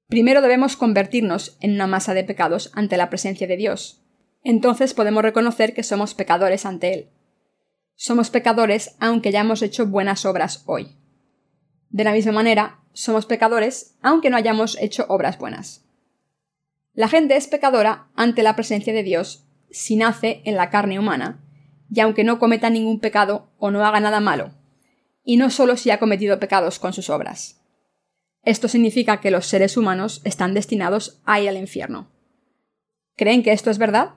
Primero 0.08 0.42
debemos 0.42 0.76
convertirnos 0.76 1.56
en 1.60 1.72
una 1.72 1.86
masa 1.86 2.14
de 2.14 2.24
pecados 2.24 2.70
ante 2.74 2.96
la 2.96 3.10
presencia 3.10 3.46
de 3.46 3.56
Dios. 3.56 4.02
Entonces 4.42 4.92
podemos 4.92 5.22
reconocer 5.22 5.72
que 5.72 5.82
somos 5.82 6.14
pecadores 6.14 6.66
ante 6.66 6.92
Él. 6.92 7.10
Somos 7.94 8.30
pecadores 8.30 8.96
aunque 8.98 9.28
hayamos 9.28 9.62
hecho 9.62 9.86
buenas 9.86 10.24
obras 10.24 10.64
hoy. 10.66 10.96
De 11.90 12.04
la 12.04 12.12
misma 12.12 12.32
manera, 12.32 12.80
somos 12.92 13.26
pecadores 13.26 13.96
aunque 14.02 14.30
no 14.30 14.36
hayamos 14.36 14.76
hecho 14.80 15.06
obras 15.08 15.38
buenas. 15.38 15.84
La 16.92 17.08
gente 17.08 17.36
es 17.36 17.46
pecadora 17.46 18.08
ante 18.14 18.42
la 18.42 18.56
presencia 18.56 18.92
de 18.92 19.02
Dios 19.02 19.46
si 19.70 19.96
nace 19.96 20.42
en 20.44 20.56
la 20.56 20.70
carne 20.70 20.98
humana, 20.98 21.40
y 21.92 22.00
aunque 22.00 22.24
no 22.24 22.38
cometa 22.38 22.70
ningún 22.70 23.00
pecado 23.00 23.52
o 23.58 23.70
no 23.70 23.84
haga 23.84 24.00
nada 24.00 24.20
malo, 24.20 24.52
y 25.24 25.36
no 25.36 25.50
solo 25.50 25.76
si 25.76 25.90
ha 25.90 25.98
cometido 25.98 26.38
pecados 26.38 26.78
con 26.78 26.92
sus 26.92 27.10
obras. 27.10 27.60
Esto 28.42 28.68
significa 28.68 29.20
que 29.20 29.30
los 29.30 29.46
seres 29.46 29.76
humanos 29.76 30.22
están 30.24 30.54
destinados 30.54 31.20
a 31.24 31.40
ir 31.40 31.48
al 31.48 31.56
infierno. 31.56 32.10
¿Creen 33.16 33.42
que 33.42 33.52
esto 33.52 33.70
es 33.70 33.78
verdad? 33.78 34.14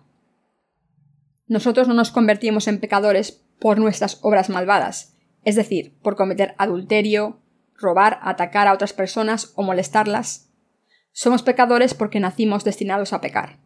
Nosotros 1.48 1.88
no 1.88 1.94
nos 1.94 2.12
convertimos 2.12 2.68
en 2.68 2.80
pecadores 2.80 3.44
por 3.60 3.78
nuestras 3.78 4.20
obras 4.22 4.50
malvadas, 4.50 5.18
es 5.44 5.56
decir, 5.56 5.98
por 6.02 6.16
cometer 6.16 6.56
adulterio, 6.58 7.42
robar, 7.76 8.20
atacar 8.22 8.68
a 8.68 8.74
otras 8.74 8.94
personas 8.94 9.52
o 9.56 9.64
molestarlas. 9.64 10.50
Somos 11.12 11.44
pecadores 11.44 11.94
porque 11.94 12.22
nacimos 12.22 12.64
destinados 12.64 13.12
a 13.12 13.20
pecar. 13.20 13.60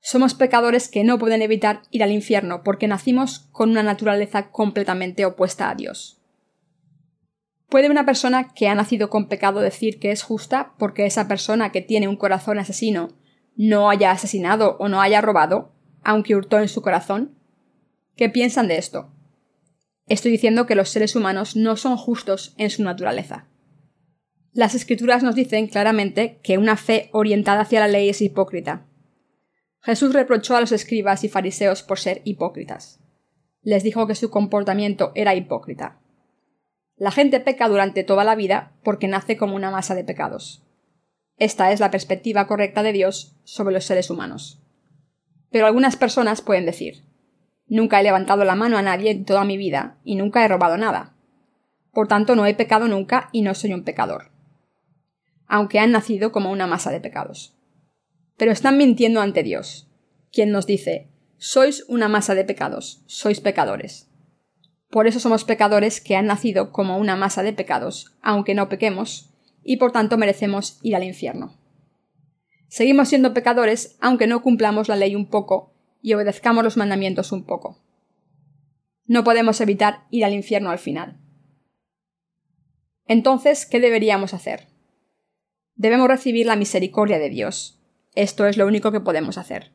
Somos 0.00 0.34
pecadores 0.34 0.88
que 0.88 1.04
no 1.04 1.18
pueden 1.18 1.42
evitar 1.42 1.82
ir 1.90 2.02
al 2.02 2.12
infierno 2.12 2.62
porque 2.62 2.88
nacimos 2.88 3.48
con 3.52 3.70
una 3.70 3.82
naturaleza 3.82 4.50
completamente 4.50 5.24
opuesta 5.24 5.70
a 5.70 5.74
Dios. 5.74 6.21
¿Puede 7.72 7.88
una 7.88 8.04
persona 8.04 8.52
que 8.52 8.68
ha 8.68 8.74
nacido 8.74 9.08
con 9.08 9.28
pecado 9.28 9.60
decir 9.60 9.98
que 9.98 10.10
es 10.10 10.22
justa 10.22 10.74
porque 10.78 11.06
esa 11.06 11.26
persona 11.26 11.72
que 11.72 11.80
tiene 11.80 12.06
un 12.06 12.16
corazón 12.16 12.58
asesino 12.58 13.08
no 13.56 13.88
haya 13.88 14.10
asesinado 14.10 14.76
o 14.78 14.90
no 14.90 15.00
haya 15.00 15.22
robado, 15.22 15.72
aunque 16.02 16.36
hurtó 16.36 16.58
en 16.58 16.68
su 16.68 16.82
corazón? 16.82 17.34
¿Qué 18.14 18.28
piensan 18.28 18.68
de 18.68 18.76
esto? 18.76 19.10
Estoy 20.06 20.32
diciendo 20.32 20.66
que 20.66 20.74
los 20.74 20.90
seres 20.90 21.16
humanos 21.16 21.56
no 21.56 21.78
son 21.78 21.96
justos 21.96 22.54
en 22.58 22.68
su 22.68 22.82
naturaleza. 22.82 23.48
Las 24.52 24.74
escrituras 24.74 25.22
nos 25.22 25.34
dicen 25.34 25.66
claramente 25.66 26.40
que 26.42 26.58
una 26.58 26.76
fe 26.76 27.08
orientada 27.14 27.62
hacia 27.62 27.80
la 27.80 27.88
ley 27.88 28.10
es 28.10 28.20
hipócrita, 28.20 28.84
Jesús 29.80 30.12
reprochó 30.12 30.56
a 30.56 30.60
los 30.60 30.72
escribas 30.72 31.24
y 31.24 31.30
fariseos 31.30 31.82
por 31.82 31.98
ser 31.98 32.20
hipócritas. 32.24 33.00
Les 33.62 33.82
dijo 33.82 34.06
que 34.06 34.14
su 34.14 34.28
comportamiento 34.28 35.12
era 35.14 35.34
hipócrita. 35.34 36.02
La 37.02 37.10
gente 37.10 37.40
peca 37.40 37.68
durante 37.68 38.04
toda 38.04 38.22
la 38.22 38.36
vida 38.36 38.70
porque 38.84 39.08
nace 39.08 39.36
como 39.36 39.56
una 39.56 39.72
masa 39.72 39.96
de 39.96 40.04
pecados. 40.04 40.62
Esta 41.36 41.72
es 41.72 41.80
la 41.80 41.90
perspectiva 41.90 42.46
correcta 42.46 42.84
de 42.84 42.92
Dios 42.92 43.34
sobre 43.42 43.74
los 43.74 43.84
seres 43.84 44.10
humanos. 44.10 44.62
Pero 45.50 45.66
algunas 45.66 45.96
personas 45.96 46.42
pueden 46.42 46.66
decir 46.66 47.02
Nunca 47.66 47.98
he 47.98 48.04
levantado 48.04 48.44
la 48.44 48.54
mano 48.54 48.78
a 48.78 48.82
nadie 48.82 49.10
en 49.10 49.24
toda 49.24 49.44
mi 49.44 49.56
vida 49.56 49.98
y 50.04 50.14
nunca 50.14 50.44
he 50.44 50.48
robado 50.48 50.76
nada. 50.76 51.16
Por 51.90 52.06
tanto, 52.06 52.36
no 52.36 52.46
he 52.46 52.54
pecado 52.54 52.86
nunca 52.86 53.30
y 53.32 53.42
no 53.42 53.54
soy 53.54 53.72
un 53.72 53.82
pecador. 53.82 54.30
Aunque 55.48 55.80
han 55.80 55.90
nacido 55.90 56.30
como 56.30 56.52
una 56.52 56.68
masa 56.68 56.92
de 56.92 57.00
pecados 57.00 57.56
pero 58.36 58.50
están 58.52 58.76
mintiendo 58.76 59.20
ante 59.20 59.42
Dios, 59.42 59.88
quien 60.32 60.50
nos 60.50 60.66
dice, 60.66 61.08
sois 61.36 61.84
una 61.88 62.08
masa 62.08 62.34
de 62.34 62.44
pecados, 62.44 63.02
sois 63.06 63.40
pecadores. 63.40 64.10
Por 64.92 65.06
eso 65.06 65.20
somos 65.20 65.44
pecadores 65.44 66.02
que 66.02 66.16
han 66.16 66.26
nacido 66.26 66.70
como 66.70 66.98
una 66.98 67.16
masa 67.16 67.42
de 67.42 67.54
pecados, 67.54 68.14
aunque 68.20 68.54
no 68.54 68.68
pequemos, 68.68 69.30
y 69.64 69.78
por 69.78 69.90
tanto 69.90 70.18
merecemos 70.18 70.78
ir 70.82 70.94
al 70.94 71.02
infierno. 71.02 71.56
Seguimos 72.68 73.08
siendo 73.08 73.32
pecadores 73.32 73.96
aunque 74.00 74.26
no 74.26 74.42
cumplamos 74.42 74.88
la 74.88 74.96
ley 74.96 75.16
un 75.16 75.30
poco 75.30 75.72
y 76.02 76.12
obedezcamos 76.12 76.62
los 76.62 76.76
mandamientos 76.76 77.32
un 77.32 77.46
poco. 77.46 77.82
No 79.06 79.24
podemos 79.24 79.62
evitar 79.62 80.04
ir 80.10 80.26
al 80.26 80.34
infierno 80.34 80.68
al 80.68 80.78
final. 80.78 81.18
Entonces, 83.06 83.64
¿qué 83.64 83.80
deberíamos 83.80 84.34
hacer? 84.34 84.68
Debemos 85.74 86.06
recibir 86.06 86.44
la 86.44 86.56
misericordia 86.56 87.18
de 87.18 87.30
Dios, 87.30 87.82
esto 88.14 88.46
es 88.46 88.58
lo 88.58 88.66
único 88.66 88.92
que 88.92 89.00
podemos 89.00 89.38
hacer. 89.38 89.72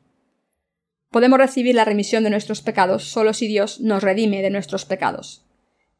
Podemos 1.10 1.38
recibir 1.38 1.74
la 1.74 1.84
remisión 1.84 2.24
de 2.24 2.30
nuestros 2.30 2.60
pecados 2.60 3.04
solo 3.04 3.32
si 3.32 3.48
Dios 3.48 3.80
nos 3.80 4.02
redime 4.02 4.42
de 4.42 4.50
nuestros 4.50 4.84
pecados. 4.84 5.46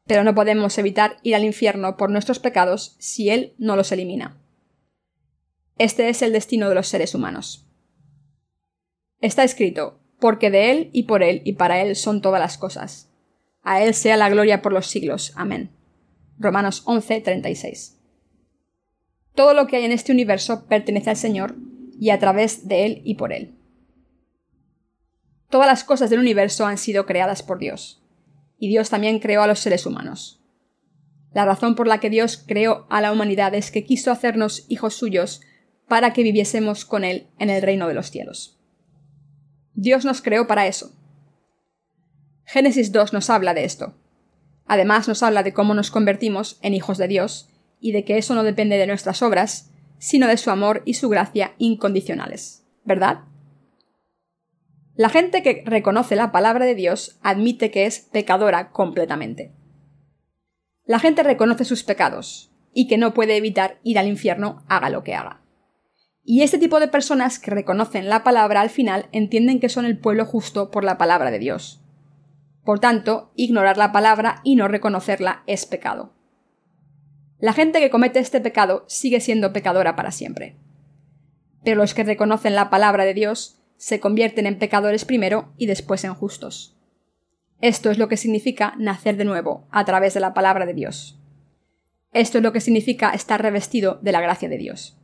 Pero 0.05 0.23
no 0.23 0.35
podemos 0.35 0.77
evitar 0.77 1.17
ir 1.23 1.35
al 1.35 1.43
infierno 1.43 1.97
por 1.97 2.11
nuestros 2.11 2.39
pecados 2.39 2.95
si 2.99 3.29
Él 3.29 3.53
no 3.57 3.75
los 3.75 3.91
elimina. 3.91 4.37
Este 5.77 6.09
es 6.09 6.21
el 6.21 6.33
destino 6.33 6.69
de 6.69 6.75
los 6.75 6.87
seres 6.87 7.15
humanos. 7.15 7.65
Está 9.21 9.43
escrito, 9.43 9.99
porque 10.19 10.51
de 10.51 10.71
Él 10.71 10.89
y 10.93 11.03
por 11.03 11.23
Él 11.23 11.41
y 11.43 11.53
para 11.53 11.81
Él 11.81 11.95
son 11.95 12.21
todas 12.21 12.39
las 12.39 12.57
cosas. 12.57 13.09
A 13.63 13.83
Él 13.83 13.93
sea 13.93 14.17
la 14.17 14.29
gloria 14.29 14.61
por 14.61 14.73
los 14.73 14.87
siglos. 14.87 15.33
Amén. 15.35 15.71
Romanos 16.37 16.83
11, 16.85 17.21
36. 17.21 17.97
Todo 19.33 19.53
lo 19.53 19.67
que 19.67 19.77
hay 19.77 19.85
en 19.85 19.91
este 19.91 20.11
universo 20.11 20.65
pertenece 20.67 21.09
al 21.09 21.17
Señor 21.17 21.55
y 21.99 22.11
a 22.11 22.19
través 22.19 22.67
de 22.67 22.85
Él 22.85 23.01
y 23.03 23.15
por 23.15 23.33
Él. 23.33 23.58
Todas 25.49 25.67
las 25.67 25.83
cosas 25.83 26.09
del 26.09 26.19
universo 26.19 26.65
han 26.65 26.77
sido 26.77 27.05
creadas 27.05 27.41
por 27.41 27.57
Dios, 27.57 28.03
y 28.59 28.69
Dios 28.69 28.89
también 28.89 29.19
creó 29.19 29.41
a 29.41 29.47
los 29.47 29.59
seres 29.59 29.85
humanos. 29.85 30.41
La 31.33 31.45
razón 31.45 31.75
por 31.75 31.87
la 31.87 31.99
que 31.99 32.09
Dios 32.09 32.43
creó 32.45 32.85
a 32.89 33.01
la 33.01 33.11
humanidad 33.11 33.53
es 33.55 33.71
que 33.71 33.83
quiso 33.83 34.11
hacernos 34.11 34.65
hijos 34.67 34.95
suyos 34.95 35.41
para 35.87 36.13
que 36.13 36.23
viviésemos 36.23 36.85
con 36.85 37.03
Él 37.03 37.27
en 37.39 37.49
el 37.49 37.61
reino 37.61 37.87
de 37.87 37.93
los 37.93 38.11
cielos. 38.11 38.59
Dios 39.73 40.05
nos 40.05 40.21
creó 40.21 40.45
para 40.47 40.67
eso. 40.67 40.91
Génesis 42.45 42.91
2 42.91 43.13
nos 43.13 43.29
habla 43.29 43.53
de 43.53 43.63
esto. 43.63 43.95
Además 44.65 45.07
nos 45.07 45.23
habla 45.23 45.41
de 45.41 45.53
cómo 45.53 45.73
nos 45.73 45.89
convertimos 45.89 46.59
en 46.61 46.73
hijos 46.73 46.97
de 46.97 47.07
Dios 47.07 47.49
y 47.79 47.91
de 47.91 48.03
que 48.03 48.17
eso 48.17 48.35
no 48.35 48.43
depende 48.43 48.77
de 48.77 48.87
nuestras 48.87 49.21
obras, 49.21 49.71
sino 49.97 50.27
de 50.27 50.37
su 50.37 50.51
amor 50.51 50.83
y 50.85 50.95
su 50.95 51.09
gracia 51.09 51.53
incondicionales. 51.57 52.65
¿Verdad? 52.83 53.21
La 54.99 55.07
gente 55.07 55.41
que 55.43 55.63
reconoce 55.65 56.17
la 56.17 56.33
palabra 56.33 56.65
de 56.65 56.75
Dios 56.75 57.19
admite 57.23 57.71
que 57.71 57.85
es 57.85 57.99
pecadora 57.99 58.71
completamente. 58.71 59.53
La 60.83 60.99
gente 60.99 61.23
reconoce 61.23 61.63
sus 61.63 61.85
pecados 61.85 62.51
y 62.73 62.89
que 62.89 62.97
no 62.97 63.13
puede 63.13 63.37
evitar 63.37 63.79
ir 63.81 63.97
al 63.97 64.09
infierno 64.09 64.65
haga 64.67 64.89
lo 64.89 65.05
que 65.05 65.15
haga. 65.15 65.41
Y 66.25 66.41
este 66.41 66.57
tipo 66.57 66.81
de 66.81 66.89
personas 66.89 67.39
que 67.39 67.49
reconocen 67.49 68.09
la 68.09 68.25
palabra 68.25 68.59
al 68.59 68.69
final 68.69 69.07
entienden 69.13 69.61
que 69.61 69.69
son 69.69 69.85
el 69.85 69.97
pueblo 69.97 70.25
justo 70.25 70.69
por 70.69 70.83
la 70.83 70.97
palabra 70.97 71.31
de 71.31 71.39
Dios. 71.39 71.81
Por 72.65 72.81
tanto, 72.81 73.31
ignorar 73.37 73.77
la 73.77 73.93
palabra 73.93 74.41
y 74.43 74.57
no 74.57 74.67
reconocerla 74.67 75.43
es 75.47 75.65
pecado. 75.65 76.11
La 77.39 77.53
gente 77.53 77.79
que 77.79 77.89
comete 77.89 78.19
este 78.19 78.41
pecado 78.41 78.83
sigue 78.89 79.21
siendo 79.21 79.53
pecadora 79.53 79.95
para 79.95 80.11
siempre. 80.11 80.57
Pero 81.63 81.77
los 81.77 81.93
que 81.93 82.03
reconocen 82.03 82.53
la 82.53 82.69
palabra 82.69 83.05
de 83.05 83.13
Dios 83.13 83.58
se 83.79 84.01
convierten 84.01 84.45
en 84.45 84.59
pecadores 84.59 85.05
primero 85.05 85.53
y 85.57 85.65
después 85.65 86.03
en 86.03 86.13
justos. 86.13 86.75
Esto 87.61 87.89
es 87.89 87.97
lo 87.97 88.09
que 88.09 88.17
significa 88.17 88.73
nacer 88.77 89.15
de 89.15 89.23
nuevo 89.23 89.67
a 89.71 89.85
través 89.85 90.13
de 90.13 90.19
la 90.19 90.33
palabra 90.33 90.65
de 90.65 90.73
Dios. 90.73 91.17
Esto 92.11 92.39
es 92.39 92.43
lo 92.43 92.51
que 92.51 92.59
significa 92.59 93.11
estar 93.11 93.41
revestido 93.41 93.97
de 94.01 94.11
la 94.11 94.19
gracia 94.19 94.49
de 94.49 94.57
Dios. 94.57 94.97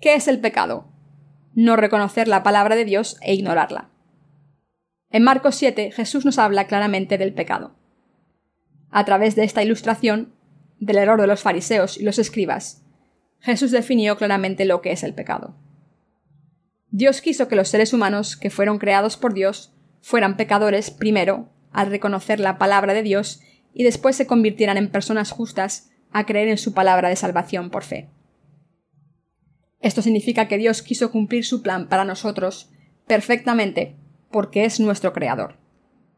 ¿Qué 0.00 0.14
es 0.14 0.26
el 0.26 0.40
pecado? 0.40 0.88
No 1.54 1.76
reconocer 1.76 2.28
la 2.28 2.42
palabra 2.42 2.76
de 2.76 2.86
Dios 2.86 3.18
e 3.20 3.34
ignorarla. 3.34 3.90
En 5.10 5.22
Marcos 5.22 5.54
7 5.56 5.92
Jesús 5.92 6.24
nos 6.24 6.38
habla 6.38 6.66
claramente 6.66 7.18
del 7.18 7.34
pecado. 7.34 7.76
A 8.90 9.04
través 9.04 9.36
de 9.36 9.44
esta 9.44 9.62
ilustración 9.62 10.32
del 10.80 10.96
error 10.96 11.20
de 11.20 11.26
los 11.26 11.42
fariseos 11.42 11.98
y 11.98 12.04
los 12.04 12.18
escribas, 12.18 12.86
Jesús 13.40 13.70
definió 13.70 14.16
claramente 14.16 14.64
lo 14.64 14.80
que 14.80 14.92
es 14.92 15.02
el 15.02 15.12
pecado. 15.12 15.56
Dios 16.90 17.20
quiso 17.20 17.48
que 17.48 17.56
los 17.56 17.68
seres 17.68 17.92
humanos 17.92 18.36
que 18.36 18.50
fueron 18.50 18.78
creados 18.78 19.16
por 19.16 19.34
Dios 19.34 19.74
fueran 20.00 20.36
pecadores 20.36 20.90
primero 20.90 21.50
al 21.72 21.90
reconocer 21.90 22.40
la 22.40 22.56
palabra 22.58 22.94
de 22.94 23.02
Dios 23.02 23.40
y 23.74 23.84
después 23.84 24.16
se 24.16 24.26
convirtieran 24.26 24.76
en 24.76 24.90
personas 24.90 25.30
justas 25.30 25.90
a 26.12 26.24
creer 26.24 26.48
en 26.48 26.58
su 26.58 26.72
palabra 26.72 27.08
de 27.08 27.16
salvación 27.16 27.70
por 27.70 27.84
fe. 27.84 28.08
Esto 29.80 30.02
significa 30.02 30.48
que 30.48 30.58
Dios 30.58 30.82
quiso 30.82 31.12
cumplir 31.12 31.44
su 31.44 31.62
plan 31.62 31.88
para 31.88 32.04
nosotros 32.04 32.70
perfectamente 33.06 33.96
porque 34.30 34.64
es 34.64 34.80
nuestro 34.80 35.12
Creador. 35.12 35.56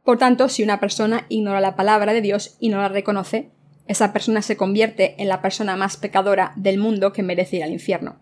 Por 0.04 0.18
tanto, 0.18 0.48
si 0.48 0.62
una 0.62 0.80
persona 0.80 1.26
ignora 1.28 1.60
la 1.60 1.76
palabra 1.76 2.12
de 2.12 2.22
Dios 2.22 2.56
y 2.58 2.70
no 2.70 2.78
la 2.78 2.88
reconoce, 2.88 3.50
esa 3.86 4.12
persona 4.12 4.40
se 4.40 4.56
convierte 4.56 5.20
en 5.20 5.28
la 5.28 5.42
persona 5.42 5.76
más 5.76 5.96
pecadora 5.96 6.52
del 6.56 6.78
mundo 6.78 7.12
que 7.12 7.22
merece 7.22 7.56
ir 7.56 7.64
al 7.64 7.72
infierno. 7.72 8.20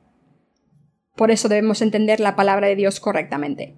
Por 1.19 1.33
eso 1.33 1.49
debemos 1.49 1.83
entender 1.83 2.21
la 2.21 2.37
palabra 2.37 2.69
de 2.69 2.77
Dios 2.77 3.01
correctamente. 3.01 3.75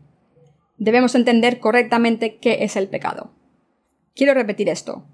Debemos 0.76 1.14
entender 1.14 1.58
correctamente 1.58 2.36
qué 2.36 2.64
es 2.64 2.76
el 2.76 2.86
pecado. 2.86 3.32
Quiero 4.14 4.34
repetir 4.34 4.68
esto. 4.68 5.06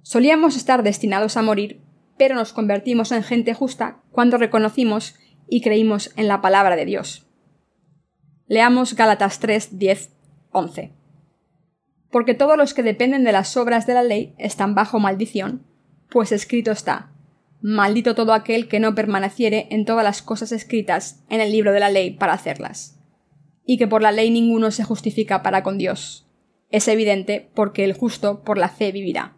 Solíamos 0.00 0.56
estar 0.56 0.82
destinados 0.82 1.36
a 1.36 1.42
morir, 1.42 1.82
pero 2.16 2.34
nos 2.34 2.54
convertimos 2.54 3.12
en 3.12 3.22
gente 3.22 3.52
justa 3.52 3.98
cuando 4.10 4.38
reconocimos 4.38 5.16
y 5.46 5.60
creímos 5.60 6.10
en 6.16 6.26
la 6.26 6.40
palabra 6.40 6.74
de 6.74 6.86
Dios. 6.86 7.26
Leamos 8.46 8.94
Gálatas 8.94 9.38
3, 9.38 9.78
10, 9.78 10.10
11. 10.52 10.94
Porque 12.10 12.32
todos 12.32 12.56
los 12.56 12.72
que 12.72 12.82
dependen 12.82 13.24
de 13.24 13.32
las 13.32 13.54
obras 13.58 13.86
de 13.86 13.92
la 13.92 14.02
ley 14.02 14.34
están 14.38 14.74
bajo 14.74 15.00
maldición, 15.00 15.66
Pues 16.08 16.32
escrito 16.32 16.70
está, 16.70 17.12
Maldito 17.60 18.14
todo 18.14 18.34
aquel 18.34 18.68
que 18.68 18.78
no 18.78 18.94
permaneciere 18.94 19.66
en 19.70 19.84
todas 19.84 20.04
las 20.04 20.22
cosas 20.22 20.52
escritas 20.52 21.24
en 21.28 21.40
el 21.40 21.50
libro 21.50 21.72
de 21.72 21.80
la 21.80 21.90
ley 21.90 22.12
para 22.12 22.32
hacerlas. 22.32 23.00
Y 23.64 23.78
que 23.78 23.88
por 23.88 24.00
la 24.02 24.12
ley 24.12 24.30
ninguno 24.30 24.70
se 24.70 24.84
justifica 24.84 25.42
para 25.42 25.62
con 25.62 25.76
Dios. 25.76 26.28
Es 26.70 26.86
evidente 26.86 27.50
porque 27.54 27.84
el 27.84 27.94
justo 27.94 28.44
por 28.44 28.58
la 28.58 28.68
fe 28.68 28.92
vivirá. 28.92 29.36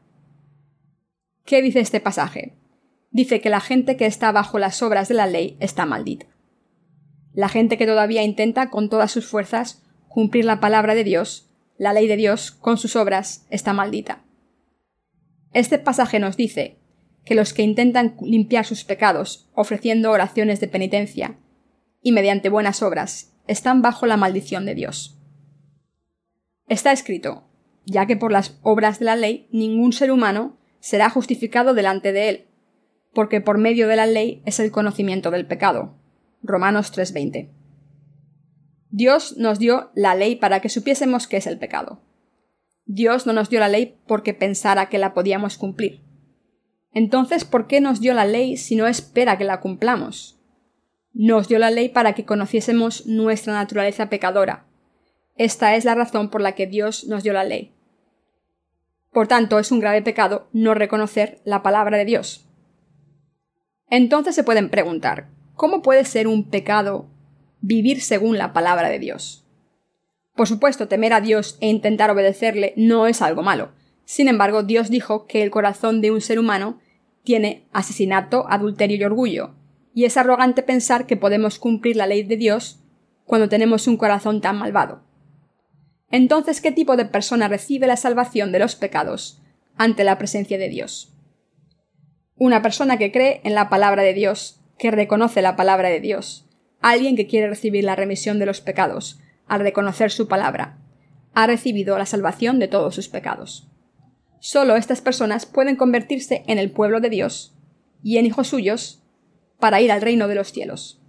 ¿Qué 1.44 1.62
dice 1.62 1.80
este 1.80 2.00
pasaje? 2.00 2.54
Dice 3.10 3.40
que 3.40 3.50
la 3.50 3.60
gente 3.60 3.96
que 3.96 4.06
está 4.06 4.30
bajo 4.32 4.58
las 4.58 4.82
obras 4.82 5.08
de 5.08 5.14
la 5.14 5.26
ley 5.26 5.56
está 5.58 5.86
maldita. 5.86 6.26
La 7.32 7.48
gente 7.48 7.78
que 7.78 7.86
todavía 7.86 8.22
intenta 8.22 8.70
con 8.70 8.88
todas 8.88 9.10
sus 9.10 9.26
fuerzas 9.26 9.82
cumplir 10.08 10.44
la 10.44 10.60
palabra 10.60 10.94
de 10.94 11.04
Dios, 11.04 11.48
la 11.78 11.92
ley 11.92 12.06
de 12.06 12.16
Dios, 12.16 12.50
con 12.50 12.76
sus 12.76 12.96
obras, 12.96 13.46
está 13.48 13.72
maldita. 13.72 14.22
Este 15.52 15.78
pasaje 15.78 16.18
nos 16.18 16.36
dice 16.36 16.79
que 17.30 17.36
los 17.36 17.54
que 17.54 17.62
intentan 17.62 18.16
limpiar 18.20 18.66
sus 18.66 18.82
pecados 18.82 19.48
ofreciendo 19.54 20.10
oraciones 20.10 20.58
de 20.58 20.66
penitencia 20.66 21.38
y 22.02 22.10
mediante 22.10 22.48
buenas 22.48 22.82
obras 22.82 23.36
están 23.46 23.82
bajo 23.82 24.06
la 24.06 24.16
maldición 24.16 24.66
de 24.66 24.74
Dios. 24.74 25.16
Está 26.66 26.90
escrito, 26.90 27.44
ya 27.86 28.06
que 28.06 28.16
por 28.16 28.32
las 28.32 28.58
obras 28.62 28.98
de 28.98 29.04
la 29.04 29.14
ley 29.14 29.46
ningún 29.52 29.92
ser 29.92 30.10
humano 30.10 30.58
será 30.80 31.08
justificado 31.08 31.72
delante 31.72 32.12
de 32.12 32.28
él, 32.30 32.46
porque 33.14 33.40
por 33.40 33.58
medio 33.58 33.86
de 33.86 33.94
la 33.94 34.06
ley 34.06 34.42
es 34.44 34.58
el 34.58 34.72
conocimiento 34.72 35.30
del 35.30 35.46
pecado. 35.46 35.94
Romanos 36.42 36.90
3:20. 36.90 37.48
Dios 38.88 39.36
nos 39.36 39.60
dio 39.60 39.92
la 39.94 40.16
ley 40.16 40.34
para 40.34 40.58
que 40.58 40.68
supiésemos 40.68 41.28
qué 41.28 41.36
es 41.36 41.46
el 41.46 41.60
pecado. 41.60 42.02
Dios 42.86 43.24
no 43.24 43.32
nos 43.32 43.50
dio 43.50 43.60
la 43.60 43.68
ley 43.68 44.00
porque 44.08 44.34
pensara 44.34 44.88
que 44.88 44.98
la 44.98 45.14
podíamos 45.14 45.58
cumplir. 45.58 46.09
Entonces, 46.92 47.44
¿por 47.44 47.66
qué 47.66 47.80
nos 47.80 48.00
dio 48.00 48.14
la 48.14 48.24
ley 48.24 48.56
si 48.56 48.76
no 48.76 48.86
espera 48.86 49.38
que 49.38 49.44
la 49.44 49.60
cumplamos? 49.60 50.38
Nos 51.12 51.48
dio 51.48 51.58
la 51.58 51.70
ley 51.70 51.88
para 51.88 52.14
que 52.14 52.24
conociésemos 52.24 53.06
nuestra 53.06 53.52
naturaleza 53.52 54.08
pecadora. 54.08 54.66
Esta 55.36 55.76
es 55.76 55.84
la 55.84 55.94
razón 55.94 56.30
por 56.30 56.40
la 56.40 56.52
que 56.52 56.66
Dios 56.66 57.04
nos 57.06 57.22
dio 57.22 57.32
la 57.32 57.44
ley. 57.44 57.72
Por 59.12 59.26
tanto, 59.26 59.58
es 59.58 59.72
un 59.72 59.80
grave 59.80 60.02
pecado 60.02 60.48
no 60.52 60.74
reconocer 60.74 61.40
la 61.44 61.62
palabra 61.62 61.96
de 61.96 62.04
Dios. 62.04 62.46
Entonces 63.88 64.34
se 64.34 64.44
pueden 64.44 64.70
preguntar, 64.70 65.28
¿cómo 65.54 65.82
puede 65.82 66.04
ser 66.04 66.28
un 66.28 66.48
pecado 66.48 67.08
vivir 67.60 68.00
según 68.00 68.38
la 68.38 68.52
palabra 68.52 68.88
de 68.88 69.00
Dios? 69.00 69.44
Por 70.36 70.46
supuesto, 70.46 70.86
temer 70.86 71.12
a 71.12 71.20
Dios 71.20 71.58
e 71.60 71.68
intentar 71.68 72.10
obedecerle 72.10 72.72
no 72.76 73.06
es 73.06 73.20
algo 73.20 73.42
malo, 73.42 73.72
sin 74.10 74.26
embargo, 74.26 74.64
Dios 74.64 74.90
dijo 74.90 75.28
que 75.28 75.40
el 75.40 75.52
corazón 75.52 76.00
de 76.00 76.10
un 76.10 76.20
ser 76.20 76.40
humano 76.40 76.80
tiene 77.22 77.68
asesinato, 77.70 78.44
adulterio 78.50 78.96
y 78.96 79.04
orgullo, 79.04 79.54
y 79.94 80.04
es 80.04 80.16
arrogante 80.16 80.64
pensar 80.64 81.06
que 81.06 81.16
podemos 81.16 81.60
cumplir 81.60 81.94
la 81.94 82.08
ley 82.08 82.24
de 82.24 82.36
Dios 82.36 82.82
cuando 83.24 83.48
tenemos 83.48 83.86
un 83.86 83.96
corazón 83.96 84.40
tan 84.40 84.58
malvado. 84.58 85.04
Entonces, 86.10 86.60
¿qué 86.60 86.72
tipo 86.72 86.96
de 86.96 87.04
persona 87.04 87.46
recibe 87.46 87.86
la 87.86 87.96
salvación 87.96 88.50
de 88.50 88.58
los 88.58 88.74
pecados 88.74 89.40
ante 89.76 90.02
la 90.02 90.18
presencia 90.18 90.58
de 90.58 90.68
Dios? 90.68 91.16
Una 92.34 92.62
persona 92.62 92.96
que 92.96 93.12
cree 93.12 93.40
en 93.44 93.54
la 93.54 93.68
palabra 93.68 94.02
de 94.02 94.12
Dios, 94.12 94.60
que 94.76 94.90
reconoce 94.90 95.40
la 95.40 95.54
palabra 95.54 95.88
de 95.88 96.00
Dios, 96.00 96.48
alguien 96.80 97.14
que 97.14 97.28
quiere 97.28 97.48
recibir 97.48 97.84
la 97.84 97.94
remisión 97.94 98.40
de 98.40 98.46
los 98.46 98.60
pecados, 98.60 99.20
al 99.46 99.60
reconocer 99.60 100.10
su 100.10 100.26
palabra, 100.26 100.78
ha 101.32 101.46
recibido 101.46 101.96
la 101.96 102.06
salvación 102.06 102.58
de 102.58 102.66
todos 102.66 102.96
sus 102.96 103.06
pecados. 103.06 103.69
Solo 104.40 104.76
estas 104.76 105.02
personas 105.02 105.44
pueden 105.44 105.76
convertirse 105.76 106.44
en 106.46 106.58
el 106.58 106.70
pueblo 106.70 107.00
de 107.00 107.10
Dios 107.10 107.54
y 108.02 108.16
en 108.16 108.24
hijos 108.24 108.48
suyos 108.48 109.02
para 109.58 109.82
ir 109.82 109.92
al 109.92 110.00
reino 110.00 110.28
de 110.28 110.34
los 110.34 110.50
cielos. 110.50 111.02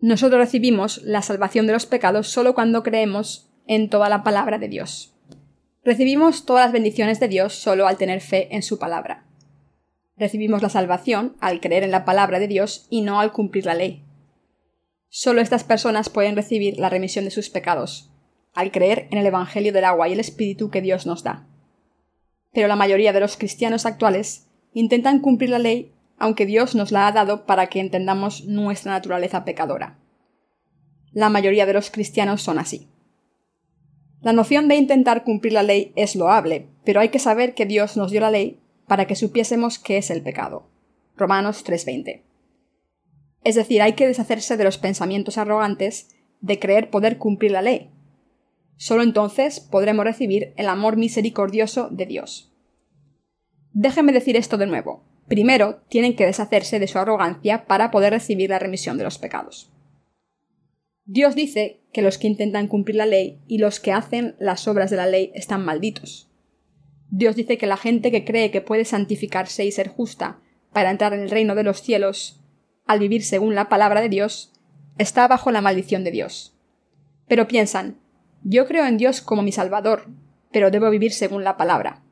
Nosotros 0.00 0.38
recibimos 0.38 1.02
la 1.02 1.22
salvación 1.22 1.66
de 1.66 1.72
los 1.72 1.86
pecados 1.86 2.28
solo 2.28 2.54
cuando 2.54 2.82
creemos 2.82 3.50
en 3.66 3.88
toda 3.88 4.10
la 4.10 4.22
palabra 4.22 4.58
de 4.58 4.68
Dios. 4.68 5.14
Recibimos 5.82 6.44
todas 6.44 6.66
las 6.66 6.72
bendiciones 6.72 7.20
de 7.20 7.28
Dios 7.28 7.54
solo 7.54 7.86
al 7.86 7.96
tener 7.96 8.20
fe 8.20 8.54
en 8.54 8.62
su 8.62 8.78
palabra. 8.78 9.24
Recibimos 10.18 10.60
la 10.60 10.68
salvación 10.68 11.36
al 11.40 11.60
creer 11.60 11.84
en 11.84 11.90
la 11.90 12.04
palabra 12.04 12.38
de 12.38 12.48
Dios 12.48 12.86
y 12.90 13.00
no 13.00 13.18
al 13.18 13.32
cumplir 13.32 13.64
la 13.64 13.74
ley. 13.74 14.04
Solo 15.08 15.40
estas 15.40 15.64
personas 15.64 16.10
pueden 16.10 16.36
recibir 16.36 16.78
la 16.78 16.90
remisión 16.90 17.24
de 17.24 17.30
sus 17.30 17.48
pecados, 17.48 18.12
al 18.52 18.72
creer 18.72 19.08
en 19.10 19.16
el 19.16 19.26
Evangelio 19.26 19.72
del 19.72 19.84
agua 19.84 20.08
y 20.08 20.12
el 20.12 20.20
Espíritu 20.20 20.70
que 20.70 20.82
Dios 20.82 21.06
nos 21.06 21.22
da 21.22 21.46
pero 22.56 22.68
la 22.68 22.76
mayoría 22.76 23.12
de 23.12 23.20
los 23.20 23.36
cristianos 23.36 23.84
actuales 23.84 24.46
intentan 24.72 25.20
cumplir 25.20 25.50
la 25.50 25.58
ley 25.58 25.92
aunque 26.16 26.46
Dios 26.46 26.74
nos 26.74 26.90
la 26.90 27.06
ha 27.06 27.12
dado 27.12 27.44
para 27.44 27.66
que 27.66 27.80
entendamos 27.80 28.46
nuestra 28.46 28.92
naturaleza 28.92 29.44
pecadora. 29.44 29.98
La 31.12 31.28
mayoría 31.28 31.66
de 31.66 31.74
los 31.74 31.90
cristianos 31.90 32.40
son 32.40 32.58
así. 32.58 32.88
La 34.22 34.32
noción 34.32 34.68
de 34.68 34.76
intentar 34.76 35.22
cumplir 35.22 35.52
la 35.52 35.62
ley 35.62 35.92
es 35.96 36.16
loable, 36.16 36.70
pero 36.82 37.00
hay 37.00 37.10
que 37.10 37.18
saber 37.18 37.52
que 37.52 37.66
Dios 37.66 37.98
nos 37.98 38.10
dio 38.10 38.22
la 38.22 38.30
ley 38.30 38.58
para 38.86 39.06
que 39.06 39.16
supiésemos 39.16 39.78
qué 39.78 39.98
es 39.98 40.08
el 40.08 40.22
pecado. 40.22 40.66
Romanos 41.14 41.62
3:20. 41.62 42.22
Es 43.44 43.54
decir, 43.54 43.82
hay 43.82 43.92
que 43.92 44.06
deshacerse 44.06 44.56
de 44.56 44.64
los 44.64 44.78
pensamientos 44.78 45.36
arrogantes 45.36 46.08
de 46.40 46.58
creer 46.58 46.88
poder 46.88 47.18
cumplir 47.18 47.50
la 47.50 47.60
ley, 47.60 47.90
Solo 48.76 49.02
entonces 49.02 49.60
podremos 49.60 50.04
recibir 50.04 50.52
el 50.56 50.68
amor 50.68 50.96
misericordioso 50.96 51.88
de 51.90 52.06
Dios. 52.06 52.52
Déjenme 53.72 54.12
decir 54.12 54.36
esto 54.36 54.56
de 54.58 54.66
nuevo. 54.66 55.04
Primero, 55.28 55.82
tienen 55.88 56.14
que 56.14 56.26
deshacerse 56.26 56.78
de 56.78 56.86
su 56.86 56.98
arrogancia 56.98 57.66
para 57.66 57.90
poder 57.90 58.12
recibir 58.12 58.50
la 58.50 58.58
remisión 58.58 58.96
de 58.98 59.04
los 59.04 59.18
pecados. 59.18 59.72
Dios 61.04 61.34
dice 61.34 61.80
que 61.92 62.02
los 62.02 62.18
que 62.18 62.26
intentan 62.26 62.68
cumplir 62.68 62.96
la 62.96 63.06
ley 63.06 63.40
y 63.46 63.58
los 63.58 63.80
que 63.80 63.92
hacen 63.92 64.34
las 64.38 64.66
obras 64.68 64.90
de 64.90 64.96
la 64.96 65.06
ley 65.06 65.30
están 65.34 65.64
malditos. 65.64 66.28
Dios 67.10 67.36
dice 67.36 67.58
que 67.58 67.66
la 67.66 67.76
gente 67.76 68.10
que 68.10 68.24
cree 68.24 68.50
que 68.50 68.60
puede 68.60 68.84
santificarse 68.84 69.64
y 69.64 69.72
ser 69.72 69.88
justa 69.88 70.40
para 70.72 70.90
entrar 70.90 71.14
en 71.14 71.20
el 71.20 71.30
reino 71.30 71.54
de 71.54 71.62
los 71.62 71.80
cielos, 71.80 72.40
al 72.86 72.98
vivir 72.98 73.24
según 73.24 73.54
la 73.54 73.68
palabra 73.68 74.00
de 74.00 74.08
Dios, 74.08 74.52
está 74.98 75.28
bajo 75.28 75.50
la 75.50 75.60
maldición 75.60 76.04
de 76.04 76.10
Dios. 76.10 76.56
Pero 77.28 77.48
piensan, 77.48 77.98
yo 78.48 78.66
creo 78.66 78.86
en 78.86 78.96
Dios 78.96 79.20
como 79.20 79.42
mi 79.42 79.50
Salvador, 79.50 80.06
pero 80.52 80.70
debo 80.70 80.88
vivir 80.88 81.12
según 81.12 81.42
la 81.42 81.56
palabra. 81.56 82.02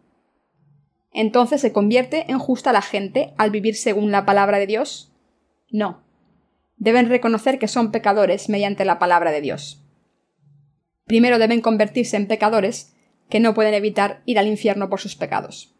Entonces 1.12 1.60
se 1.60 1.72
convierte 1.72 2.24
en 2.28 2.40
justa 2.40 2.72
la 2.72 2.82
gente 2.82 3.34
al 3.38 3.52
vivir 3.52 3.76
según 3.76 4.10
la 4.10 4.26
palabra 4.26 4.58
de 4.58 4.66
Dios? 4.66 5.12
No. 5.70 6.02
Deben 6.76 7.08
reconocer 7.08 7.60
que 7.60 7.68
son 7.68 7.92
pecadores 7.92 8.48
mediante 8.48 8.84
la 8.84 8.98
palabra 8.98 9.30
de 9.30 9.42
Dios. 9.42 9.80
Primero 11.04 11.38
deben 11.38 11.60
convertirse 11.60 12.16
en 12.16 12.26
pecadores 12.26 12.96
que 13.28 13.38
no 13.38 13.54
pueden 13.54 13.74
evitar 13.74 14.22
ir 14.24 14.40
al 14.40 14.48
infierno 14.48 14.90
por 14.90 15.00
sus 15.00 15.14
pecados. 15.14 15.72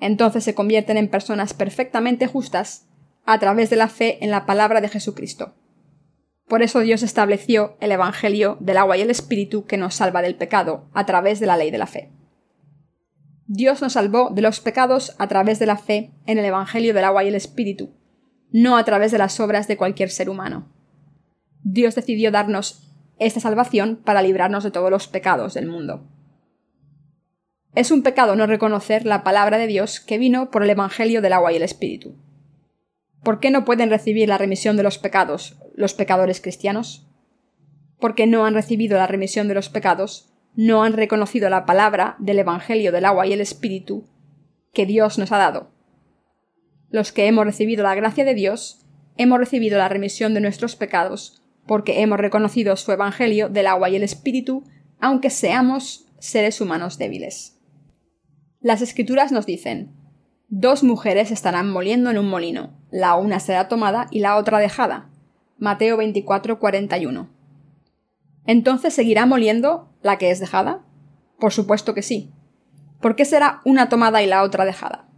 Entonces 0.00 0.42
se 0.42 0.56
convierten 0.56 0.96
en 0.96 1.06
personas 1.06 1.54
perfectamente 1.54 2.26
justas 2.26 2.88
a 3.24 3.38
través 3.38 3.70
de 3.70 3.76
la 3.76 3.88
fe 3.88 4.18
en 4.24 4.32
la 4.32 4.44
palabra 4.44 4.80
de 4.80 4.88
Jesucristo. 4.88 5.54
Por 6.48 6.62
eso 6.62 6.80
Dios 6.80 7.02
estableció 7.02 7.76
el 7.80 7.92
Evangelio 7.92 8.56
del 8.60 8.78
agua 8.78 8.96
y 8.96 9.02
el 9.02 9.10
Espíritu 9.10 9.66
que 9.66 9.76
nos 9.76 9.94
salva 9.94 10.22
del 10.22 10.34
pecado 10.34 10.88
a 10.94 11.04
través 11.04 11.40
de 11.40 11.46
la 11.46 11.58
ley 11.58 11.70
de 11.70 11.78
la 11.78 11.86
fe. 11.86 12.10
Dios 13.46 13.82
nos 13.82 13.94
salvó 13.94 14.30
de 14.30 14.42
los 14.42 14.60
pecados 14.60 15.14
a 15.18 15.28
través 15.28 15.58
de 15.58 15.66
la 15.66 15.76
fe 15.76 16.12
en 16.26 16.38
el 16.38 16.44
Evangelio 16.46 16.94
del 16.94 17.04
agua 17.04 17.24
y 17.24 17.28
el 17.28 17.34
Espíritu, 17.34 17.90
no 18.50 18.76
a 18.76 18.84
través 18.84 19.12
de 19.12 19.18
las 19.18 19.38
obras 19.40 19.68
de 19.68 19.76
cualquier 19.76 20.10
ser 20.10 20.30
humano. 20.30 20.68
Dios 21.62 21.94
decidió 21.94 22.30
darnos 22.30 22.94
esta 23.18 23.40
salvación 23.40 23.96
para 24.02 24.22
librarnos 24.22 24.64
de 24.64 24.70
todos 24.70 24.90
los 24.90 25.06
pecados 25.06 25.54
del 25.54 25.66
mundo. 25.66 26.06
Es 27.74 27.90
un 27.90 28.02
pecado 28.02 28.36
no 28.36 28.46
reconocer 28.46 29.04
la 29.04 29.22
palabra 29.22 29.58
de 29.58 29.66
Dios 29.66 30.00
que 30.00 30.18
vino 30.18 30.50
por 30.50 30.62
el 30.62 30.70
Evangelio 30.70 31.20
del 31.20 31.34
agua 31.34 31.52
y 31.52 31.56
el 31.56 31.62
Espíritu. 31.62 32.16
¿Por 33.22 33.40
qué 33.40 33.50
no 33.50 33.64
pueden 33.64 33.90
recibir 33.90 34.28
la 34.28 34.38
remisión 34.38 34.76
de 34.76 34.82
los 34.82 34.98
pecados 34.98 35.58
los 35.78 35.94
pecadores 35.94 36.40
cristianos? 36.40 37.06
Porque 38.00 38.26
no 38.26 38.44
han 38.44 38.54
recibido 38.54 38.98
la 38.98 39.06
remisión 39.06 39.46
de 39.46 39.54
los 39.54 39.68
pecados, 39.68 40.34
no 40.56 40.82
han 40.82 40.92
reconocido 40.92 41.48
la 41.50 41.66
palabra 41.66 42.16
del 42.18 42.40
Evangelio 42.40 42.90
del 42.90 43.04
agua 43.04 43.26
y 43.26 43.32
el 43.32 43.40
Espíritu 43.40 44.04
que 44.74 44.86
Dios 44.86 45.18
nos 45.18 45.30
ha 45.30 45.38
dado. 45.38 45.70
Los 46.90 47.12
que 47.12 47.28
hemos 47.28 47.44
recibido 47.44 47.84
la 47.84 47.94
gracia 47.94 48.24
de 48.24 48.34
Dios, 48.34 48.84
hemos 49.16 49.38
recibido 49.38 49.78
la 49.78 49.88
remisión 49.88 50.34
de 50.34 50.40
nuestros 50.40 50.74
pecados, 50.74 51.42
porque 51.66 52.02
hemos 52.02 52.18
reconocido 52.18 52.74
su 52.76 52.90
Evangelio 52.90 53.48
del 53.48 53.68
agua 53.68 53.88
y 53.88 53.96
el 53.96 54.02
Espíritu, 54.02 54.64
aunque 54.98 55.30
seamos 55.30 56.06
seres 56.18 56.60
humanos 56.60 56.98
débiles. 56.98 57.60
Las 58.60 58.82
Escrituras 58.82 59.30
nos 59.30 59.46
dicen 59.46 59.94
Dos 60.48 60.82
mujeres 60.82 61.30
estarán 61.30 61.70
moliendo 61.70 62.10
en 62.10 62.18
un 62.18 62.28
molino, 62.28 62.72
la 62.90 63.14
una 63.14 63.38
será 63.38 63.68
tomada 63.68 64.08
y 64.10 64.20
la 64.20 64.36
otra 64.36 64.58
dejada. 64.58 65.10
Mateo 65.58 65.96
24, 65.96 66.58
41. 66.58 67.28
¿Entonces 68.46 68.94
seguirá 68.94 69.26
moliendo 69.26 69.92
la 70.02 70.16
que 70.16 70.30
es 70.30 70.40
dejada? 70.40 70.84
Por 71.38 71.52
supuesto 71.52 71.94
que 71.94 72.02
sí. 72.02 72.32
¿Por 73.00 73.14
qué 73.14 73.24
será 73.24 73.60
una 73.64 73.88
tomada 73.88 74.22
y 74.22 74.26
la 74.26 74.42
otra 74.42 74.64
dejada? 74.64 75.08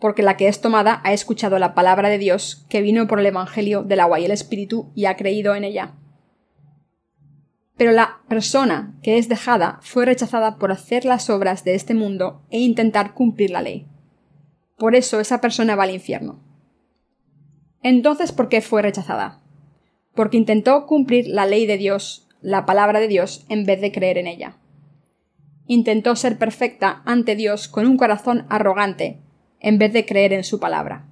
porque 0.00 0.22
la 0.22 0.36
que 0.36 0.48
es 0.48 0.60
tomada 0.60 1.00
ha 1.04 1.12
escuchado 1.12 1.58
la 1.58 1.74
palabra 1.74 2.08
de 2.08 2.18
Dios 2.18 2.66
que 2.68 2.80
vino 2.80 3.06
por 3.06 3.20
el 3.20 3.26
Evangelio 3.26 3.82
del 3.82 4.00
agua 4.00 4.18
y 4.18 4.24
el 4.24 4.30
Espíritu 4.30 4.90
y 4.94 5.04
ha 5.04 5.16
creído 5.16 5.54
en 5.54 5.64
ella. 5.64 5.94
Pero 7.76 7.92
la 7.92 8.20
persona 8.28 8.98
que 9.02 9.18
es 9.18 9.28
dejada 9.28 9.78
fue 9.82 10.06
rechazada 10.06 10.58
por 10.58 10.72
hacer 10.72 11.04
las 11.04 11.30
obras 11.30 11.64
de 11.64 11.74
este 11.74 11.94
mundo 11.94 12.42
e 12.50 12.58
intentar 12.58 13.14
cumplir 13.14 13.50
la 13.50 13.62
ley. 13.62 13.86
Por 14.76 14.94
eso 14.94 15.20
esa 15.20 15.40
persona 15.40 15.76
va 15.76 15.84
al 15.84 15.90
infierno. 15.90 16.42
Entonces, 17.82 18.32
¿por 18.32 18.48
qué 18.48 18.60
fue 18.60 18.82
rechazada? 18.82 19.40
Porque 20.14 20.36
intentó 20.36 20.86
cumplir 20.86 21.26
la 21.28 21.46
ley 21.46 21.66
de 21.66 21.76
Dios, 21.76 22.28
la 22.40 22.66
palabra 22.66 23.00
de 23.00 23.08
Dios, 23.08 23.44
en 23.48 23.64
vez 23.64 23.80
de 23.80 23.92
creer 23.92 24.18
en 24.18 24.26
ella. 24.26 24.56
Intentó 25.66 26.16
ser 26.16 26.38
perfecta 26.38 27.02
ante 27.04 27.36
Dios 27.36 27.68
con 27.68 27.86
un 27.86 27.96
corazón 27.96 28.46
arrogante, 28.48 29.20
en 29.60 29.78
vez 29.78 29.92
de 29.92 30.06
creer 30.06 30.32
en 30.32 30.44
su 30.44 30.58
palabra. 30.58 31.06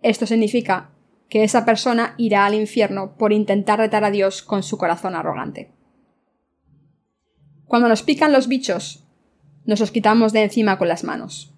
Esto 0.00 0.26
significa 0.26 0.90
que 1.28 1.44
esa 1.44 1.64
persona 1.64 2.14
irá 2.18 2.44
al 2.44 2.54
infierno 2.54 3.16
por 3.16 3.32
intentar 3.32 3.78
retar 3.78 4.04
a 4.04 4.10
Dios 4.10 4.42
con 4.42 4.62
su 4.62 4.78
corazón 4.78 5.14
arrogante. 5.14 5.70
Cuando 7.66 7.88
nos 7.88 8.02
pican 8.02 8.32
los 8.32 8.48
bichos, 8.48 9.04
nos 9.64 9.80
los 9.80 9.90
quitamos 9.90 10.32
de 10.32 10.42
encima 10.42 10.76
con 10.76 10.88
las 10.88 11.04
manos. 11.04 11.54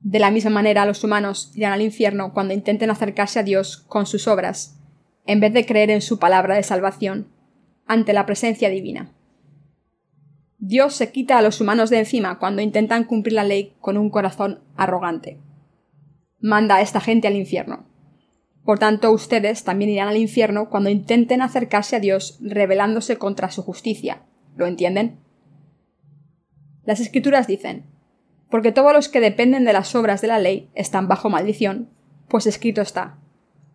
De 0.00 0.18
la 0.18 0.30
misma 0.30 0.50
manera 0.50 0.86
los 0.86 1.02
humanos 1.02 1.50
irán 1.54 1.72
al 1.72 1.82
infierno 1.82 2.32
cuando 2.32 2.54
intenten 2.54 2.90
acercarse 2.90 3.40
a 3.40 3.42
Dios 3.42 3.78
con 3.78 4.06
sus 4.06 4.28
obras, 4.28 4.78
en 5.26 5.40
vez 5.40 5.52
de 5.52 5.66
creer 5.66 5.90
en 5.90 6.02
su 6.02 6.18
palabra 6.18 6.56
de 6.56 6.62
salvación, 6.62 7.28
ante 7.86 8.12
la 8.12 8.26
presencia 8.26 8.68
divina. 8.68 9.12
Dios 10.58 10.94
se 10.94 11.12
quita 11.12 11.36
a 11.36 11.42
los 11.42 11.60
humanos 11.60 11.90
de 11.90 11.98
encima 11.98 12.38
cuando 12.38 12.62
intentan 12.62 13.04
cumplir 13.04 13.34
la 13.34 13.44
ley 13.44 13.74
con 13.80 13.98
un 13.98 14.08
corazón 14.08 14.60
arrogante. 14.76 15.38
Manda 16.40 16.76
a 16.76 16.80
esta 16.80 17.00
gente 17.00 17.28
al 17.28 17.36
infierno. 17.36 17.86
Por 18.64 18.78
tanto, 18.78 19.12
ustedes 19.12 19.64
también 19.64 19.90
irán 19.90 20.08
al 20.08 20.16
infierno 20.16 20.70
cuando 20.70 20.88
intenten 20.88 21.42
acercarse 21.42 21.96
a 21.96 22.00
Dios 22.00 22.38
rebelándose 22.40 23.18
contra 23.18 23.50
su 23.50 23.62
justicia. 23.62 24.22
¿Lo 24.56 24.66
entienden? 24.66 25.18
Las 26.84 27.00
escrituras 27.00 27.46
dicen, 27.46 27.84
porque 28.50 28.72
todos 28.72 28.92
los 28.92 29.08
que 29.08 29.20
dependen 29.20 29.64
de 29.64 29.72
las 29.72 29.94
obras 29.94 30.22
de 30.22 30.28
la 30.28 30.38
ley 30.38 30.70
están 30.74 31.08
bajo 31.08 31.28
maldición, 31.28 31.90
pues 32.28 32.46
escrito 32.46 32.80
está, 32.80 33.18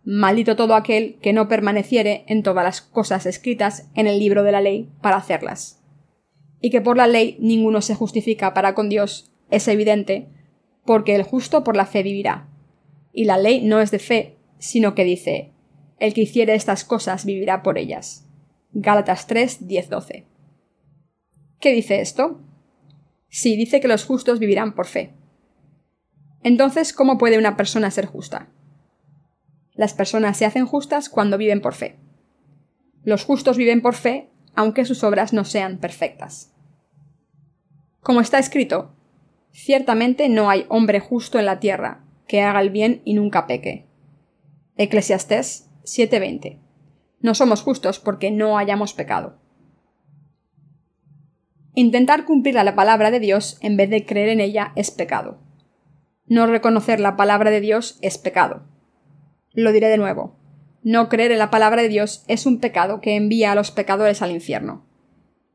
maldito 0.04 0.56
todo 0.56 0.76
aquel 0.76 1.18
que 1.22 1.34
no 1.34 1.48
permaneciere 1.48 2.24
en 2.28 2.44
todas 2.44 2.64
las 2.64 2.82
cosas 2.82 3.26
escritas 3.26 3.90
en 3.96 4.08
el 4.08 4.20
libro 4.20 4.44
de 4.44 4.52
la 4.52 4.62
ley 4.62 4.90
para 5.02 5.18
hacerlas 5.18 5.80
y 6.62 6.70
que 6.70 6.82
por 6.82 6.98
la 6.98 7.08
ley 7.08 7.38
ninguno 7.40 7.82
se 7.82 7.96
justifica 7.96 8.54
para 8.54 8.76
con 8.76 8.90
Dios, 8.90 9.32
es 9.50 9.68
evidente, 9.68 10.28
porque 10.86 11.16
el 11.16 11.24
justo 11.24 11.64
por 11.64 11.76
la 11.76 11.86
fe 11.86 12.04
vivirá. 12.04 12.50
Y 13.14 13.26
la 13.26 13.38
ley 13.38 13.62
no 13.62 13.80
es 13.80 13.92
de 13.92 14.00
fe, 14.00 14.38
sino 14.58 14.94
que 14.96 15.04
dice, 15.04 15.52
el 16.00 16.14
que 16.14 16.22
hiciere 16.22 16.56
estas 16.56 16.84
cosas 16.84 17.26
vivirá 17.26 17.64
por 17.64 17.78
ellas. 17.78 18.28
Gálatas 18.72 19.28
3, 19.28 19.68
10, 19.68 19.90
12. 19.90 20.26
¿Qué 21.60 21.74
dice 21.74 22.02
esto? 22.02 22.40
Sí, 23.30 23.56
dice 23.56 23.80
que 23.80 23.88
los 23.88 24.06
justos 24.06 24.40
vivirán 24.40 24.76
por 24.76 24.86
fe. 24.86 25.14
Entonces, 26.44 26.94
¿cómo 26.94 27.18
puede 27.18 27.38
una 27.38 27.58
persona 27.58 27.92
ser 27.92 28.06
justa? 28.06 28.50
Las 29.80 29.94
personas 29.94 30.36
se 30.36 30.44
hacen 30.44 30.66
justas 30.66 31.08
cuando 31.08 31.38
viven 31.38 31.62
por 31.62 31.74
fe. 31.74 31.96
Los 33.06 33.24
justos 33.24 33.56
viven 33.56 33.82
por 33.82 33.96
fe 33.96 34.30
aunque 34.54 34.84
sus 34.84 35.06
obras 35.06 35.32
no 35.32 35.46
sean 35.46 35.78
perfectas. 35.78 36.54
Como 38.02 38.20
está 38.20 38.40
escrito, 38.40 38.94
ciertamente 39.54 40.28
no 40.28 40.50
hay 40.50 40.66
hombre 40.68 41.00
justo 41.00 41.40
en 41.40 41.46
la 41.46 41.62
tierra 41.62 42.04
que 42.28 42.42
haga 42.42 42.60
el 42.60 42.72
bien 42.72 43.02
y 43.06 43.14
nunca 43.14 43.48
peque. 43.48 43.86
Eclesiastés 44.76 45.70
7:20. 45.86 46.60
No 47.22 47.34
somos 47.34 47.62
justos 47.62 48.00
porque 48.00 48.32
no 48.32 48.58
hayamos 48.58 48.94
pecado. 48.94 49.40
Intentar 51.74 52.26
cumplir 52.26 52.56
la 52.56 52.76
palabra 52.76 53.12
de 53.12 53.22
Dios 53.22 53.58
en 53.62 53.78
vez 53.78 53.90
de 53.90 54.06
creer 54.06 54.28
en 54.28 54.42
ella 54.42 54.74
es 54.76 54.92
pecado. 54.92 55.40
No 56.26 56.48
reconocer 56.48 57.00
la 57.00 57.16
palabra 57.16 57.50
de 57.50 57.62
Dios 57.62 57.98
es 58.02 58.18
pecado. 58.18 58.66
Lo 59.60 59.74
diré 59.74 59.90
de 59.90 59.98
nuevo. 59.98 60.38
No 60.84 61.10
creer 61.10 61.34
en 61.34 61.38
la 61.38 61.50
palabra 61.50 61.82
de 61.82 61.90
Dios 61.90 62.24
es 62.30 62.46
un 62.46 62.62
pecado 62.62 63.02
que 63.02 63.18
envía 63.18 63.52
a 63.52 63.56
los 63.56 63.72
pecadores 63.72 64.22
al 64.22 64.32
infierno. 64.32 64.86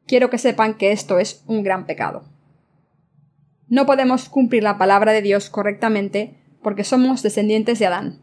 Quiero 0.07 0.29
que 0.29 0.37
sepan 0.37 0.75
que 0.75 0.93
esto 0.93 1.19
es 1.19 1.43
un 1.47 1.63
gran 1.63 1.87
pecado. 1.87 2.29
No 3.67 3.87
podemos 3.87 4.29
cumplir 4.29 4.63
la 4.63 4.77
palabra 4.77 5.13
de 5.13 5.23
Dios 5.23 5.49
correctamente 5.49 6.37
porque 6.63 6.85
somos 6.85 7.23
descendientes 7.23 7.79
de 7.79 7.87
Adán. 7.87 8.21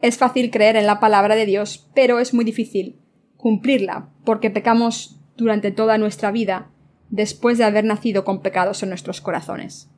Es 0.00 0.18
fácil 0.18 0.50
creer 0.50 0.74
en 0.74 0.86
la 0.86 0.98
palabra 0.98 1.36
de 1.36 1.46
Dios, 1.46 1.88
pero 1.94 2.18
es 2.18 2.34
muy 2.34 2.44
difícil 2.44 2.98
cumplirla 3.36 4.08
porque 4.24 4.50
pecamos 4.50 5.20
durante 5.36 5.70
toda 5.70 5.96
nuestra 5.96 6.32
vida 6.32 6.72
después 7.08 7.56
de 7.56 7.64
haber 7.64 7.84
nacido 7.84 8.24
con 8.24 8.42
pecados 8.42 8.82
en 8.82 8.88
nuestros 8.88 9.20
corazones. 9.20 9.88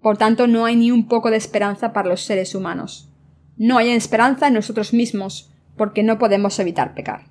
Por 0.00 0.16
tanto, 0.16 0.46
no 0.46 0.64
hay 0.64 0.76
ni 0.76 0.92
un 0.92 1.08
poco 1.08 1.32
de 1.32 1.38
esperanza 1.38 1.92
para 1.92 2.08
los 2.08 2.20
seres 2.20 2.54
humanos. 2.54 3.08
No 3.58 3.76
hay 3.76 3.90
esperanza 3.90 4.46
en 4.46 4.54
nosotros 4.54 4.94
mismos, 4.94 5.52
porque 5.76 6.04
no 6.04 6.18
podemos 6.18 6.56
evitar 6.60 6.94
pecar. 6.94 7.24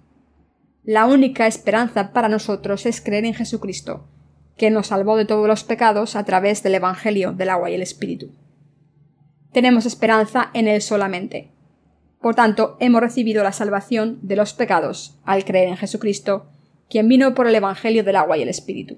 La 0.83 1.05
única 1.05 1.47
esperanza 1.47 2.11
para 2.11 2.27
nosotros 2.27 2.85
es 2.85 2.99
creer 2.99 3.23
en 3.23 3.33
Jesucristo, 3.33 4.09
que 4.57 4.69
nos 4.69 4.87
salvó 4.87 5.15
de 5.15 5.23
todos 5.23 5.47
los 5.47 5.63
pecados 5.63 6.17
a 6.17 6.25
través 6.25 6.63
del 6.63 6.75
Evangelio 6.75 7.31
del 7.31 7.49
agua 7.49 7.69
y 7.69 7.75
el 7.75 7.81
Espíritu. 7.81 8.31
Tenemos 9.53 9.85
esperanza 9.85 10.49
en 10.53 10.67
Él 10.67 10.81
solamente. 10.81 11.51
Por 12.21 12.35
tanto, 12.35 12.75
hemos 12.81 12.99
recibido 12.99 13.41
la 13.41 13.53
salvación 13.53 14.19
de 14.21 14.35
los 14.35 14.53
pecados 14.53 15.17
al 15.23 15.45
creer 15.45 15.69
en 15.69 15.77
Jesucristo, 15.77 16.47
quien 16.89 17.07
vino 17.07 17.35
por 17.35 17.47
el 17.47 17.55
Evangelio 17.55 18.03
del 18.03 18.17
agua 18.17 18.37
y 18.37 18.41
el 18.41 18.49
Espíritu. 18.49 18.97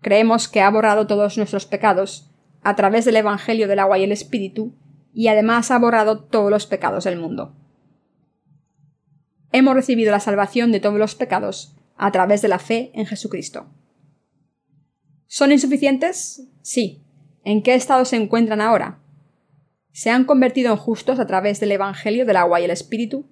Creemos 0.00 0.48
que 0.48 0.62
ha 0.62 0.70
borrado 0.70 1.06
todos 1.06 1.36
nuestros 1.36 1.66
pecados 1.66 2.30
a 2.62 2.74
través 2.74 3.04
del 3.04 3.16
Evangelio 3.16 3.68
del 3.68 3.80
agua 3.80 3.98
y 3.98 4.04
el 4.04 4.12
Espíritu 4.12 4.74
y 5.12 5.28
además 5.28 5.70
ha 5.70 5.78
borrado 5.78 6.24
todos 6.24 6.50
los 6.50 6.66
pecados 6.66 7.04
del 7.04 7.18
mundo. 7.18 7.54
Hemos 9.52 9.74
recibido 9.74 10.12
la 10.12 10.20
salvación 10.20 10.70
de 10.72 10.80
todos 10.80 10.98
los 10.98 11.14
pecados 11.14 11.76
a 11.96 12.12
través 12.12 12.40
de 12.42 12.48
la 12.48 12.58
fe 12.58 12.92
en 12.94 13.06
Jesucristo. 13.06 13.66
¿Son 15.26 15.52
insuficientes? 15.52 16.48
Sí. 16.62 17.02
¿En 17.44 17.62
qué 17.62 17.74
estado 17.74 18.04
se 18.04 18.16
encuentran 18.16 18.60
ahora? 18.60 18.98
¿Se 19.92 20.10
han 20.10 20.24
convertido 20.24 20.70
en 20.72 20.76
justos 20.76 21.18
a 21.18 21.26
través 21.26 21.58
del 21.60 21.72
Evangelio 21.72 22.24
del 22.26 22.36
agua 22.36 22.60
y 22.60 22.64
el 22.64 22.70
Espíritu? 22.70 23.26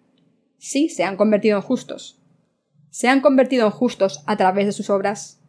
Sí, 0.58 0.88
se 0.88 1.04
han 1.04 1.16
convertido 1.16 1.56
en 1.56 1.62
justos. 1.62 2.20
¿Se 2.90 3.08
han 3.08 3.20
convertido 3.20 3.66
en 3.66 3.72
justos 3.72 4.22
a 4.26 4.36
través 4.36 4.66
de 4.66 4.72
sus 4.72 4.90
obras? 4.90 5.40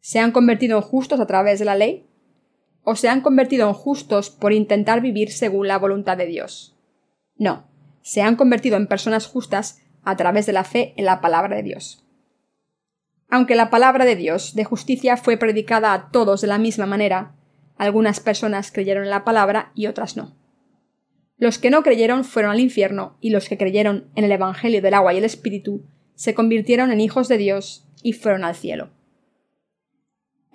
¿Se 0.00 0.18
han 0.18 0.32
convertido 0.32 0.76
en 0.76 0.82
justos 0.82 1.20
a 1.20 1.26
través 1.26 1.58
de 1.58 1.64
la 1.64 1.74
ley? 1.74 2.06
O 2.88 2.94
se 2.94 3.08
han 3.08 3.20
convertido 3.20 3.66
en 3.66 3.74
justos 3.74 4.30
por 4.30 4.52
intentar 4.52 5.00
vivir 5.00 5.32
según 5.32 5.66
la 5.66 5.76
voluntad 5.76 6.16
de 6.16 6.26
Dios. 6.26 6.78
No, 7.36 7.66
se 8.00 8.22
han 8.22 8.36
convertido 8.36 8.76
en 8.76 8.86
personas 8.86 9.26
justas 9.26 9.82
a 10.04 10.16
través 10.16 10.46
de 10.46 10.52
la 10.52 10.62
fe 10.62 10.94
en 10.96 11.04
la 11.04 11.20
palabra 11.20 11.56
de 11.56 11.64
Dios. 11.64 12.06
Aunque 13.28 13.56
la 13.56 13.70
palabra 13.70 14.04
de 14.04 14.14
Dios 14.14 14.54
de 14.54 14.62
justicia 14.62 15.16
fue 15.16 15.36
predicada 15.36 15.92
a 15.92 16.10
todos 16.12 16.42
de 16.42 16.46
la 16.46 16.58
misma 16.58 16.86
manera, 16.86 17.34
algunas 17.76 18.20
personas 18.20 18.70
creyeron 18.70 19.02
en 19.02 19.10
la 19.10 19.24
palabra 19.24 19.72
y 19.74 19.88
otras 19.88 20.16
no. 20.16 20.36
Los 21.38 21.58
que 21.58 21.70
no 21.70 21.82
creyeron 21.82 22.22
fueron 22.22 22.52
al 22.52 22.60
infierno 22.60 23.18
y 23.20 23.30
los 23.30 23.48
que 23.48 23.58
creyeron 23.58 24.12
en 24.14 24.22
el 24.22 24.30
Evangelio 24.30 24.80
del 24.80 24.94
agua 24.94 25.12
y 25.12 25.18
el 25.18 25.24
Espíritu 25.24 25.84
se 26.14 26.34
convirtieron 26.34 26.92
en 26.92 27.00
hijos 27.00 27.26
de 27.26 27.36
Dios 27.36 27.88
y 28.04 28.12
fueron 28.12 28.44
al 28.44 28.54
cielo 28.54 28.95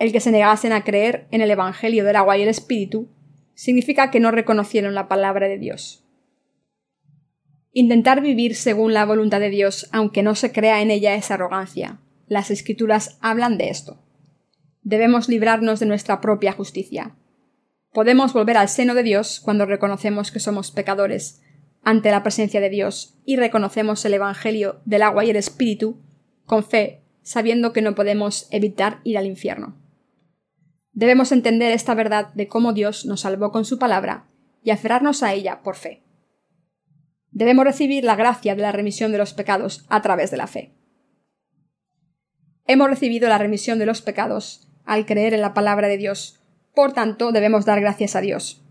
el 0.02 0.12
que 0.12 0.20
se 0.20 0.32
negasen 0.32 0.74
a 0.74 0.84
creer 0.84 1.28
en 1.30 1.42
el 1.42 1.52
Evangelio 1.52 2.04
del 2.04 2.16
agua 2.16 2.36
y 2.36 2.42
el 2.42 2.48
Espíritu, 2.48 3.08
significa 3.54 4.10
que 4.10 4.20
no 4.20 4.32
reconocieron 4.32 4.96
la 4.96 5.08
palabra 5.08 5.48
de 5.48 5.60
Dios. 5.60 6.04
Intentar 7.72 8.20
vivir 8.20 8.56
según 8.56 8.96
la 8.96 9.06
voluntad 9.06 9.40
de 9.40 9.52
Dios, 9.52 9.90
aunque 9.92 10.24
no 10.24 10.34
se 10.34 10.52
crea 10.52 10.82
en 10.82 10.90
ella, 10.90 11.14
es 11.14 11.30
arrogancia. 11.30 12.00
Las 12.28 12.50
escrituras 12.50 13.20
hablan 13.22 13.60
de 13.60 13.70
esto. 13.70 14.02
Debemos 14.82 15.30
librarnos 15.30 15.80
de 15.80 15.86
nuestra 15.86 16.20
propia 16.20 16.54
justicia. 16.54 17.16
Podemos 17.94 18.34
volver 18.34 18.58
al 18.58 18.70
seno 18.70 18.96
de 18.96 19.04
Dios 19.04 19.40
cuando 19.40 19.68
reconocemos 19.68 20.32
que 20.32 20.40
somos 20.40 20.72
pecadores 20.72 21.44
ante 21.84 22.10
la 22.10 22.24
presencia 22.24 22.60
de 22.60 22.72
Dios 22.72 23.20
y 23.24 23.36
reconocemos 23.36 24.04
el 24.06 24.16
Evangelio 24.16 24.82
del 24.86 25.04
agua 25.04 25.26
y 25.26 25.30
el 25.30 25.36
Espíritu 25.36 26.02
con 26.48 26.64
fe, 26.64 27.04
sabiendo 27.22 27.72
que 27.72 27.84
no 27.84 27.94
podemos 27.94 28.48
evitar 28.50 29.00
ir 29.04 29.20
al 29.20 29.28
infierno. 29.28 29.78
Debemos 30.94 31.32
entender 31.32 31.72
esta 31.72 31.94
verdad 31.94 32.34
de 32.34 32.48
cómo 32.48 32.74
Dios 32.74 33.06
nos 33.06 33.22
salvó 33.22 33.52
con 33.52 33.66
su 33.66 33.80
palabra 33.80 34.26
y 34.64 34.72
aferrarnos 34.72 35.24
a 35.24 35.34
ella 35.34 35.62
por 35.64 35.76
fe. 35.76 36.04
Debemos 37.32 37.66
recibir 37.66 38.04
la 38.04 38.16
gracia 38.16 38.56
de 38.56 38.62
la 38.62 38.74
remisión 38.74 39.12
de 39.12 39.18
los 39.18 39.34
pecados 39.34 39.86
a 39.88 40.02
través 40.02 40.32
de 40.32 40.38
la 40.38 40.48
fe. 40.48 40.74
Hemos 42.68 42.90
recibido 42.90 43.30
la 43.30 43.38
remisión 43.38 43.80
de 43.80 43.86
los 43.86 44.02
pecados 44.02 44.68
al 44.86 45.06
creer 45.06 45.34
en 45.34 45.42
la 45.42 45.54
palabra 45.54 45.88
de 45.88 45.98
Dios, 45.98 46.38
Por 46.74 46.94
tanto, 46.94 47.34
debemos 47.34 47.66
dar 47.66 47.82
gracias 47.82 48.16
a 48.16 48.22
Dios. 48.22 48.62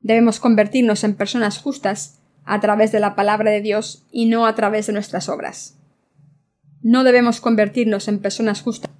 Debemos 0.00 0.38
convertirnos 0.38 1.02
en 1.02 1.14
personas 1.14 1.58
justas 1.58 2.20
a 2.44 2.60
través 2.60 2.92
de 2.92 3.00
la 3.00 3.14
palabra 3.14 3.50
de 3.50 3.62
Dios 3.62 4.06
y 4.12 4.26
no 4.26 4.46
a 4.46 4.54
través 4.54 4.86
de 4.86 4.92
nuestras 4.92 5.30
obras. 5.30 5.78
No 6.82 7.02
debemos 7.02 7.40
convertirnos 7.40 8.06
en 8.08 8.18
personas 8.18 8.60
justas 8.60 8.93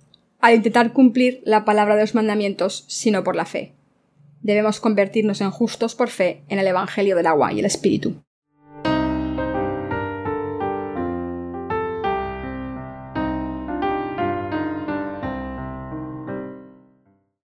al 0.44 0.56
intentar 0.56 0.92
cumplir 0.92 1.40
la 1.46 1.64
palabra 1.64 1.94
de 1.94 2.02
los 2.02 2.14
mandamientos, 2.14 2.84
sino 2.86 3.24
por 3.24 3.34
la 3.34 3.46
fe. 3.46 3.72
Debemos 4.42 4.78
convertirnos 4.78 5.40
en 5.40 5.50
justos 5.50 5.94
por 5.94 6.10
fe 6.10 6.42
en 6.50 6.58
el 6.58 6.66
Evangelio 6.66 7.16
del 7.16 7.28
agua 7.28 7.54
y 7.54 7.60
el 7.60 7.64
Espíritu. 7.64 8.22